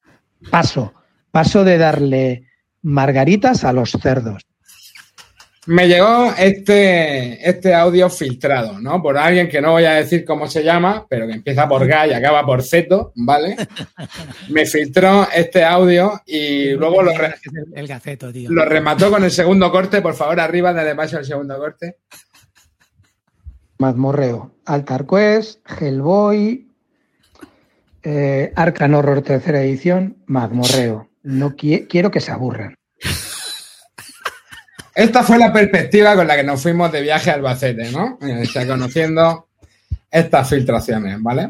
[0.50, 0.94] Paso.
[1.32, 2.48] Paso de darle
[2.82, 4.49] margaritas a los cerdos.
[5.72, 9.02] Me llegó este, este audio filtrado, ¿no?
[9.04, 12.10] Por alguien que no voy a decir cómo se llama, pero que empieza por G
[12.10, 13.56] y acaba por Z, ¿vale?
[14.50, 18.50] Me filtró este audio y luego lo, re- el, el gaceto, tío.
[18.50, 21.98] Lo remató con el segundo corte, por favor, arriba, dale paso al segundo corte.
[23.78, 24.56] Mazmorreo.
[24.66, 26.68] Altar Quest, Hellboy,
[28.04, 31.10] eh, Arcan Horror tercera edición, Mazmorreo.
[31.24, 32.76] No qui- quiero que se aburran.
[35.00, 38.18] Esta fue la perspectiva con la que nos fuimos de viaje a Albacete, ¿no?
[38.22, 39.48] Eh, O sea, conociendo
[40.12, 41.50] estas filtraciones, ¿vale?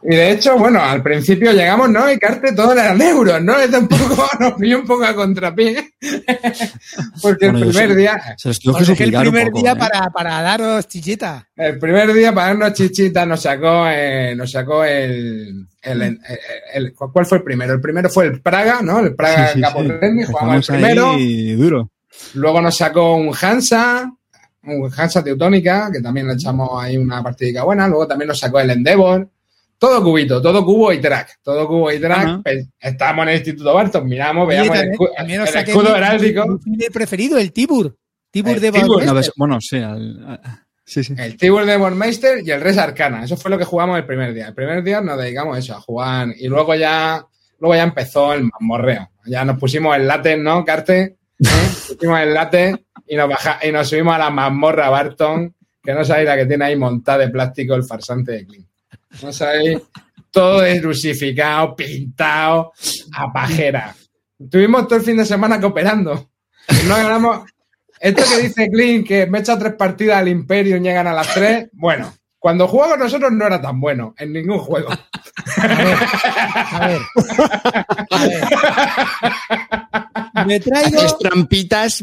[0.00, 2.08] Y de hecho, bueno, al principio llegamos, ¿no?
[2.08, 3.58] Y Carte todo eran euros, ¿no?
[3.58, 5.90] Esto un poco, nos pilló un poco a contrapié.
[7.20, 9.76] Porque Bueno, el primer día, Se los tengo que el primer poco, día ¿eh?
[9.76, 11.48] para, para daros chichita.
[11.56, 16.20] el primer día para darnos chichitas nos sacó, eh, nos sacó el, el, el-
[16.74, 17.74] el- ¿cuál fue el primero?
[17.74, 19.00] El primero fue el Praga, ¿no?
[19.00, 19.88] El Praga Sí, sí, Capo sí.
[20.26, 21.10] Jugamos el primero.
[21.10, 21.90] ahí duro.
[22.34, 24.12] Luego nos sacó un Hansa,
[24.64, 27.88] un Hansa Teutónica, que también le echamos ahí una partidita buena.
[27.88, 29.28] Luego también nos sacó el Endeavor.
[29.78, 31.38] Todo cubito, todo cubo y track.
[31.42, 32.42] Todo cubo y track.
[32.42, 35.96] Pues, estábamos en el Instituto Barton, miramos, Oye, veamos el, también- el saqué escudo mi-
[35.96, 36.60] heráldico.
[36.66, 37.96] mi preferido, el Tibur.
[38.30, 39.04] Tibur El de Tibur.
[39.04, 39.76] No, bueno, sí.
[39.78, 40.40] al-
[40.84, 41.14] sí, sí.
[41.16, 43.22] El Tibur de Bormeister y el Res Arcana.
[43.24, 44.48] Eso fue lo que jugamos el primer día.
[44.48, 46.28] El primer día nos dedicamos a eso, a jugar.
[46.36, 47.24] Y luego ya,
[47.60, 49.08] luego ya empezó el mazmorreo.
[49.26, 51.17] Ya nos pusimos el látex, ¿no, Carte?
[51.40, 51.70] ¿Eh?
[51.88, 56.04] Pusimos el látex y nos, baja, y nos subimos a la mazmorra Barton, que no
[56.04, 58.66] sabéis la que tiene ahí montada de plástico el farsante de Clean.
[59.22, 59.78] No sabéis,
[60.30, 62.72] todo desrusificado, pintado,
[63.14, 63.94] a pajera.
[64.50, 66.30] Tuvimos todo el fin de semana cooperando.
[66.86, 67.50] No ganamos.
[68.00, 71.34] Esto que dice Clint, que me echa tres partidas al Imperio y llegan a las
[71.34, 74.90] tres, bueno, cuando jugaba con nosotros no era tan bueno en ningún juego.
[75.56, 77.00] A ver.
[78.10, 78.42] A ver.
[80.46, 80.98] Me traigo.
[80.98, 82.00] Haces trampitas,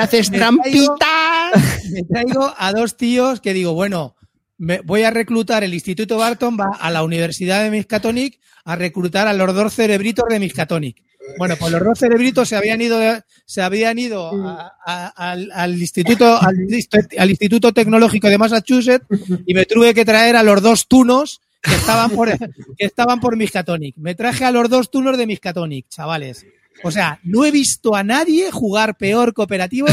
[0.00, 1.84] haces Me traigo- trampitas.
[1.90, 4.16] Me traigo a dos tíos que digo, bueno,
[4.58, 9.26] me voy a reclutar el Instituto Barton, va a la Universidad de Miskatonic a reclutar
[9.26, 11.02] a los dos cerebritos de Miskatonic.
[11.38, 12.98] Bueno, pues los dos cerebritos se habían ido,
[13.46, 19.06] se habían ido a- a- al, al instituto, al, Inst- al Instituto Tecnológico de Massachusetts
[19.46, 22.28] y me tuve que traer a los dos tunos que estaban por,
[22.78, 23.96] que estaban por Miskatonic.
[23.96, 26.44] Me traje a los dos tunos de Miskatonic, chavales.
[26.84, 29.86] O sea, no he visto a nadie jugar peor cooperativo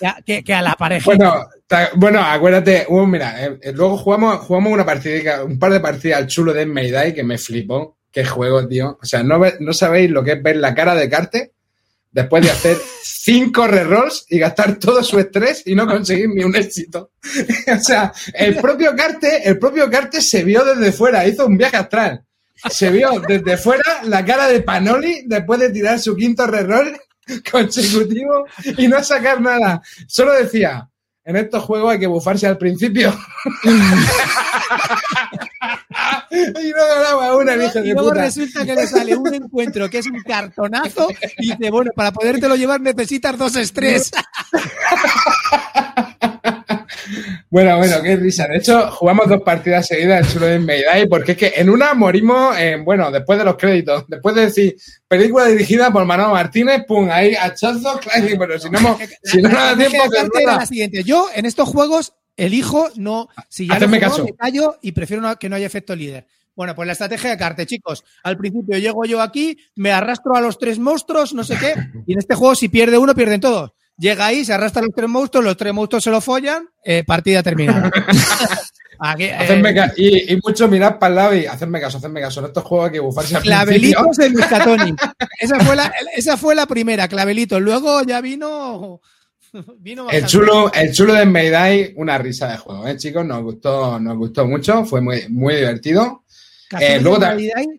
[0.00, 1.04] que a, que- que a la pareja.
[1.04, 5.80] Bueno, ta- bueno, acuérdate, mira, eh, eh, luego jugamos, jugamos una partida, un par de
[5.80, 7.96] partidas al chulo de Mayday que me flipó.
[8.12, 8.98] Qué juego, tío.
[9.02, 11.52] O sea, no, ve- no sabéis lo que es ver la cara de Carte
[12.10, 16.54] después de hacer cinco rerolls y gastar todo su estrés y no conseguir ni un
[16.54, 17.12] éxito.
[17.74, 21.78] o sea, el propio Carte, el propio Carte se vio desde fuera, hizo un viaje
[21.78, 22.22] astral.
[22.70, 26.96] Se vio desde fuera la cara de Panoli después de tirar su quinto reroll
[27.50, 28.44] consecutivo
[28.76, 29.82] y no sacar nada.
[30.06, 30.88] Solo decía,
[31.24, 33.12] en estos juegos hay que bufarse al principio.
[36.30, 38.22] Y no ganaba una, y luego puta.
[38.22, 41.08] resulta que le sale un encuentro que es un cartonazo
[41.38, 44.10] y dice, bueno, para podértelo llevar necesitas dos estrés.
[47.50, 48.46] Bueno, bueno, qué risa.
[48.46, 51.92] De hecho, jugamos dos partidas seguidas en Chulo de Mayday porque es que en una
[51.92, 54.76] morimos, eh, bueno, después de los créditos, después de decir
[55.06, 59.48] película dirigida por Manolo Martínez, pum, ahí hachazo, claro, pero si no, hemos- si no
[59.50, 60.56] nos da La tiempo, era cerrarla.
[60.60, 61.04] la siguiente.
[61.04, 63.28] Yo, en estos juegos, elijo no.
[63.48, 64.24] Si ya Hacerme lo caso.
[64.24, 66.26] me callo y prefiero no- que no haya efecto líder.
[66.54, 68.04] Bueno, pues la estrategia de Carte, chicos.
[68.22, 71.74] Al principio llego yo aquí, me arrastro a los tres monstruos, no sé qué,
[72.06, 73.72] y en este juego, si pierde uno, pierden todos.
[73.96, 77.04] Llega ahí, se arrastra a los tres monstruos, los tres monstruos se lo follan, eh,
[77.06, 77.90] partida terminada.
[79.04, 82.20] Aquí, eh, Hacerme ca- y, y mucho mirar para el lado y hacerme caso, hacerme
[82.20, 82.40] caso.
[82.40, 83.42] En estos juegos hay que bufarse al.
[83.42, 85.14] Clavelitos de Miskatonic.
[85.40, 87.60] Esa fue, la, esa fue la primera, clavelitos.
[87.60, 89.00] Luego ya vino.
[89.78, 93.24] vino El chulo, el chulo de Mayday, una risa de juego, ¿eh, chicos?
[93.24, 96.24] Nos gustó, nos gustó mucho, fue muy, muy divertido.
[96.80, 97.18] Eh, luego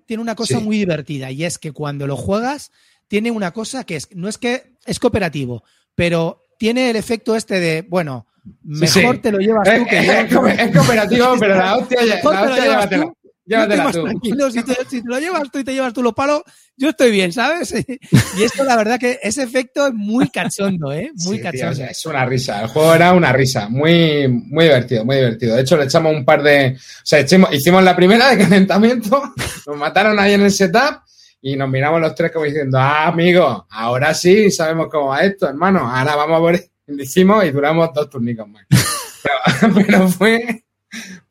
[0.05, 0.63] tiene una cosa Sí.
[0.63, 2.71] muy divertida y es que cuando lo juegas
[3.07, 5.63] tiene una cosa que es no es que es cooperativo,
[5.95, 8.27] pero tiene el efecto este de bueno
[8.63, 9.21] mejor sí.
[9.23, 10.11] te lo llevas Es, tú que yo.
[10.13, 13.13] es co- es cooperativo, pero la hostia, la hostia llévatela.
[13.45, 14.03] Llévatela tú.
[14.03, 16.41] tranquilo, si te, si te lo llevas tú y te llevas tú los palos,
[16.77, 17.73] yo estoy bien, ¿sabes?
[18.37, 21.11] Y esto, la verdad, que ese efecto es muy cachondo, ¿eh?
[21.25, 21.71] Muy Sí, tío, cachondo.
[21.71, 22.61] o sea, es una risa.
[22.61, 23.67] El juego era una risa.
[23.69, 25.55] Muy, muy divertido, muy divertido.
[25.55, 26.75] De hecho, le echamos un par de.
[26.77, 29.21] O sea, hicimos la primera de calentamiento,
[29.67, 31.01] nos mataron ahí en el setup
[31.41, 35.49] y nos miramos los tres como diciendo, ah, amigo, ahora sí sabemos cómo va esto,
[35.49, 35.79] hermano.
[35.81, 36.59] Ahora vamos a por.
[36.87, 38.65] Lo hicimos y duramos dos turnicos más.
[39.61, 40.65] Pero, pero fue.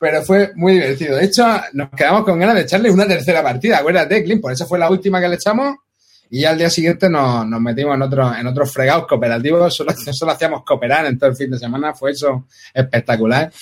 [0.02, 1.16] Pero fue muy divertido.
[1.16, 3.78] De hecho, nos quedamos con ganas de echarle una tercera partida.
[3.78, 5.76] Acuérdate, Clint, por eso fue la última que le echamos.
[6.28, 9.72] Y ya al día siguiente nos, nos metimos en otros en otros fregados cooperativos.
[9.76, 11.94] Solo, solo hacíamos cooperar en todo el fin de semana.
[11.94, 13.52] Fue eso espectacular.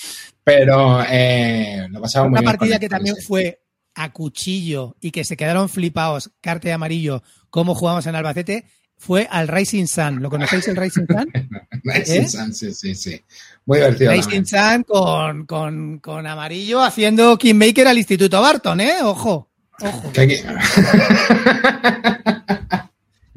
[0.43, 2.53] Pero eh, lo pasamos muy Una bien.
[2.53, 3.61] con partida que también fue
[3.95, 8.65] a cuchillo y que se quedaron flipados, carta de amarillo, cómo jugamos en Albacete,
[9.01, 10.20] fue al Racing Sun.
[10.20, 11.32] ¿Lo conocéis el Racing Sun?
[11.85, 12.28] Racing ¿Eh?
[12.28, 13.24] Sun, sí, sí, sí.
[13.64, 14.10] Muy divertido.
[14.10, 14.47] Racing también.
[14.47, 18.97] Sun con, con, con amarillo haciendo Kingmaker al Instituto Barton, ¿eh?
[19.02, 19.48] Ojo,
[19.81, 20.12] ojo.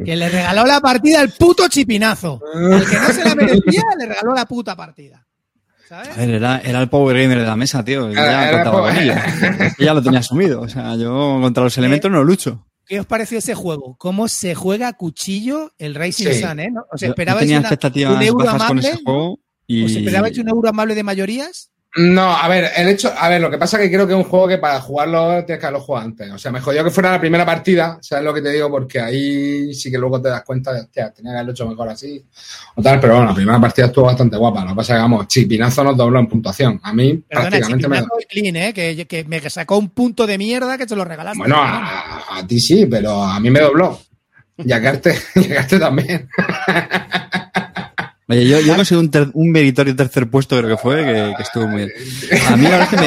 [0.03, 2.41] Que le regaló la partida al puto chipinazo.
[2.53, 5.25] El que no se la merecía, le regaló la puta partida.
[5.87, 6.09] ¿Sabes?
[6.09, 8.09] A ver, era, era el Power Gamer de la mesa, tío.
[8.09, 9.13] Yo ya era contaba con ello.
[9.77, 10.59] Yo ya lo tenía asumido.
[10.59, 12.65] O sea, yo contra los elementos no lucho.
[12.85, 13.95] ¿Qué os pareció ese juego?
[13.97, 16.41] ¿Cómo se juega a cuchillo el Racing Sí.
[16.41, 16.69] Sun, eh?
[16.71, 16.83] ¿No?
[16.91, 18.89] ¿Os esperabais tenía una- expectativas un euro bajas con amable?
[18.89, 19.85] ese juego y...
[19.85, 21.71] ¿Os esperabais un euro amable de mayorías?
[21.95, 24.17] No, a ver, el hecho, a ver, lo que pasa es que creo que es
[24.17, 26.31] un juego que para jugarlo tienes que haberlo jugado antes.
[26.31, 28.71] O sea, me jodió que fuera la primera partida, ¿sabes lo que te digo?
[28.71, 31.89] Porque ahí sí que luego te das cuenta de, hostia, tenía que haberlo hecho mejor
[31.89, 32.23] así
[32.75, 34.63] o tal, pero bueno, la primera partida estuvo bastante guapa.
[34.63, 36.79] Lo que pasa es que, vamos, Chipinazo nos dobló en puntuación.
[36.81, 38.03] A mí Perdona, prácticamente me...
[38.27, 38.73] clean, ¿eh?
[38.73, 41.37] Que, que me sacó un punto de mierda que te lo regalaste.
[41.37, 43.99] Bueno, a, a ti sí, pero a mí me dobló.
[44.57, 46.27] Y a Carte, y a Carte también.
[48.33, 51.43] Oye, yo, yo conseguí un, ter- un meritorio tercer puesto, creo que fue, que, que
[51.43, 51.91] estuvo muy bien.
[52.47, 52.97] A mí la verdad es que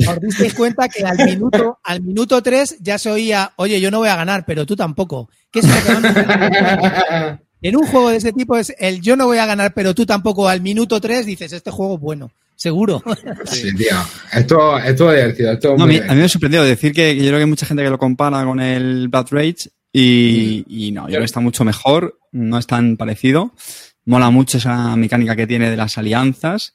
[0.00, 3.90] me, ¿Os disteis cuenta que al minuto, al minuto 3 ya se oía, oye, yo
[3.90, 5.28] no voy a ganar, pero tú tampoco?
[5.50, 9.38] ¿Qué es lo que En un juego de ese tipo es el yo no voy
[9.38, 10.48] a ganar, pero tú tampoco.
[10.48, 13.02] Al minuto 3 dices, este juego es bueno, seguro.
[13.46, 13.96] Sí, tío.
[14.32, 15.52] Esto estuvo divertido.
[15.52, 17.48] Estuvo No, a, mí, a mí me sorprendió decir que, que yo creo que hay
[17.48, 21.24] mucha gente que lo compara con el Blood Rage Y, y no, yo creo que
[21.24, 23.52] está mucho mejor, no es tan parecido.
[24.08, 26.74] Mola mucho esa mecánica que tiene de las alianzas.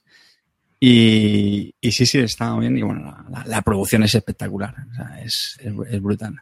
[0.79, 2.77] Y, y sí, sí, está bien.
[2.77, 4.75] Y bueno, la, la- la producción es espectacular.
[4.91, 6.35] O sea, es, es, es brutal.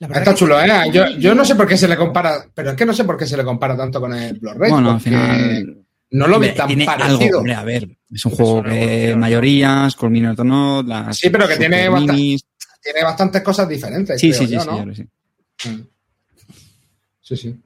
[0.00, 0.68] La verdad Está que- chulo, ¿eh?
[0.92, 3.16] Yo, yo no sé por qué se le compara, pero es que no sé por
[3.16, 4.70] qué se le compara tanto con el Blu-ray.
[4.70, 5.78] bueno, al final.
[6.10, 7.18] No lo hombre, tan tiene parecido.
[7.18, 10.12] algo, hombre, a ver, es un juego que mayorías, con
[10.44, 11.88] no, las Sí, pero que tiene.
[12.82, 14.20] Tiene bastantes cosas diferentes.
[14.20, 14.60] Sí, creo sí, sí, yo,
[14.94, 14.94] sí,
[15.58, 15.68] sí.
[15.70, 15.86] Mm.
[17.22, 17.56] Sí, sí.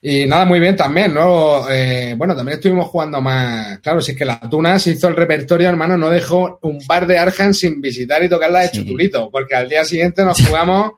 [0.00, 1.68] Y nada, muy bien también, ¿no?
[1.68, 3.80] Eh, bueno, también estuvimos jugando más.
[3.80, 7.04] Claro, si es que la Tuna se hizo el repertorio, hermano, no dejó un bar
[7.06, 8.78] de Arkham sin visitar y tocarla de Sí.
[8.78, 10.92] chutulito, porque al día siguiente nos jugamos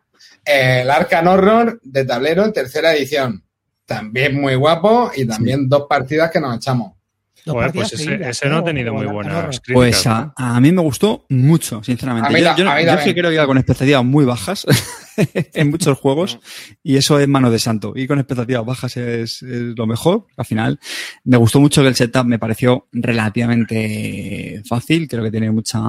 [0.44, 3.42] eh, el Arkham Horror de tablero en tercera edición.
[3.86, 6.92] También muy guapo y también dos partidas que nos echamos.
[7.44, 9.74] Dos Joder, partidas pues ese, seguidas, ese no ha tenido muy buenas críticas.
[9.74, 12.28] Pues a, a mí me gustó mucho, sinceramente.
[12.56, 12.64] Yo
[13.02, 14.66] sí creo que iba con expectativas muy bajas
[15.54, 16.38] en muchos juegos
[16.82, 17.92] y eso es mano de santo.
[17.96, 20.26] Y con expectativas bajas es, es lo mejor.
[20.36, 20.78] Al final
[21.24, 25.08] me gustó mucho que el setup me pareció relativamente fácil.
[25.08, 25.80] Creo que tiene mucha...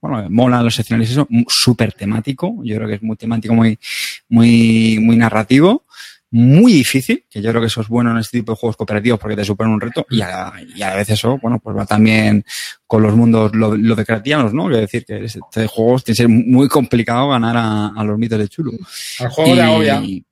[0.00, 2.60] Bueno, mola los escenarios, eso, súper temático.
[2.62, 3.78] Yo creo que es muy temático, muy,
[4.28, 5.83] muy, muy narrativo.
[6.36, 9.20] Muy difícil, que yo creo que eso es bueno en este tipo de juegos cooperativos
[9.20, 11.86] porque te superan un reto y a, y a la vez eso, bueno, pues va
[11.86, 12.44] también
[12.88, 14.68] con los mundos lo, lo de creatianos, ¿no?
[14.68, 18.38] Que decir que este juego tiene que ser muy complicado ganar a, a los mitos
[18.40, 18.72] de Chulu.
[19.20, 20.02] Al juego de agobia.
[20.04, 20.24] Y-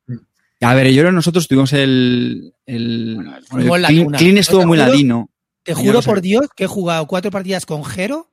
[0.60, 3.16] A ver, yo creo que nosotros tuvimos el, el,
[3.50, 3.72] bueno,
[4.18, 5.30] Clean, estuvo muy juro- ladino.
[5.62, 8.28] Te juro por Dios que he jugado cuatro partidas con Jero,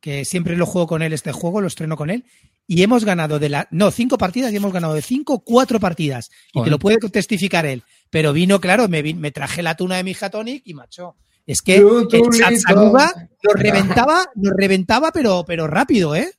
[0.00, 2.24] que siempre lo juego con él este juego, lo estreno con él,
[2.66, 3.68] y hemos ganado de la.
[3.70, 6.30] No, cinco partidas y hemos ganado de cinco, cuatro partidas.
[6.48, 6.64] Y Joder.
[6.64, 7.82] te lo puede testificar él.
[8.10, 11.16] Pero vino, claro, me, me traje la tuna de mi Hatonic y macho.
[11.46, 16.32] Es que el nos reventaba, nos reventaba, pero, pero rápido, ¿eh?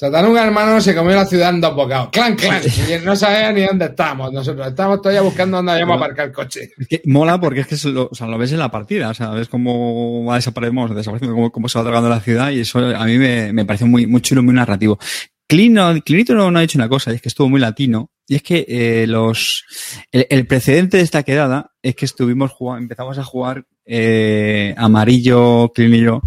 [0.00, 2.08] Satanuga, hermano, se comió la ciudad en dos bocados.
[2.08, 2.62] ¡Clan, clan!
[2.64, 4.32] Y no sabía ni dónde estábamos.
[4.32, 6.70] Nosotros estábamos todavía buscando dónde habíamos aparcado el coche.
[6.78, 9.14] Es que mola porque es que lo, o sea, lo ves en la partida, o
[9.14, 12.78] sea, ves cómo va desapareciendo, desapareciendo, cómo, cómo se va tragando la ciudad y eso
[12.78, 14.98] a mí me, me pareció muy, muy chulo, muy narrativo.
[15.46, 18.10] Clean no, Cleanito no, no ha dicho una cosa, y es que estuvo muy latino,
[18.26, 19.66] y es que eh, los
[20.12, 25.70] el, el precedente de esta quedada es que estuvimos jugando, empezamos a jugar eh, amarillo,
[25.76, 26.22] y yo,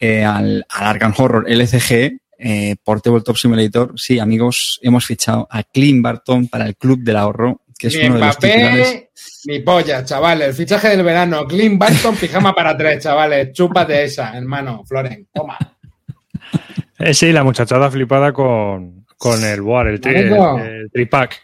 [0.00, 3.94] eh, al, al Arkham Horror LCG, eh, Portable Top Simulator.
[3.96, 8.04] Sí, amigos, hemos fichado a Clean Barton para el Club del Ahorro, que es Ni
[8.04, 9.04] uno de los titulares.
[9.46, 10.48] Ni polla, chavales.
[10.48, 11.46] El fichaje del verano.
[11.46, 13.52] Clint Barton, pijama para tres, chavales.
[13.52, 14.84] Chúpate esa, hermano.
[14.84, 15.58] Floren, toma.
[16.98, 21.42] Eh, sí, la muchachada flipada con, con el Boar, el, tri, el tripack.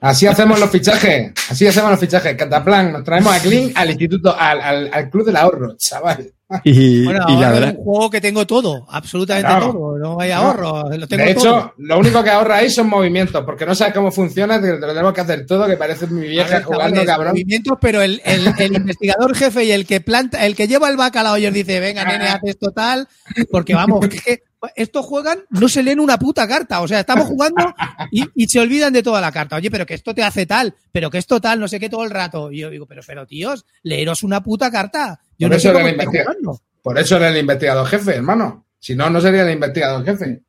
[0.00, 1.32] Así hacemos los fichajes.
[1.50, 2.34] Así hacemos los fichajes.
[2.36, 6.32] Cataplan, nos traemos a Clint al instituto, al, al, al club del ahorro, chaval.
[6.64, 9.72] Y, Bueno, y la ahora verdad, es un juego que tengo todo, absolutamente Claro.
[9.72, 9.98] todo.
[9.98, 10.36] No hay No.
[10.36, 11.74] ahorro, lo tengo De hecho, todo.
[11.76, 15.12] lo único que ahorra ahí son movimientos, porque no sabes cómo funciona, te lo tenemos
[15.12, 17.32] que hacer todo, que parece mi vieja ver, jugando, cabrón.
[17.32, 20.96] movimientos, pero el, el- el investigador jefe y el que planta, el que lleva el
[20.96, 23.06] bacalao y os dice, venga, nene, haz esto tal,
[23.50, 24.42] porque vamos, que
[24.74, 26.80] estos juegan, no se leen una puta carta.
[26.80, 27.72] O sea, estamos jugando
[28.10, 29.56] y, y se olvidan de toda la carta.
[29.56, 32.04] Oye, pero que esto te hace tal, pero que esto tal, no sé qué todo
[32.04, 32.50] el rato.
[32.50, 35.20] Y yo digo, pero, pero tíos, leeros una puta carta.
[35.38, 36.60] Yo Por no eso sé era cómo.
[36.82, 38.66] Por eso era el investigador jefe, hermano.
[38.78, 40.42] Si no, no sería el investigador jefe.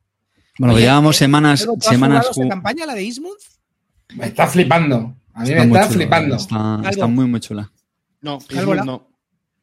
[0.58, 3.38] bueno, Oye, llevamos eh, semanas, Pero, ¿tú has semanas ju- campaña, la de Eastmouth?
[4.14, 5.14] Me está flipando.
[5.34, 6.36] A mí me está flipando.
[6.36, 7.70] Está, muy, muy chula.
[8.22, 9.08] No, la- no.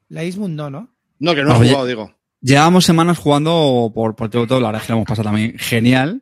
[0.09, 0.93] La Eastmouth no, ¿no?
[1.19, 1.69] No, que no he Oye.
[1.69, 2.13] jugado, digo.
[2.41, 5.57] Llevábamos semanas jugando por, por todo, todo, la verdad es que lo hemos pasado también
[5.57, 6.21] genial.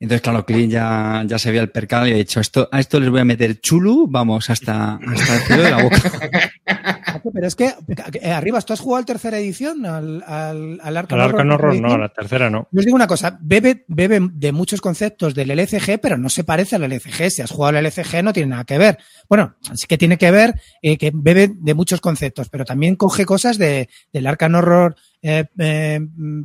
[0.00, 3.00] Entonces, claro, Clint ya, ya se veía el percal y ha dicho, esto, a esto
[3.00, 5.96] les voy a meter chulu, vamos, hasta, hasta el cielo de la boca.
[7.32, 7.72] Pero es que,
[8.20, 9.86] eh, Arribas, ¿tú has jugado al tercera edición?
[9.86, 12.00] Al, al, al Arkham Al Horror Horror no, edición?
[12.00, 12.68] la tercera no.
[12.70, 16.44] Yo os digo una cosa, bebe, bebe de muchos conceptos del LCG, pero no se
[16.44, 17.30] parece al LCG.
[17.30, 18.98] Si has jugado al LCG no tiene nada que ver.
[19.28, 23.24] Bueno, sí que tiene que ver eh, que bebe de muchos conceptos, pero también coge
[23.24, 26.00] cosas de, del Arkham Horror eh, eh,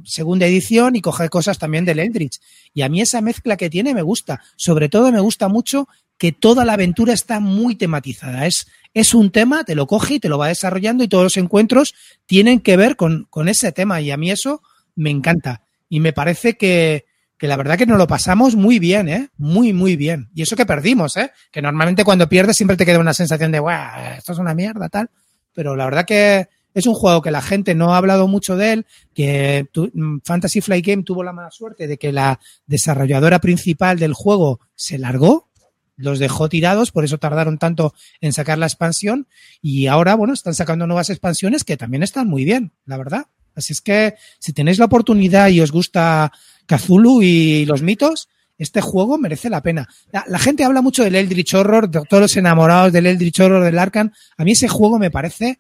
[0.06, 2.40] segunda edición y coge cosas también del Eldritch.
[2.74, 4.42] Y a mí esa mezcla que tiene me gusta.
[4.56, 8.48] Sobre todo me gusta mucho que toda la aventura está muy tematizada.
[8.48, 11.36] Es, es un tema, te lo coge y te lo va desarrollando y todos los
[11.36, 11.94] encuentros
[12.26, 14.00] tienen que ver con, con ese tema.
[14.00, 14.62] Y a mí eso
[14.96, 15.62] me encanta.
[15.90, 17.04] Y me parece que,
[17.38, 19.28] que la verdad que nos lo pasamos muy bien, ¿eh?
[19.36, 20.30] Muy, muy bien.
[20.34, 21.32] Y eso que perdimos, ¿eh?
[21.52, 24.88] Que normalmente cuando pierdes siempre te queda una sensación de, "Buah, esto es una mierda,
[24.88, 25.10] tal.
[25.54, 28.74] Pero la verdad que es un juego que la gente no ha hablado mucho de
[28.74, 34.00] él, que mm, Fantasy Flight Game tuvo la mala suerte de que la desarrolladora principal
[34.00, 35.50] del juego se largó,
[35.98, 39.28] los dejó tirados, por eso tardaron tanto en sacar la expansión
[39.62, 43.26] y ahora, bueno, están sacando nuevas expansiones que también están muy bien, la verdad.
[43.56, 46.32] Así es que si tenéis la oportunidad y os gusta
[46.66, 48.30] Cthulhu y los mitos,
[48.60, 49.88] este juego merece la pena.
[50.12, 53.80] La, gente habla mucho del Eldritch Horror, de todos los enamorados del Eldritch Horror del
[53.80, 54.12] Arkham.
[54.38, 55.60] A mí ese juego me parece,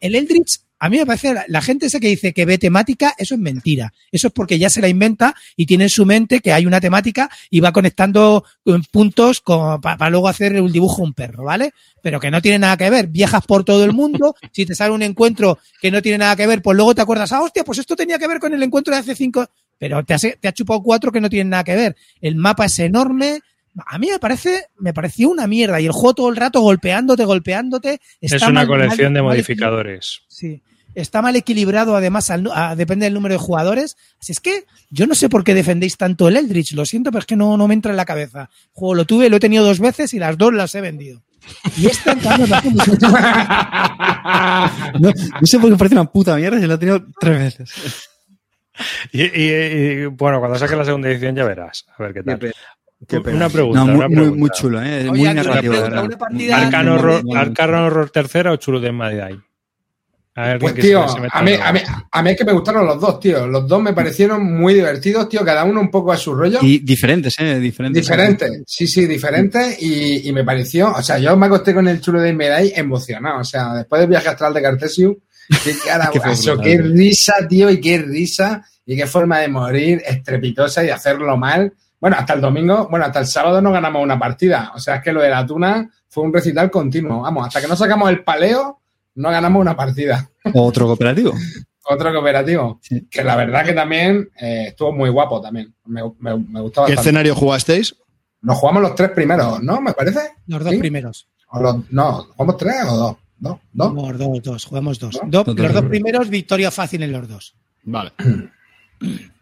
[0.00, 3.34] el Eldritch, a mí me parece, la, gente esa que dice que ve temática, eso
[3.34, 3.94] es mentira.
[4.12, 6.80] Eso es porque ya se la inventa y tiene en su mente que hay una
[6.82, 9.42] temática y va conectando eh, puntos
[9.80, 11.72] para luego hacer un dibujo un perro, ¿vale?
[12.02, 13.06] Pero que no tiene nada que ver.
[13.06, 16.46] Viajas por todo el mundo, si te sale un encuentro que no tiene nada que
[16.46, 18.92] ver, pues luego te acuerdas, ah, hostia, pues esto tenía que ver con el encuentro
[18.92, 19.48] de hace cinco,
[19.78, 21.96] pero te, has- te ha chupado cuatro que no tienen nada que ver.
[22.20, 23.40] El mapa es enorme.
[23.84, 25.80] A mí me parece, me pareció una mierda.
[25.80, 28.00] Y el juego todo el rato golpeándote, golpeándote.
[28.20, 30.22] Es una mal- colección mal- de mal modificadores.
[30.28, 30.62] Sí.
[30.94, 33.98] Está mal equilibrado, además, al a- depende del número de jugadores.
[34.18, 36.72] Así es que yo no sé por qué defendéis tanto el Eldritch.
[36.72, 38.48] Lo siento, pero es que no, no me entra en la cabeza.
[38.72, 41.22] Juego lo tuve, lo he tenido dos veces y las dos las he vendido.
[41.76, 42.46] Y esta en cambio,
[45.00, 47.72] No, no sé por qué parece una puta mierda si lo he tenido tres veces.
[49.12, 51.84] Y, y- y, bueno, cuando saque la segunda edición ya verás.
[51.96, 52.52] A ver qué tal.
[53.06, 53.36] Qué pena.
[53.36, 53.80] Una pregunta.
[53.80, 54.38] No, muy, una muy, pregunta.
[54.40, 55.08] muy chulo, ¿eh?
[55.10, 55.44] Oye, muy
[56.16, 59.38] partida- ¿Arcano Muy, Horror, muy, muy, Arcano Horror tercera o Chulu de Madai?
[60.38, 61.80] A ver, Pues tío, se- se a mí, a, mí,
[62.12, 63.46] a mí es que me gustaron los dos, tío.
[63.46, 65.42] Los dos me parecieron muy divertidos, tío.
[65.44, 66.58] Cada uno un poco a su rollo.
[66.60, 67.58] Y diferentes, ¿eh?
[67.58, 68.02] Diferentes.
[68.02, 69.80] Diferentes, sí, sí, diferentes.
[69.82, 73.40] Y, y me pareció, o sea, yo me acosté con el chulo de Medai emocionado.
[73.40, 75.16] O sea, después del viaje astral de Cartesius,
[75.64, 76.82] qué cara, guaso, qué tío.
[76.92, 81.72] risa, tío, y qué risa, y qué forma de morir estrepitosa y de hacerlo mal.
[82.06, 84.70] Bueno, hasta el domingo, bueno, hasta el sábado no ganamos una partida.
[84.76, 87.22] O sea, es que lo de la tuna fue un recital continuo.
[87.22, 88.78] Vamos, hasta que no sacamos el paleo,
[89.16, 90.30] no ganamos una partida.
[90.54, 91.32] Otro cooperativo.
[91.90, 92.78] Otro cooperativo.
[92.80, 93.08] Sí.
[93.10, 95.74] Que la verdad que también eh, estuvo muy guapo también.
[95.86, 96.94] Me, me, me gustó ¿Qué bastante.
[97.00, 97.96] escenario jugasteis?
[98.42, 99.80] Nos jugamos los tres primeros, ¿no?
[99.80, 100.20] Me parece.
[100.46, 100.78] Los dos ¿Sí?
[100.78, 101.26] primeros.
[101.48, 103.16] O los- no, ¿jugamos tres o dos?
[103.38, 103.58] ¿Dos?
[103.72, 103.92] ¿Dos?
[103.94, 105.18] Los dos, dos, jugamos dos.
[105.24, 105.28] ¿No?
[105.28, 105.82] Do- Dos, los dos.
[105.82, 107.56] dos primeros, victoria fácil en los dos.
[107.82, 108.12] Vale.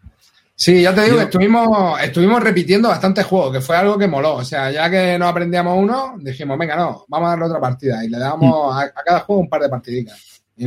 [0.65, 4.07] Sí, ya te digo, Yo- que estuvimos, estuvimos repitiendo bastantes juegos, que fue algo que
[4.07, 4.33] moló.
[4.37, 8.03] O sea, ya que no aprendíamos uno, dijimos, venga, no, vamos a darle otra partida.
[8.03, 9.69] Y le damos a, a cada juego un par de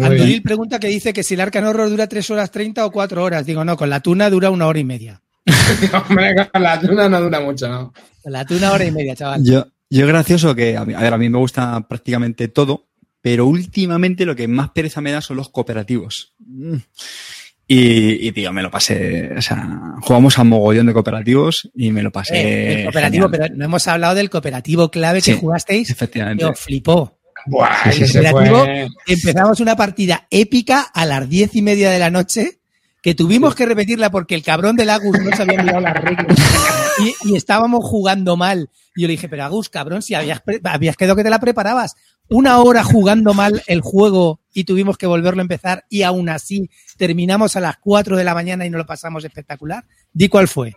[0.05, 0.43] Andoril bien.
[0.45, 3.45] pregunta que dice que si el Arcan Horror dura 3 horas 30 o 4 horas.
[3.45, 5.21] Digo, no, con la tuna dura una hora y media.
[6.09, 7.93] Hombre, con la tuna no dura mucho, ¿no?
[8.23, 9.43] Con la tuna hora y media, chaval.
[9.43, 12.87] Yo, yo gracioso que, a, mí- a ver, a mí me gusta prácticamente todo,
[13.21, 16.35] pero últimamente lo que más pereza me da son los cooperativos.
[16.39, 16.77] Mm.
[17.71, 19.69] Y, y, tío, me lo pasé, o sea,
[20.01, 22.35] jugamos a mogollón de cooperativos y me lo pasé.
[22.41, 23.43] Eh, el cooperativo, genial.
[23.43, 25.91] pero no hemos hablado del cooperativo clave que jugasteis.
[25.91, 26.43] Efectivamente.
[26.45, 27.19] Yo flipó.
[27.45, 28.21] Buah, Sí, sí.
[28.31, 28.89] fue...
[29.07, 32.59] Empezamos una partida épica a las diez y media de la noche
[33.03, 36.37] que tuvimos que repetirla porque el cabrón del Agus no se había mirado las reglas
[36.99, 38.71] y, y estábamos jugando mal.
[38.97, 41.95] Y yo le dije, pero Agus, cabrón, si habías, habías quedado que te la preparabas.
[42.31, 46.69] Una hora jugando mal el juego y tuvimos que volverlo a empezar y aún así
[46.97, 49.85] terminamos a las 4 de la mañana y nos lo pasamos espectacular.
[50.13, 50.75] Di cuál fue.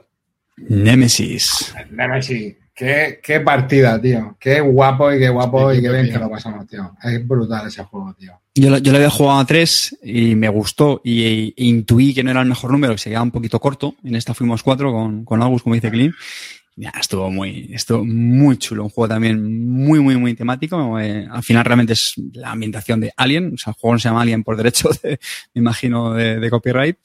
[0.58, 1.74] Nemesis.
[1.92, 2.56] Nemesis.
[2.74, 4.38] Qué, qué partida, tío.
[4.40, 6.92] Qué guapo y qué guapo y qué bien que lo pasamos, tío.
[7.04, 8.34] Es brutal ese juego, tío.
[8.56, 12.24] Yo, lo- yo le había jugado a tres y me gustó y, e intuí que
[12.24, 13.96] no era el mejor número, que se quedaba un poquito corto.
[14.04, 16.14] En esta fuimos cuatro con, con Agus, como dice Clean.
[16.76, 18.84] Ya, estuvo muy, estuvo muy chulo.
[18.84, 21.00] Un juego también muy, muy, muy temático.
[21.00, 23.54] Eh, al final realmente es la ambientación de Alien.
[23.54, 25.20] O sea, el juego no se llama Alien por derecho, de-
[25.54, 26.98] me imagino, de, de copyright.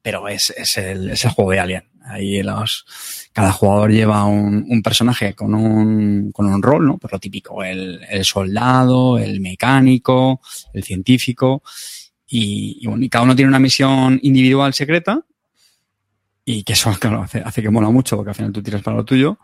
[0.00, 1.82] Pero es, es, el, es el juego de Alien.
[2.04, 2.86] Ahí los,
[3.34, 6.96] cada jugador lleva un, un personaje con un, con un rol, ¿no?
[6.96, 10.40] Pues lo típico, el, el soldado, el mecánico,
[10.72, 11.62] el científico.
[12.26, 15.20] Y, y bueno, y cada uno tiene una misión individual secreta.
[16.50, 18.96] Y que eso, claro, hace, hace que mola mucho, porque al final tú tiras para
[18.96, 19.38] lo tuyo.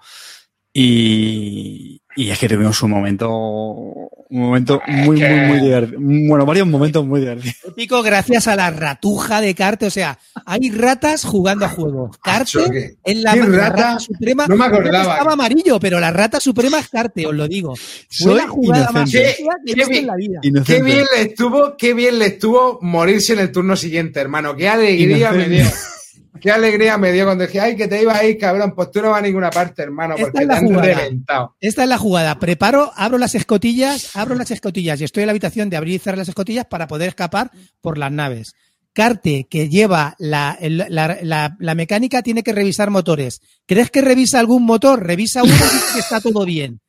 [0.77, 6.01] Y, y es que tuvimos un momento, un momento muy, muy, muy divertido.
[6.03, 7.55] Bueno, varios momentos muy divertidos.
[7.69, 9.87] Épico gracias a la ratuja de Carte.
[9.87, 12.11] O sea, hay ratas jugando a juego.
[12.21, 13.69] Carte Macho, ¿qué- es la, qué la rata?
[13.71, 14.47] rata suprema.
[14.49, 15.13] No me que acordaba.
[15.15, 17.77] Estaba amarillo, pero la rata suprema es Carte, os lo digo.
[17.77, 20.01] Fue Soy la jugada más que he Qué visto bien.
[20.01, 20.41] en la vida.
[20.67, 24.57] Qué bien le estuvo, qué bien le estuvo morirse en el turno siguiente, hermano.
[24.57, 25.65] Qué alegría me dio.
[26.41, 28.75] Qué alegría me dio cuando dije, ay, que te iba a ir, cabrón.
[28.75, 30.83] Pues tú no vas a ninguna parte, hermano, porque te han jugada.
[30.95, 31.57] reventado.
[31.61, 32.39] Esta es la jugada.
[32.39, 35.99] Preparo, abro las escotillas, abro las escotillas y estoy en la habitación de abrir y
[35.99, 37.51] cerrar las escotillas para poder escapar
[37.81, 38.55] por las naves.
[38.93, 43.41] Carte, que lleva la, la- la- la mecánica, tiene que revisar motores.
[43.67, 45.05] ¿Crees que revisa algún motor?
[45.05, 46.81] Revisa uno y dice que está todo bien.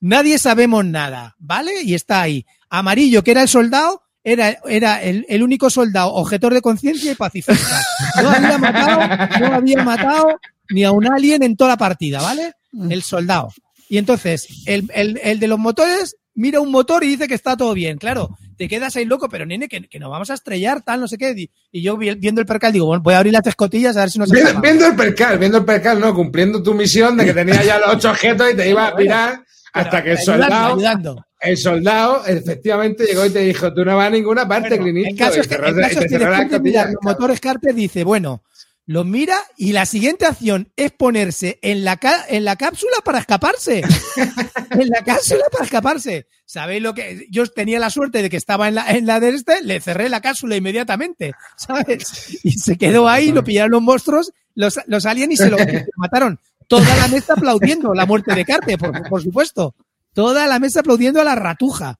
[0.00, 1.82] Nadie sabemos nada, ¿vale?
[1.82, 2.44] Y está ahí.
[2.68, 7.14] Amarillo, que era el soldado, era, era el, el único soldado objetor de conciencia y
[7.14, 7.80] pacifista.
[8.22, 10.40] No había matado, no había matado
[10.70, 12.52] ni a un alien en toda la partida, ¿vale?
[12.90, 13.52] El soldado.
[13.88, 17.56] Y entonces, el, el- el de los motores mira un motor y dice que está
[17.56, 17.96] todo bien.
[17.98, 21.06] Claro, te quedas ahí loco, pero nene, que, que nos vamos a estrellar, tal, no
[21.06, 21.48] sé qué.
[21.70, 24.10] Y, yo vi- viendo el percal digo, bueno, voy a abrir las escotillas a ver
[24.10, 27.34] si nos Viendo, viendo el percal, viendo el percal, no, cumpliendo tu misión de que
[27.34, 29.44] tenía ya los ocho objetos y te iba a mirar
[29.74, 31.26] hasta que el soldado, ayudando.
[31.40, 35.16] el soldado efectivamente llegó y te dijo, tú no vas a ninguna parte, Bueno, el
[35.16, 36.86] caso Eastwood", es que, el caso es que después de mirar escotilla.
[36.86, 38.42] los motores Carter dice, bueno,
[38.86, 41.98] los mira y la siguiente acción es ponerse en la,
[42.28, 43.78] en la cápsula para escaparse.
[44.70, 46.26] en la cápsula para escaparse.
[46.44, 47.26] ¿Sabéis lo que?
[47.30, 50.10] Yo tenía la suerte de que estaba en la, en la de este, le cerré
[50.10, 52.44] la cápsula inmediatamente, ¿sabes?
[52.44, 55.56] Y se quedó ahí, lo pillaron los monstruos, los, los aliens y se lo
[55.96, 56.38] mataron.
[56.68, 59.74] Toda la mesa aplaudiendo la muerte de Carter, por, por supuesto.
[60.12, 61.98] Toda la mesa aplaudiendo a la ratuja.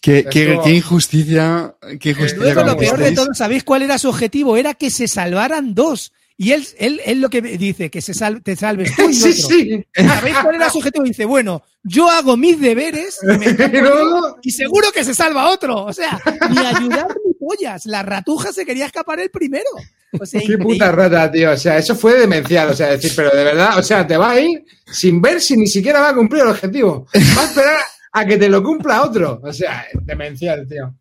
[0.00, 2.36] Qué, qué- injusticia, qué injusticia.
[2.54, 4.56] Luego lo peor de todo, ¿sabéis cuál era su objetivo?
[4.56, 6.12] Era que se salvaran dos.
[6.36, 9.28] Y él, él, él lo que dice, que se sal- te salves tú y Sí,
[9.44, 9.48] otro.
[9.48, 9.84] sí.
[9.94, 11.04] ¿Sabéis cuál era su objetivo?
[11.04, 13.46] Dice, bueno, yo hago mis deberes y, me
[14.42, 15.84] y seguro que se salva otro.
[15.84, 16.18] O sea,
[16.50, 17.84] ni ayudar ni pollas.
[17.84, 19.68] La ratuja se quería escapar el primero.
[20.18, 20.64] O sea, Qué increíble.
[20.64, 21.50] puta rata, tío.
[21.52, 22.70] O sea, eso fue demencial.
[22.70, 25.56] O sea, decir, pero de verdad, o sea, te vas a ir sin ver si
[25.56, 27.06] ni siquiera va a cumplir el objetivo.
[27.36, 27.78] Va a esperar
[28.12, 29.40] a que te lo cumpla otro.
[29.42, 30.94] O sea, demencial, tío.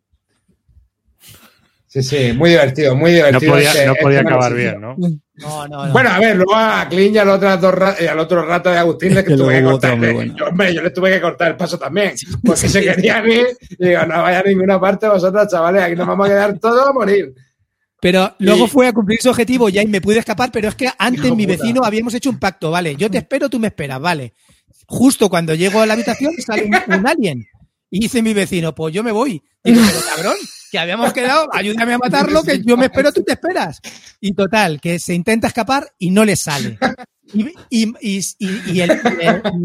[1.87, 3.51] Sí, sí, muy divertido, muy No divertido.
[3.53, 4.79] podía, este- no este podía acabar bien.
[4.79, 4.95] ¿no?
[4.99, 5.91] No, no, no.
[5.91, 9.23] Bueno, a ver, luego a Clint y al otro, al otro rato de Agustín le
[9.23, 9.97] Que tuve que luego otra cortar.
[9.97, 10.35] muy le- buena.
[10.37, 12.13] yo, hombre, yo le tuve que cortar el paso también.
[12.45, 13.47] Porque se querían ir.
[13.71, 15.81] Y digo, no vaya a ninguna parte vosotros, chavales.
[15.81, 17.33] Aquí nos vamos a quedar todos a morir.
[18.01, 20.75] Pero luego Y- fue a cumplir su objetivo ya y me pude escapar, pero es
[20.75, 21.57] que antes Hijo mi puta.
[21.57, 24.33] vecino habíamos hecho un pacto, vale, yo te espero, tú me esperas, vale.
[24.87, 27.45] Justo cuando llego a la habitación sale un, un alien
[27.89, 29.41] y dice mi vecino, pues yo me voy.
[29.63, 30.35] Digo, pero cabrón,
[30.71, 33.81] que habíamos quedado, ayúdame a matarlo, que yo me espero, tú te esperas.
[34.21, 36.77] Y total, que se intenta escapar y no le sale.
[37.33, 39.01] Y, y- y- y- y el-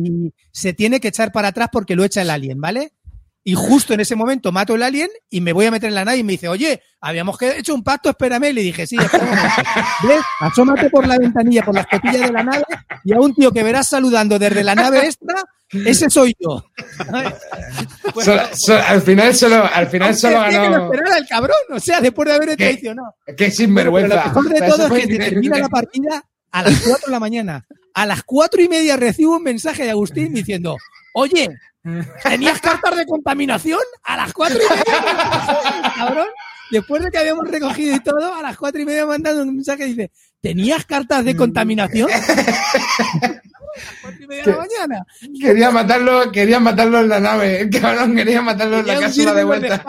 [0.05, 2.93] y se tiene que echar para atrás porque lo echa el alien, ¿vale?
[3.47, 6.05] Y justo en ese momento mato el alien y me voy a meter en la
[6.07, 8.45] nave y me dice, oye, habíamos que- hecho un pacto, espérame.
[8.45, 8.97] Y le dije, sí.
[8.97, 10.23] ¿Ves?
[10.41, 12.65] Asómate por la ventanilla, por la escotilla de la nave
[13.05, 15.35] y a un tío que verás saludando desde la nave extra,
[15.71, 16.65] ese soy yo.
[18.15, 20.85] Pues, al final solo, al final solo que ganó.
[20.93, 22.65] esperara el cabrón, o sea, después de haberme ¿Qué?
[22.65, 23.15] traicionado.
[23.27, 24.17] Qué Pero sinvergüenza.
[24.17, 27.07] lo mejor O de sea, todo es que se termina la partida a las 4
[27.07, 27.67] de la mañana.
[27.95, 30.77] A las cuatro y media recibo un mensaje de Agustín diciendo,
[31.15, 31.49] oye,
[32.23, 33.81] ¿tenías cartas de contaminación?
[34.03, 36.27] A las cuatro y media, cabrón.
[36.71, 39.85] Después de que habíamos recogido y todo, a las cuatro y media mandando un mensaje
[39.87, 42.11] y dice, ¿tenías cartas de contaminación?
[42.11, 42.27] A las
[44.03, 45.07] cuatro y media de la mañana.
[45.41, 47.61] Quería matarlo, quería matarlo en la nave.
[47.61, 49.85] El cabrón quería matarlo en la cápsula de vuelta.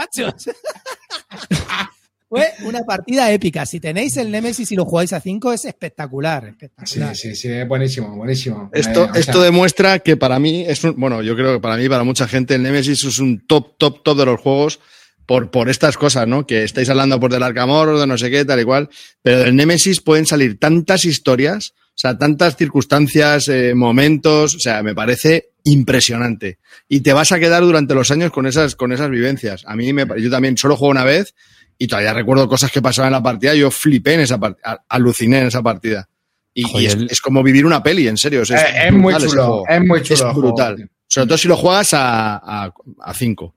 [2.36, 3.66] Fue una partida épica.
[3.66, 6.44] Si tenéis el Nemesis y lo jugáis a 5 es espectacular.
[6.44, 7.16] Sí, espectacular.
[7.16, 8.70] sí, sí, es buenísimo, buenísimo.
[8.74, 11.78] Esto, Eh, sea, esto demuestra que para mí es un, bueno, yo creo que para
[11.78, 14.80] mí, para mucha gente, el Nemesis es un top, top, top de los juegos
[15.26, 16.46] por, por estas cosas, ¿no?
[16.46, 18.90] Que estáis hablando por del Arcamor, de no sé qué, tal y cual.
[19.22, 24.84] Pero del Nemesis pueden salir tantas historias, o sea, tantas circunstancias, eh, momentos, o sea,
[24.84, 26.60] me parece impresionante.
[26.88, 29.64] Y te vas a quedar durante los años con esas, con esas vivencias.
[29.66, 31.34] A mí me, yo también solo juego una vez
[31.78, 33.54] y todavía recuerdo cosas que pasaban en la partida.
[33.56, 36.08] Yo flipé en esa partida, aluciné en esa partida.
[36.54, 38.42] Y, y es, es como vivir una peli, en serio.
[38.42, 40.90] o sea, Eh, es muy brutal chulo, es muy chulo juego, brutal.
[41.08, 42.74] Sobre todo si lo juegas a, a,
[43.04, 43.56] a cinco.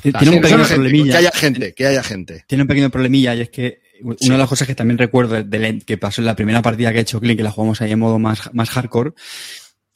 [0.00, 1.12] Tiene un pequeño gente, problemilla.
[1.12, 2.44] Que haya gente, que haya gente.
[2.46, 5.42] Tiene un pequeño problemilla y es que una de las cosas que también recuerdo de,
[5.44, 7.92] de- que pasó en la primera partida que ha hecho Clint, que la jugamos ahí
[7.92, 9.10] en modo más, más hardcore,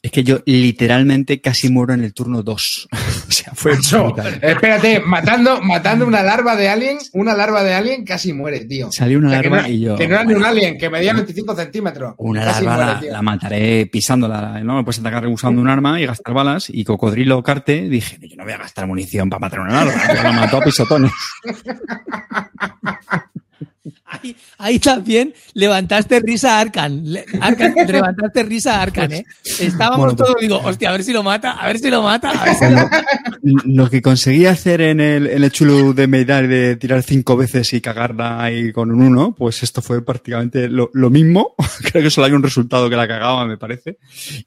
[0.03, 2.89] es que yo literalmente casi muero en el turno 2.
[3.27, 8.03] o sea, fue Macho, espérate, matando, matando una larva de alien, una larva de alien
[8.03, 8.91] casi muere, tío.
[8.91, 9.95] Salió una O sea, que larva no- y yo.
[9.95, 12.15] Que no era ni un alien, que medía 25 centímetros.
[12.17, 14.75] Una larva muere, la, la mataré pisándola, ¿no?
[14.75, 16.69] Me puedes atacar usando un arma y gastar balas.
[16.69, 19.93] Y Cocodrilo Carte dije, yo no voy a gastar munición para matar una larva.
[20.13, 21.11] Ya la mató a pisotones.
[24.05, 27.03] Ahí, ahí también levantaste risa a Arkan.
[27.41, 29.25] Arkan, levantaste risa a Arkan, ¿eh?
[29.59, 32.01] Estábamos Bueno, pues- todos, digo, hostia, a ver si lo mata, a ver si lo
[32.01, 33.05] mata, a ver si lo mata.
[33.65, 37.73] Lo que conseguí hacer en el, en el chulo de Meidar de tirar cinco veces
[37.73, 41.55] y cagarla ahí con un uno, pues esto fue prácticamente lo, lo mismo.
[41.91, 43.97] Creo que solo hay un resultado que la cagaba, me parece.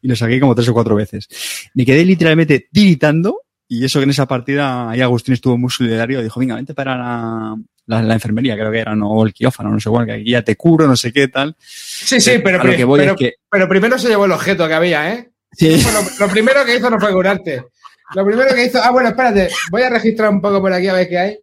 [0.01, 1.29] Y lo saqué como tres o cuatro veces.
[1.75, 3.43] Me quedé literalmente tiritando.
[3.69, 6.23] Y eso que en esa partida ahí Agustín estuvo muy solidario.
[6.23, 7.57] Dijo, venga, vente para la,
[7.87, 10.31] la, la enfermería, creo que era, no, o el quirófano, no sé cuál, que aquí
[10.31, 11.57] ya te cubro, no sé qué tal.
[11.59, 14.75] Sí, sí, pero, que voy pero, es que- pero primero se llevó el objeto que
[14.75, 15.31] había, ¿eh?
[15.53, 15.81] Sí.
[15.83, 17.65] Bueno, lo primero que hizo no fue curarte.
[18.15, 18.81] Lo primero que hizo.
[18.83, 19.49] Ah, bueno, espérate.
[19.71, 21.39] Voy a registrar un poco por aquí a ver qué hay.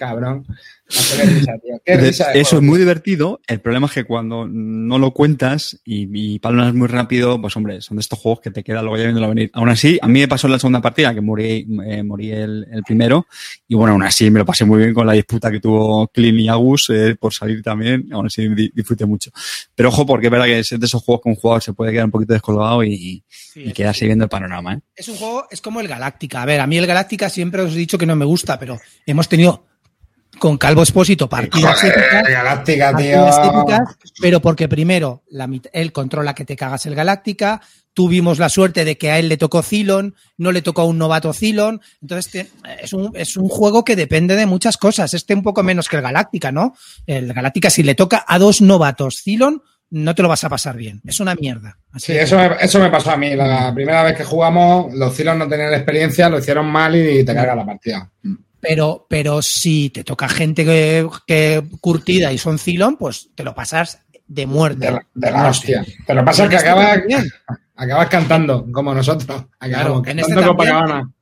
[0.00, 0.46] Cabrón.
[0.88, 1.80] Qué risa, tío.
[1.84, 3.40] Qué Entonces, risa de eso es muy divertido.
[3.46, 7.82] El problema es que cuando no lo cuentas y, y palmas muy rápido, pues hombre,
[7.82, 9.50] son de estos juegos que te quedan luego ya viéndolo venir.
[9.52, 12.66] Aún así, a mí me pasó en la segunda partida, que morí, eh, morí el,
[12.72, 13.26] el primero,
[13.68, 16.40] y bueno, aún así me lo pasé muy bien con la disputa que tuvo Clean
[16.40, 19.30] y Agus eh, por salir también, aún así di- disfruté mucho.
[19.74, 21.92] Pero ojo, porque es verdad que es de esos juegos que un jugador se puede
[21.92, 23.22] quedar un poquito descolgado y,
[23.54, 24.80] y quedarse viendo el panorama, ¿eh?
[24.96, 26.42] Es un juego, es como el Galáctica.
[26.42, 28.78] A ver, a mí el Galáctica siempre os he dicho que no me gusta, pero
[29.06, 29.66] hemos tenido
[30.40, 33.60] con Calvo Expósito partidas épicas, Galáctica, partidas tío.
[33.60, 37.60] épicas, pero porque primero la él controla que te cagas el Galáctica,
[37.92, 40.98] tuvimos la suerte de que a él le tocó Cylon, no le tocó a un
[40.98, 42.50] novato Cylon, entonces te-
[42.82, 45.96] es, un, es un juego que depende de muchas cosas, este un poco menos que
[45.96, 46.74] el Galáctica, ¿no?
[47.06, 50.76] El Galáctica si le toca a dos novatos Cylon, no te lo vas a pasar
[50.76, 51.76] bien, es una mierda.
[51.92, 53.34] Así Sí, que- eso me, eso me pasó a mí.
[53.34, 57.34] La primera vez que jugamos, los Zilos no tenían experiencia, lo hicieron mal y te
[57.34, 58.08] carga la partida.
[58.60, 63.54] Pero, pero si te toca gente que, que curtida y son Cylon, pues te lo
[63.54, 64.86] pasas de muerte.
[64.86, 65.84] De la, de la hostia.
[66.06, 67.00] Pero pasa que acabas,
[67.76, 69.46] acabas cantando, como nosotros.
[69.58, 71.14] Acabamos Claro, en este también.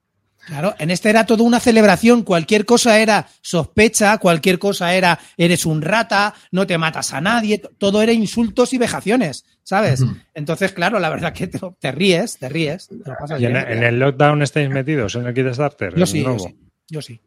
[0.47, 2.23] Claro, en este era toda una celebración.
[2.23, 7.61] Cualquier cosa era sospecha, cualquier cosa era eres un rata, no te matas a nadie.
[7.77, 10.03] Todo era insultos y vejaciones, ¿sabes?
[10.33, 12.89] Entonces, claro, la verdad que te, te ríes, te ríes.
[12.89, 13.65] te lo pasas ¿Y en, bien.
[13.69, 15.95] en el lockdown estáis metidos en el kit starter?
[15.95, 16.39] Yo ¿El sí, yo nuevo?
[16.39, 16.59] sí,
[16.89, 17.21] yo sí.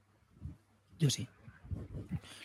[1.02, 1.28] Yo sí.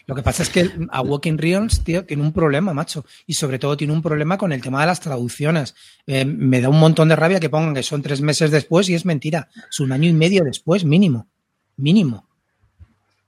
[0.06, 3.04] Lo que pasa es que a Walking Realms, tío, tiene un problema, macho.
[3.26, 5.74] Y sobre todo tiene un problema con el tema de las traducciones.
[6.06, 8.94] Eh, me da un montón de rabia que pongan que son tres meses después y
[8.94, 9.48] es mentira.
[9.68, 11.28] Es un año y medio después, mínimo.
[11.76, 12.26] Mínimo.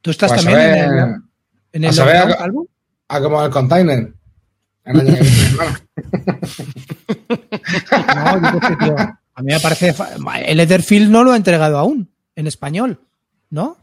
[0.00, 1.14] ¿Tú estás Pues a también en el,
[1.72, 2.66] en el a saber- Calvo?
[3.08, 4.12] Ah, como el container.
[4.84, 4.94] Que.
[8.14, 8.96] No, tío.
[9.34, 9.94] A mí me parece...
[10.46, 13.00] El Etherfield no lo ha entregado aún, en español,
[13.50, 13.76] ¿no?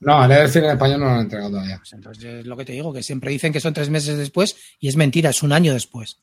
[0.00, 1.78] No, el Everfield en español no lo han entregado todavía.
[1.78, 4.56] Pues entonces es lo que te digo, que siempre dicen que son tres meses después
[4.78, 6.18] y es mentira, es un año después.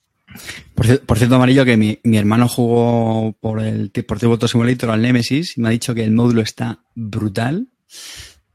[0.74, 4.90] Por, cier- por cierto, Amarillo, que mi, mi hermano jugó por el por Tabletop Simulator
[4.90, 7.68] al Nemesis y me ha dicho que el módulo está brutal.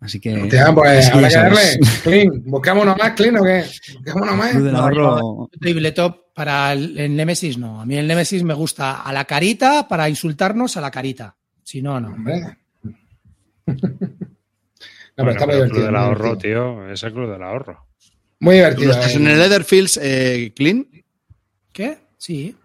[0.00, 0.42] Así que.
[0.42, 1.60] Hostia, pues habrá que darle.
[2.04, 2.42] Clean.
[2.46, 3.64] ¿Buscamos uno más, Clean o qué?
[3.94, 4.54] ¿Buscamos uno más?
[4.54, 5.50] No, ahorro.
[5.60, 7.80] Tabletop para el, el Nemesis no.
[7.80, 11.36] A mí el Nemesis me gusta a la carita para insultarnos a la carita.
[11.64, 12.08] Si no, no.
[12.08, 12.56] Hombre.
[15.18, 15.86] No, Bueno, pero está muy pero el club divertido.
[15.86, 16.74] del ahorro, divertido.
[16.84, 16.92] tío.
[16.92, 17.86] Es el club del ahorro.
[18.40, 18.86] Muy ¿Tú divertido.
[18.86, 19.16] no estás eh.
[19.16, 20.86] en el Etherfields, eh, Clean?
[21.72, 21.98] ¿Qué?
[22.16, 22.56] Sí.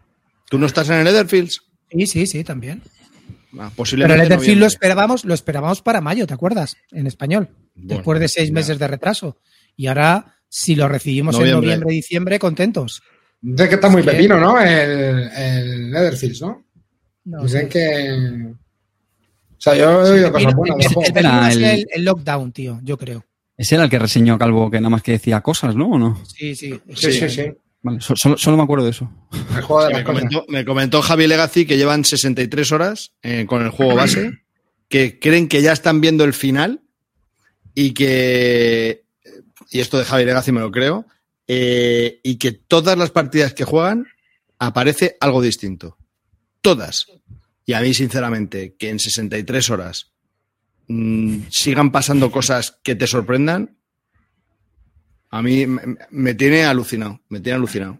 [0.50, 1.62] ¿Tú no estás en el Etherfields?
[1.92, 2.82] Sí, sí, sí, también.
[2.86, 4.22] Ah, Pero posiblemente.
[4.24, 6.76] el Etherfield lo esperábamos, lo esperábamos para mayo, ¿te acuerdas?
[6.92, 7.50] En español.
[7.76, 8.54] Bueno, después de seis ya.
[8.54, 9.38] meses de retraso.
[9.76, 11.92] Y ahora, si lo recibimos en Noviembre.
[11.92, 13.02] diciembre, contentos.
[13.42, 14.60] Dicen que está muy pepino, ¿no?
[14.62, 16.66] El, el Netherfields, ¿no?
[17.26, 17.70] No, Dicen sí.
[17.70, 18.54] que.
[19.66, 22.52] O sea, yo he oído cosas buenas el- el Era es el- el, el lockdown,
[22.52, 23.26] tío, yo creo.
[23.56, 25.88] Ese era el que reseñó Calvo, que nada más que decía cosas, ¿no?
[25.92, 26.22] ¿O no?
[26.26, 26.78] Sí, sí.
[26.96, 27.44] Sí, sí, sí.
[27.82, 29.10] Vale, so- solo, solo me acuerdo de eso.
[29.32, 33.96] De Me comentó, me comentó Javi Legacy que llevan 63 horas eh, con el juego
[33.96, 34.32] base,
[34.90, 36.82] que creen que ya están viendo el final
[37.74, 39.04] y que,
[39.72, 41.06] y esto de Javi Legacy me lo creo,
[41.48, 44.08] eh, y que todas las partidas que juegan
[44.60, 45.98] aparece algo distinto.
[46.62, 47.08] Todas.
[47.66, 50.12] Y a mí, sinceramente, que en 63 horas
[50.88, 53.78] mm, sigan pasando cosas que te sorprendan,
[55.30, 58.00] a mí me, me tiene alucinado, me tiene alucinado.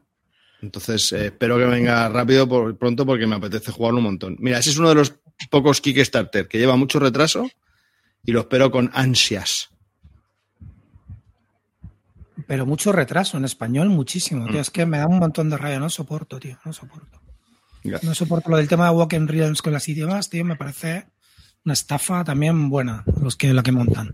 [0.64, 4.38] Entonces, eh, espero que venga rápido por pronto porque me apetece jugarlo un montón.
[4.40, 5.14] Mira, ese es uno de los
[5.50, 7.50] pocos Kickstarter que lleva mucho retraso
[8.24, 9.70] y lo espero con ansias.
[12.48, 14.46] Pero mucho retraso en español, muchísimo.
[14.46, 14.52] Mm.
[14.52, 14.62] Tío.
[14.62, 16.58] Es que me da un montón de rabia, no soporto, tío.
[16.64, 17.23] No soporto.
[18.02, 20.46] No soporto lo del tema de Walking Realms con las idiomas, tío.
[20.46, 21.06] Me parece
[21.66, 24.10] una estafa también buena, los que la que montan.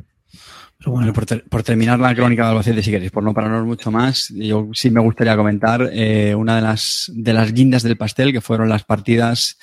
[0.77, 3.33] Pero bueno, Bueno, por, ter- por terminar la crónica de Albacete, si queréis, por no
[3.33, 7.83] pararnos mucho más, yo sí me gustaría comentar eh, una de las, de las guindas
[7.83, 9.57] del pastel, que fueron las partidas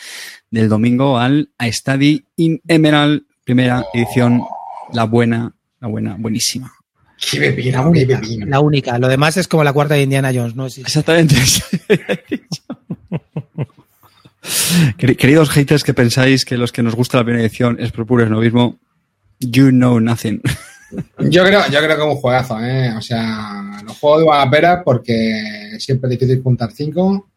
[0.50, 4.42] del domingo al A Study in Emerald, primera edición,
[4.92, 6.70] la buena, la buena, buenísima.
[7.30, 7.38] Qué
[7.72, 8.98] la qué única, la única.
[8.98, 10.68] Lo demás es como la cuarta de Indiana Jones, ¿no?
[10.68, 10.80] Sí, sí.
[10.82, 11.34] Exactamente.
[14.98, 18.06] Queri- Queridos haters que pensáis que los que nos gusta la primera edición es por
[18.06, 18.78] puro esnovismo,
[19.40, 20.40] you know nothing.
[21.18, 22.94] Yo creo, yo creo que es un juegazo, ¿eh?
[22.96, 27.28] O sea, los juegos de Guadalajara porque siempre es difícil juntar cinco.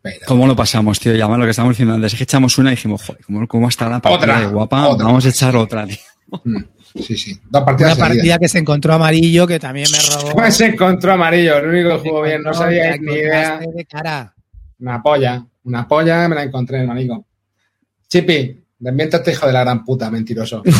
[0.00, 1.12] Pero ¿Cómo lo pasamos, tío?
[1.14, 3.68] Ya lo que estábamos diciendo antes, es que echamos una y dijimos, joder, ¿cómo, cómo
[3.68, 4.88] está la partida Otra, de guapa?
[4.88, 5.06] otra.
[5.06, 5.96] Vamos a echar otra, tío.
[6.44, 6.56] Mm,
[7.02, 7.40] sí, sí.
[7.50, 9.98] Dos partidas Una partida que se encontró amarillo que también me
[10.32, 10.50] robó.
[10.52, 13.58] Se encontró amarillo, el único que jugó bien, no sabía ni idea.
[13.58, 14.32] de cara.
[14.78, 17.26] Una polla, una polla, me la encontré, hermanico.
[18.08, 20.62] Chipi, desmienta a este hijo de la gran puta, mentiroso.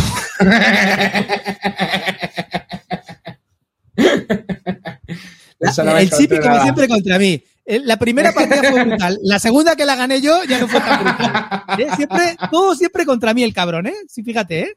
[5.63, 6.63] El Chipi, como nada.
[6.63, 7.43] siempre, contra mí.
[7.65, 9.19] Eh, La primera partida fue brutal.
[9.23, 11.63] La segunda que la gané yo ya no fue tan brutal.
[11.79, 13.95] Eh, Siempre, todo siempre contra mí el cabrón, ¿eh?
[14.09, 14.77] Sí, fíjate, ¿eh?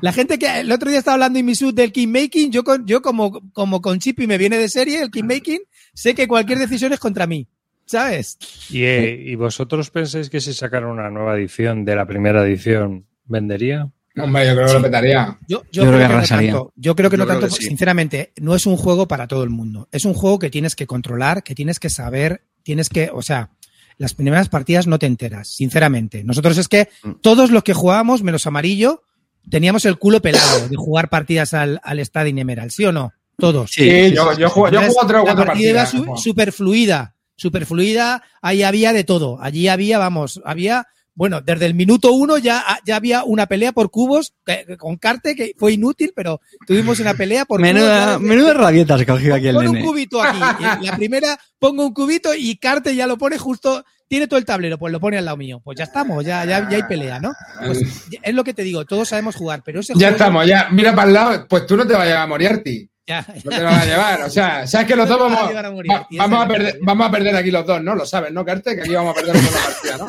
[0.00, 2.86] La gente que el otro día estaba hablando en mi sud del Kingmaking, yo, con,
[2.86, 5.60] yo como, como con Chippy me viene de serie el Kingmaking,
[5.92, 7.48] sé que cualquier decisión es contra mí.
[7.88, 8.36] ¿Sabes?
[8.70, 13.06] ¿Y, eh, ¿Y vosotros pensáis que si sacaran una nueva edición de la primera edición,
[13.24, 13.90] vendería?
[14.20, 15.38] Hombre, yo creo que lo petaría.
[15.48, 16.52] Yo, Yo creo que no arrasaría.
[16.52, 16.72] tanto.
[16.76, 17.54] Yo creo que Yo no creo tanto.
[17.56, 17.68] que sí.
[17.68, 19.88] Sinceramente, no es un juego para todo el mundo.
[19.90, 23.50] Es un juego que tienes que controlar, que tienes que saber, tienes que, o sea,
[23.96, 26.24] las primeras partidas no te enteras, sinceramente.
[26.24, 27.12] Nosotros es que Mm.
[27.22, 29.02] todos los que jugábamos, menos amarillo,
[29.48, 33.12] teníamos el culo pelado de jugar partidas al, al Stadium Emerald, ¿sí o no?
[33.38, 33.70] Todos.
[33.70, 35.90] Sí, yo, yo juego, yo tres o la cuatro partida iba partidas.
[35.90, 36.18] su- Juan.
[36.18, 38.22] súper fluida, súper fluida.
[38.42, 39.38] Ahí había de todo.
[39.40, 43.90] Allí había, vamos, había, bueno, desde el minuto uno ya, ya había una pelea por
[43.90, 47.60] cubos que- con Carte que fue inútil, pero tuvimos una pelea por.
[47.60, 50.38] Menuda, menuda rabieta se cogió aquí el Pon un cubito aquí.
[50.82, 54.44] Y La primera pongo un cubito y Carte ya lo pone justo, tiene todo el
[54.44, 55.60] tablero, pues lo pone al lado mío.
[55.64, 57.32] Pues ya estamos, ya, ya, ya hay pelea, ¿no?
[57.66, 57.82] Pues
[58.22, 60.68] es lo que te digo, todos sabemos jugar, pero ese Ya juego- estamos, ya.
[60.70, 61.46] Mira para el lado.
[61.48, 62.88] Pues tú no te llevar a Moriarty.
[63.08, 64.22] Ya, No te lo vas a llevar.
[64.22, 66.48] O sea, sabes que los No dos a vamos, a va- esa vamos, a la
[66.48, 67.94] perder, vamos a perder aquí los dos, ¿no?
[67.94, 68.74] Lo sabes, ¿no, Carte?
[68.76, 70.08] Que aquí vamos a perder una partida, ¿no?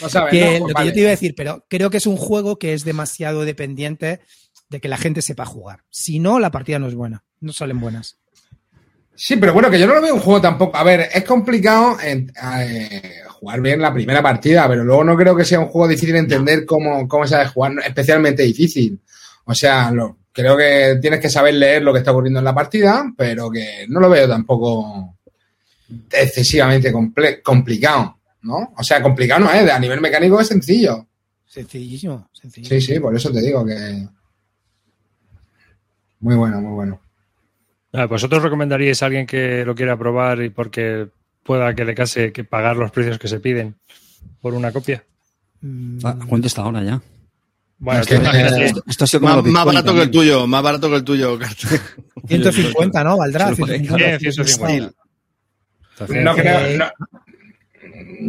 [0.00, 0.52] Lo sabes, que ¿no?
[0.52, 0.86] lo Pues que vale.
[0.88, 4.20] yo te iba a decir, pero creo que es un juego que es demasiado dependiente
[4.68, 5.80] de que la gente sepa jugar.
[5.90, 8.18] Si no, la partida no es buena, no salen buenas.
[9.14, 10.76] Sí, pero bueno, que yo no lo veo un juego tampoco.
[10.76, 15.36] A ver, es complicado en- eh, jugar bien la primera partida, pero luego no creo
[15.36, 18.42] que sea un juego difícil de entender cómo, cómo se ha de jugar, no- especialmente
[18.42, 18.98] difícil.
[19.44, 22.54] O sea, lo- creo que tienes que saber leer lo que está ocurriendo en la
[22.54, 25.16] partida, pero que no lo veo tampoco
[26.10, 28.72] excesivamente comple- complicado, ¿no?
[28.76, 31.06] O sea, complicado no es, a nivel mecánico es sencillo.
[31.46, 32.80] Sencillísimo, sencillísimo.
[32.80, 34.06] Sí, sí, por eso te digo que...
[36.20, 37.00] Muy bueno, muy bueno.
[38.08, 41.08] ¿Vosotros recomendaríais a alguien que lo quiera probar y porque
[41.42, 43.74] pueda que le case que pagar los precios que se piden
[44.40, 45.04] por una copia?
[45.60, 47.02] Mm, Ah, ¿Cuánto está ahora ya?
[47.84, 50.88] Bueno, Es que- imagínate, Esto, esto ha sido Más, barato que el tuyo, más barato
[50.88, 51.66] que el tuyo, Carte.
[52.28, 53.16] 150, ¿no?
[53.16, 53.46] Valdrá.
[53.46, 54.06] Se lo puede 150.
[54.08, 54.92] Bien, 150.
[55.90, 56.90] Entonces, No creo, Eh, no-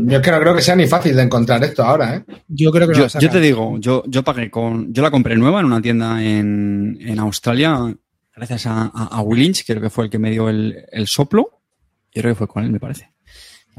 [0.10, 2.24] yo es que no creo que sea ni fácil de encontrar esto ahora, ¿eh?
[2.48, 4.92] Yo creo que Yo, yo te digo, yo, yo pagué con.
[4.92, 7.96] Yo la compré nueva en una tienda en, en Australia,
[8.36, 11.62] gracias a, a, a Willinch, creo que fue el que me dio el, el soplo.
[12.12, 13.13] Yo creo que fue con él, me parece.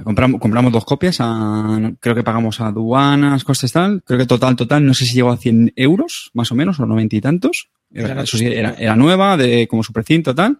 [0.02, 4.02] Compramos, compramos dos copias, a, creo que pagamos aduanas, costes tal.
[4.04, 6.86] Creo que total, total, no sé si llegó a 100 euros, más o menos, o
[6.86, 7.68] 90 y tantos.
[7.92, 10.58] Era, eso sí, era, era nueva, de como su precinto, tal.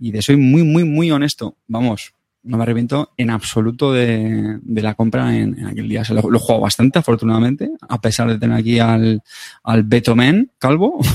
[0.00, 1.56] Y de soy muy, muy, muy honesto.
[1.68, 6.00] Vamos, no me arrepiento en absoluto de, de la compra en, en aquel día.
[6.00, 9.22] O sea, lo, he jugado bastante, afortunadamente, a pesar de tener aquí al,
[9.62, 10.98] al Beto Men calvo.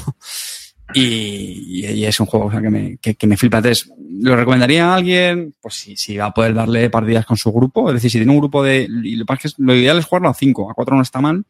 [0.94, 3.58] y, y es un juego o sea, que, me, que, que me flipa.
[3.58, 5.54] Entonces, ¿lo recomendaría a alguien?
[5.62, 7.90] Pues si, si va a poder darle partidas con su grupo.
[7.90, 8.88] Es decir, si tiene un grupo de...
[9.04, 9.26] y lo,
[9.58, 10.72] lo ideal es jugarlo a 5.
[10.72, 11.46] A 4 no está mal,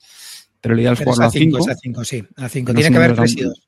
[0.61, 1.69] pero lo ideal es Pero es jugarlo a a 5, 5.
[1.71, 2.23] es a 5, sí.
[2.37, 2.73] A 5.
[2.73, 3.61] No Tiene que haber tan- residuos.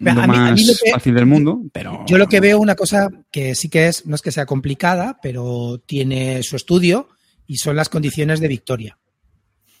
[0.00, 2.04] Lo A mí- a más mí lo que- fácil del mundo, pero...
[2.06, 5.18] Yo lo que veo una cosa que sí que es, no es que sea complicada,
[5.22, 7.08] pero tiene su estudio
[7.46, 8.98] y son las condiciones de victoria.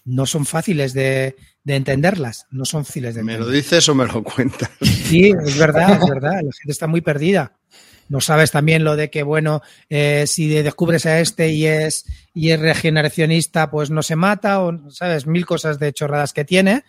[0.04, 3.62] No son fáciles de, de entenderlas, no son fáciles de ¿Me lo entender.
[3.62, 4.70] dices o me lo cuentas?
[4.82, 6.32] Sí, es verdad, es verdad.
[6.34, 7.52] La gente está muy perdida.
[8.10, 12.04] No sabes también lo de que, bueno, eh, si descubres a este y es,
[12.34, 16.84] y es regeneracionista, pues no se mata, o sabes, mil cosas de chorradas que tiene.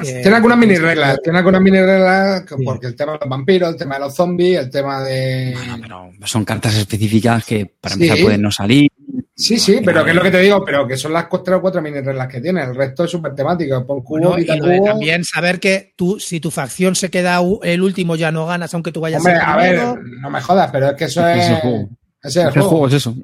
[0.00, 2.64] que- Tiene algunas mini reglas, tiene algunas mini reglas, Sí.
[2.64, 5.52] porque el tema de los vampiros, el tema de los zombies, el tema de...
[5.56, 5.80] Bueno,
[6.12, 8.04] pero son cartas específicas que para Sí.
[8.04, 8.88] empezar pueden no salir.
[9.34, 11.56] Sí, sí, pero que es lo que te digo, pero que son las cu- tres
[11.56, 14.46] o cuatro mini reglas que tiene, el resto es súper temático, pon cubo, Bueno, y
[14.60, 14.84] cubo.
[14.84, 18.92] también saber que tú, si tu facción se queda el último, ya no ganas, aunque
[18.92, 19.80] tú vayas Hombre, a ver,
[20.20, 21.38] no me jodas, pero es que eso es...
[21.38, 21.88] Ese es el juego.
[22.22, 22.68] Ese es el juego.
[22.68, 23.14] juego es eso.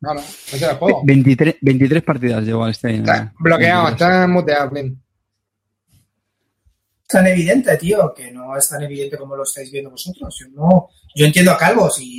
[0.00, 1.02] No, no, ese es el juego.
[1.04, 2.96] 23, 23 partidas llevo a este.
[2.96, 4.98] Está bloqueado, está muteado, Clint.
[7.06, 10.34] tan evidente, tío, que no es tan evidente como lo estáis viendo vosotros.
[10.40, 12.11] Yo, no, yo entiendo a Calvo, si,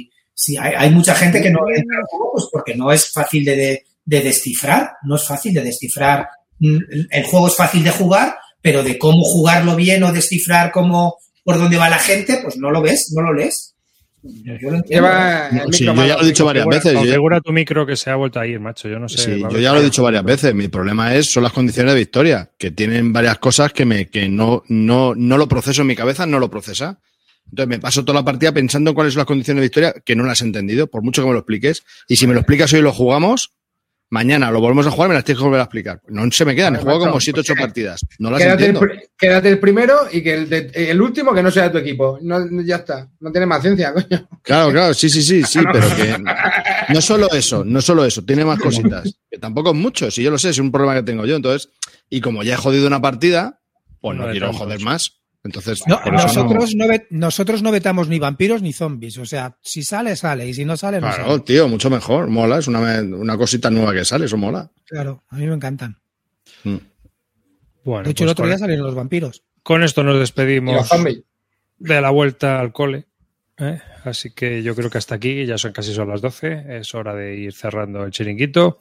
[0.43, 3.45] si hay, hay mucha gente que no entra al juego, pues porque no es fácil
[3.45, 6.27] de, de, de descifrar, no es fácil de descifrar.
[6.59, 6.77] Mm,
[7.09, 11.15] El, juego es fácil de jugar, pero de cómo jugarlo bien o descifrar cómo,
[11.45, 13.73] por dónde va la gente, pues no lo ves, no lo lees.
[14.23, 14.89] Yo lo entiendo.
[14.89, 16.93] Lleva No, sí, yo ya lo he dicho varias veces.
[16.93, 18.87] configura tu micro que se ha vuelto a ir, macho.
[18.87, 19.17] Yo no sé.
[19.17, 20.55] Sí, yo ya lo he dicho varias veces.
[20.55, 24.29] Mi problema es son las condiciones de victoria, que tienen varias cosas que me que
[24.29, 26.99] no no no lo proceso en mi cabeza, no lo procesa.
[27.53, 30.23] Entonces me paso toda la partida pensando cuáles son las condiciones de victoria que no
[30.23, 31.83] las he entendido, por mucho que me lo expliques.
[32.07, 33.51] Y si me lo explicas hoy y lo jugamos,
[34.09, 36.01] mañana lo volvemos a jugar, me las tienes que volver a explicar.
[36.07, 38.01] No se me quedan, he jugado como 7 8 pues, partidas.
[38.17, 38.79] No las Quédate el, entiendo.
[38.95, 41.77] pri- quédate el primero y que el, de- el último que no sea de tu
[41.77, 42.17] equipo.
[42.23, 43.07] No, no- ya está.
[43.19, 44.27] No tienes más ciencia, coño.
[44.41, 46.15] Claro, claro, sí, sí, sí, sí, pero que
[46.93, 49.15] no solo eso, no solo eso, tiene más cositas.
[49.29, 51.35] Que tampoco es mucho, si yo lo sé, es un problema que tengo yo.
[51.35, 51.69] Entonces,
[52.09, 53.61] y como ya he jodido una partida,
[54.01, 54.61] pues no, No quiero tantos.
[54.63, 55.19] joder más.
[55.43, 56.87] Entonces, No, no- nosotros, no.
[56.87, 59.17] ve- nosotros no vetamos ni vampiros ni zombies.
[59.17, 60.47] O sea, si sale, sale.
[60.47, 61.39] Y si no sale, no Claro, sale.
[61.41, 64.71] tío, mucho mejor, mola, es una, una cosita nueva que sale, eso mola.
[64.85, 65.97] Claro, a mí me encantan.
[66.63, 66.77] Mm.
[67.83, 69.43] Bueno, De hecho, el pues otro día salieron los vampiros.
[69.63, 70.89] con esto nos despedimos
[71.77, 73.07] de la vuelta al cole.
[73.57, 73.81] ¿eh?
[74.05, 77.13] Así que yo creo que hasta aquí, ya son casi son las 12, es hora
[77.13, 78.79] de ir cerrando el chiringuito.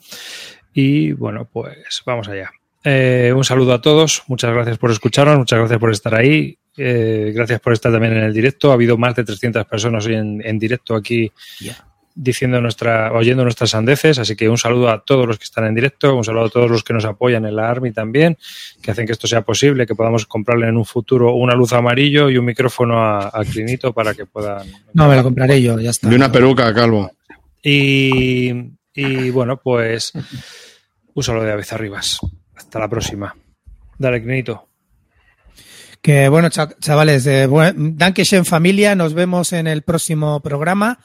[0.73, 2.51] Y bueno, pues vamos allá.
[2.85, 7.33] Eh, un saludo a todos, muchas gracias por escucharnos, muchas gracias por estar ahí, eh,
[7.35, 8.71] gracias por estar también en el directo.
[8.71, 11.31] Ha habido más de 300 personas hoy en, en directo aquí
[12.15, 15.75] diciendo nuestra, oyendo nuestras sandeces, así que un saludo a todos los que están en
[15.75, 18.37] directo, un saludo a todos los que nos apoyan en la Army también,
[18.83, 22.29] que hacen que esto sea posible, que podamos comprarle en un futuro una luz amarillo
[22.29, 25.91] y un micrófono a, a Clinito para que puedan No, me lo compraré yo, ya
[25.91, 26.09] está.
[26.09, 27.11] De una peluca, Calvo.
[27.63, 28.53] y,
[28.95, 30.13] y, bueno, pues
[31.15, 32.21] un saludo de David Arribas.
[32.73, 33.37] Hasta la próxima.
[33.99, 34.67] Dale, Clinito.
[36.01, 40.99] Que bueno, cha- chavales, eh, buen- Dankeschön familia, nos vemos en el próximo programa.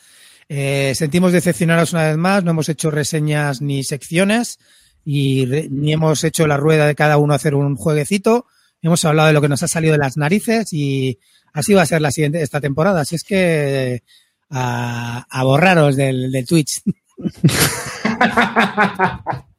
[0.47, 4.59] Eh, sentimos decepcionaros una vez más, no hemos hecho reseñas ni secciones
[5.03, 8.45] y re- ni hemos hecho la rueda de cada uno hacer un jueguecito.
[8.81, 11.19] Hemos hablado de lo que nos ha salido de las narices y
[11.51, 13.01] así va a ser la siguiente esta temporada.
[13.01, 14.03] Así es que
[14.49, 16.81] a, a borraros del, del Twitch.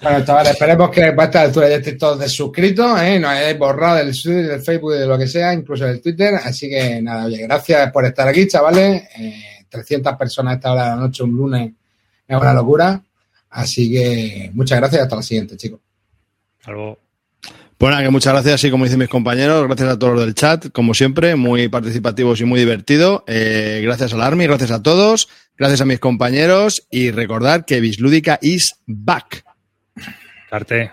[0.00, 3.18] Bueno, chavales, esperemos que para esta altura ya estéis todos desuscritos, ¿eh?
[3.18, 6.34] No hayáis borrado del, del Facebook y de lo que sea, incluso del Twitter.
[6.34, 9.04] Así que nada, oye, gracias por estar aquí, chavales.
[9.18, 11.72] Eh, 300 personas a esta hora de la noche, un lunes,
[12.28, 13.02] es una locura.
[13.50, 15.80] Así que muchas gracias y hasta la siguiente, chicos.
[16.64, 16.98] Algo.
[17.78, 20.34] Pues nada, que muchas gracias, y como dicen mis compañeros, gracias a todos los del
[20.34, 23.22] chat, como siempre, muy participativos y muy divertido.
[23.26, 25.28] Eh, gracias al Army, gracias a todos,
[25.58, 29.45] gracias a mis compañeros y recordar que Bislúdica is back.
[30.48, 30.92] Carte.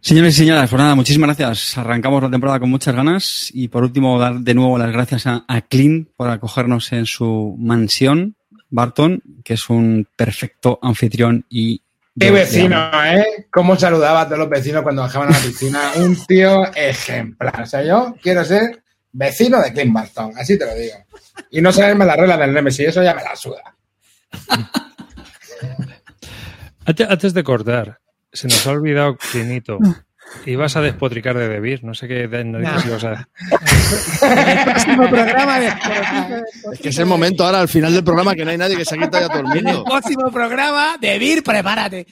[0.00, 1.78] Señores y señoras, pues nada, muchísimas gracias.
[1.78, 5.44] Arrancamos la temporada con muchas ganas y por último dar de nuevo las gracias a,
[5.48, 8.36] a Clean por acogernos en su mansión,
[8.68, 11.80] Barton, que es un perfecto anfitrión y...
[12.18, 12.76] Qué vecino.
[13.02, 13.46] ¿eh?
[13.50, 15.80] Cómo saludaba a todos los vecinos cuando bajaban a la piscina.
[15.96, 17.62] Un tío ejemplar.
[17.62, 20.96] O sea, yo quiero ser vecino de Clint Barton, así te lo digo.
[21.50, 23.62] Y no saberme las reglas del Nemesis, eso ya me la suda.
[26.84, 28.00] Antes de cortar,
[28.34, 29.78] se nos ha olvidado Clinito.
[30.46, 31.84] Y vas a despotricar de Debir.
[31.84, 33.28] No sé qué narices ibas a.
[34.22, 35.68] El próximo programa de
[36.72, 38.84] Es que es el momento ahora, al final del programa, que no hay nadie que
[38.84, 39.84] se ha quitado ya todo el En el mundo.
[39.84, 42.06] próximo programa de Vir, prepárate.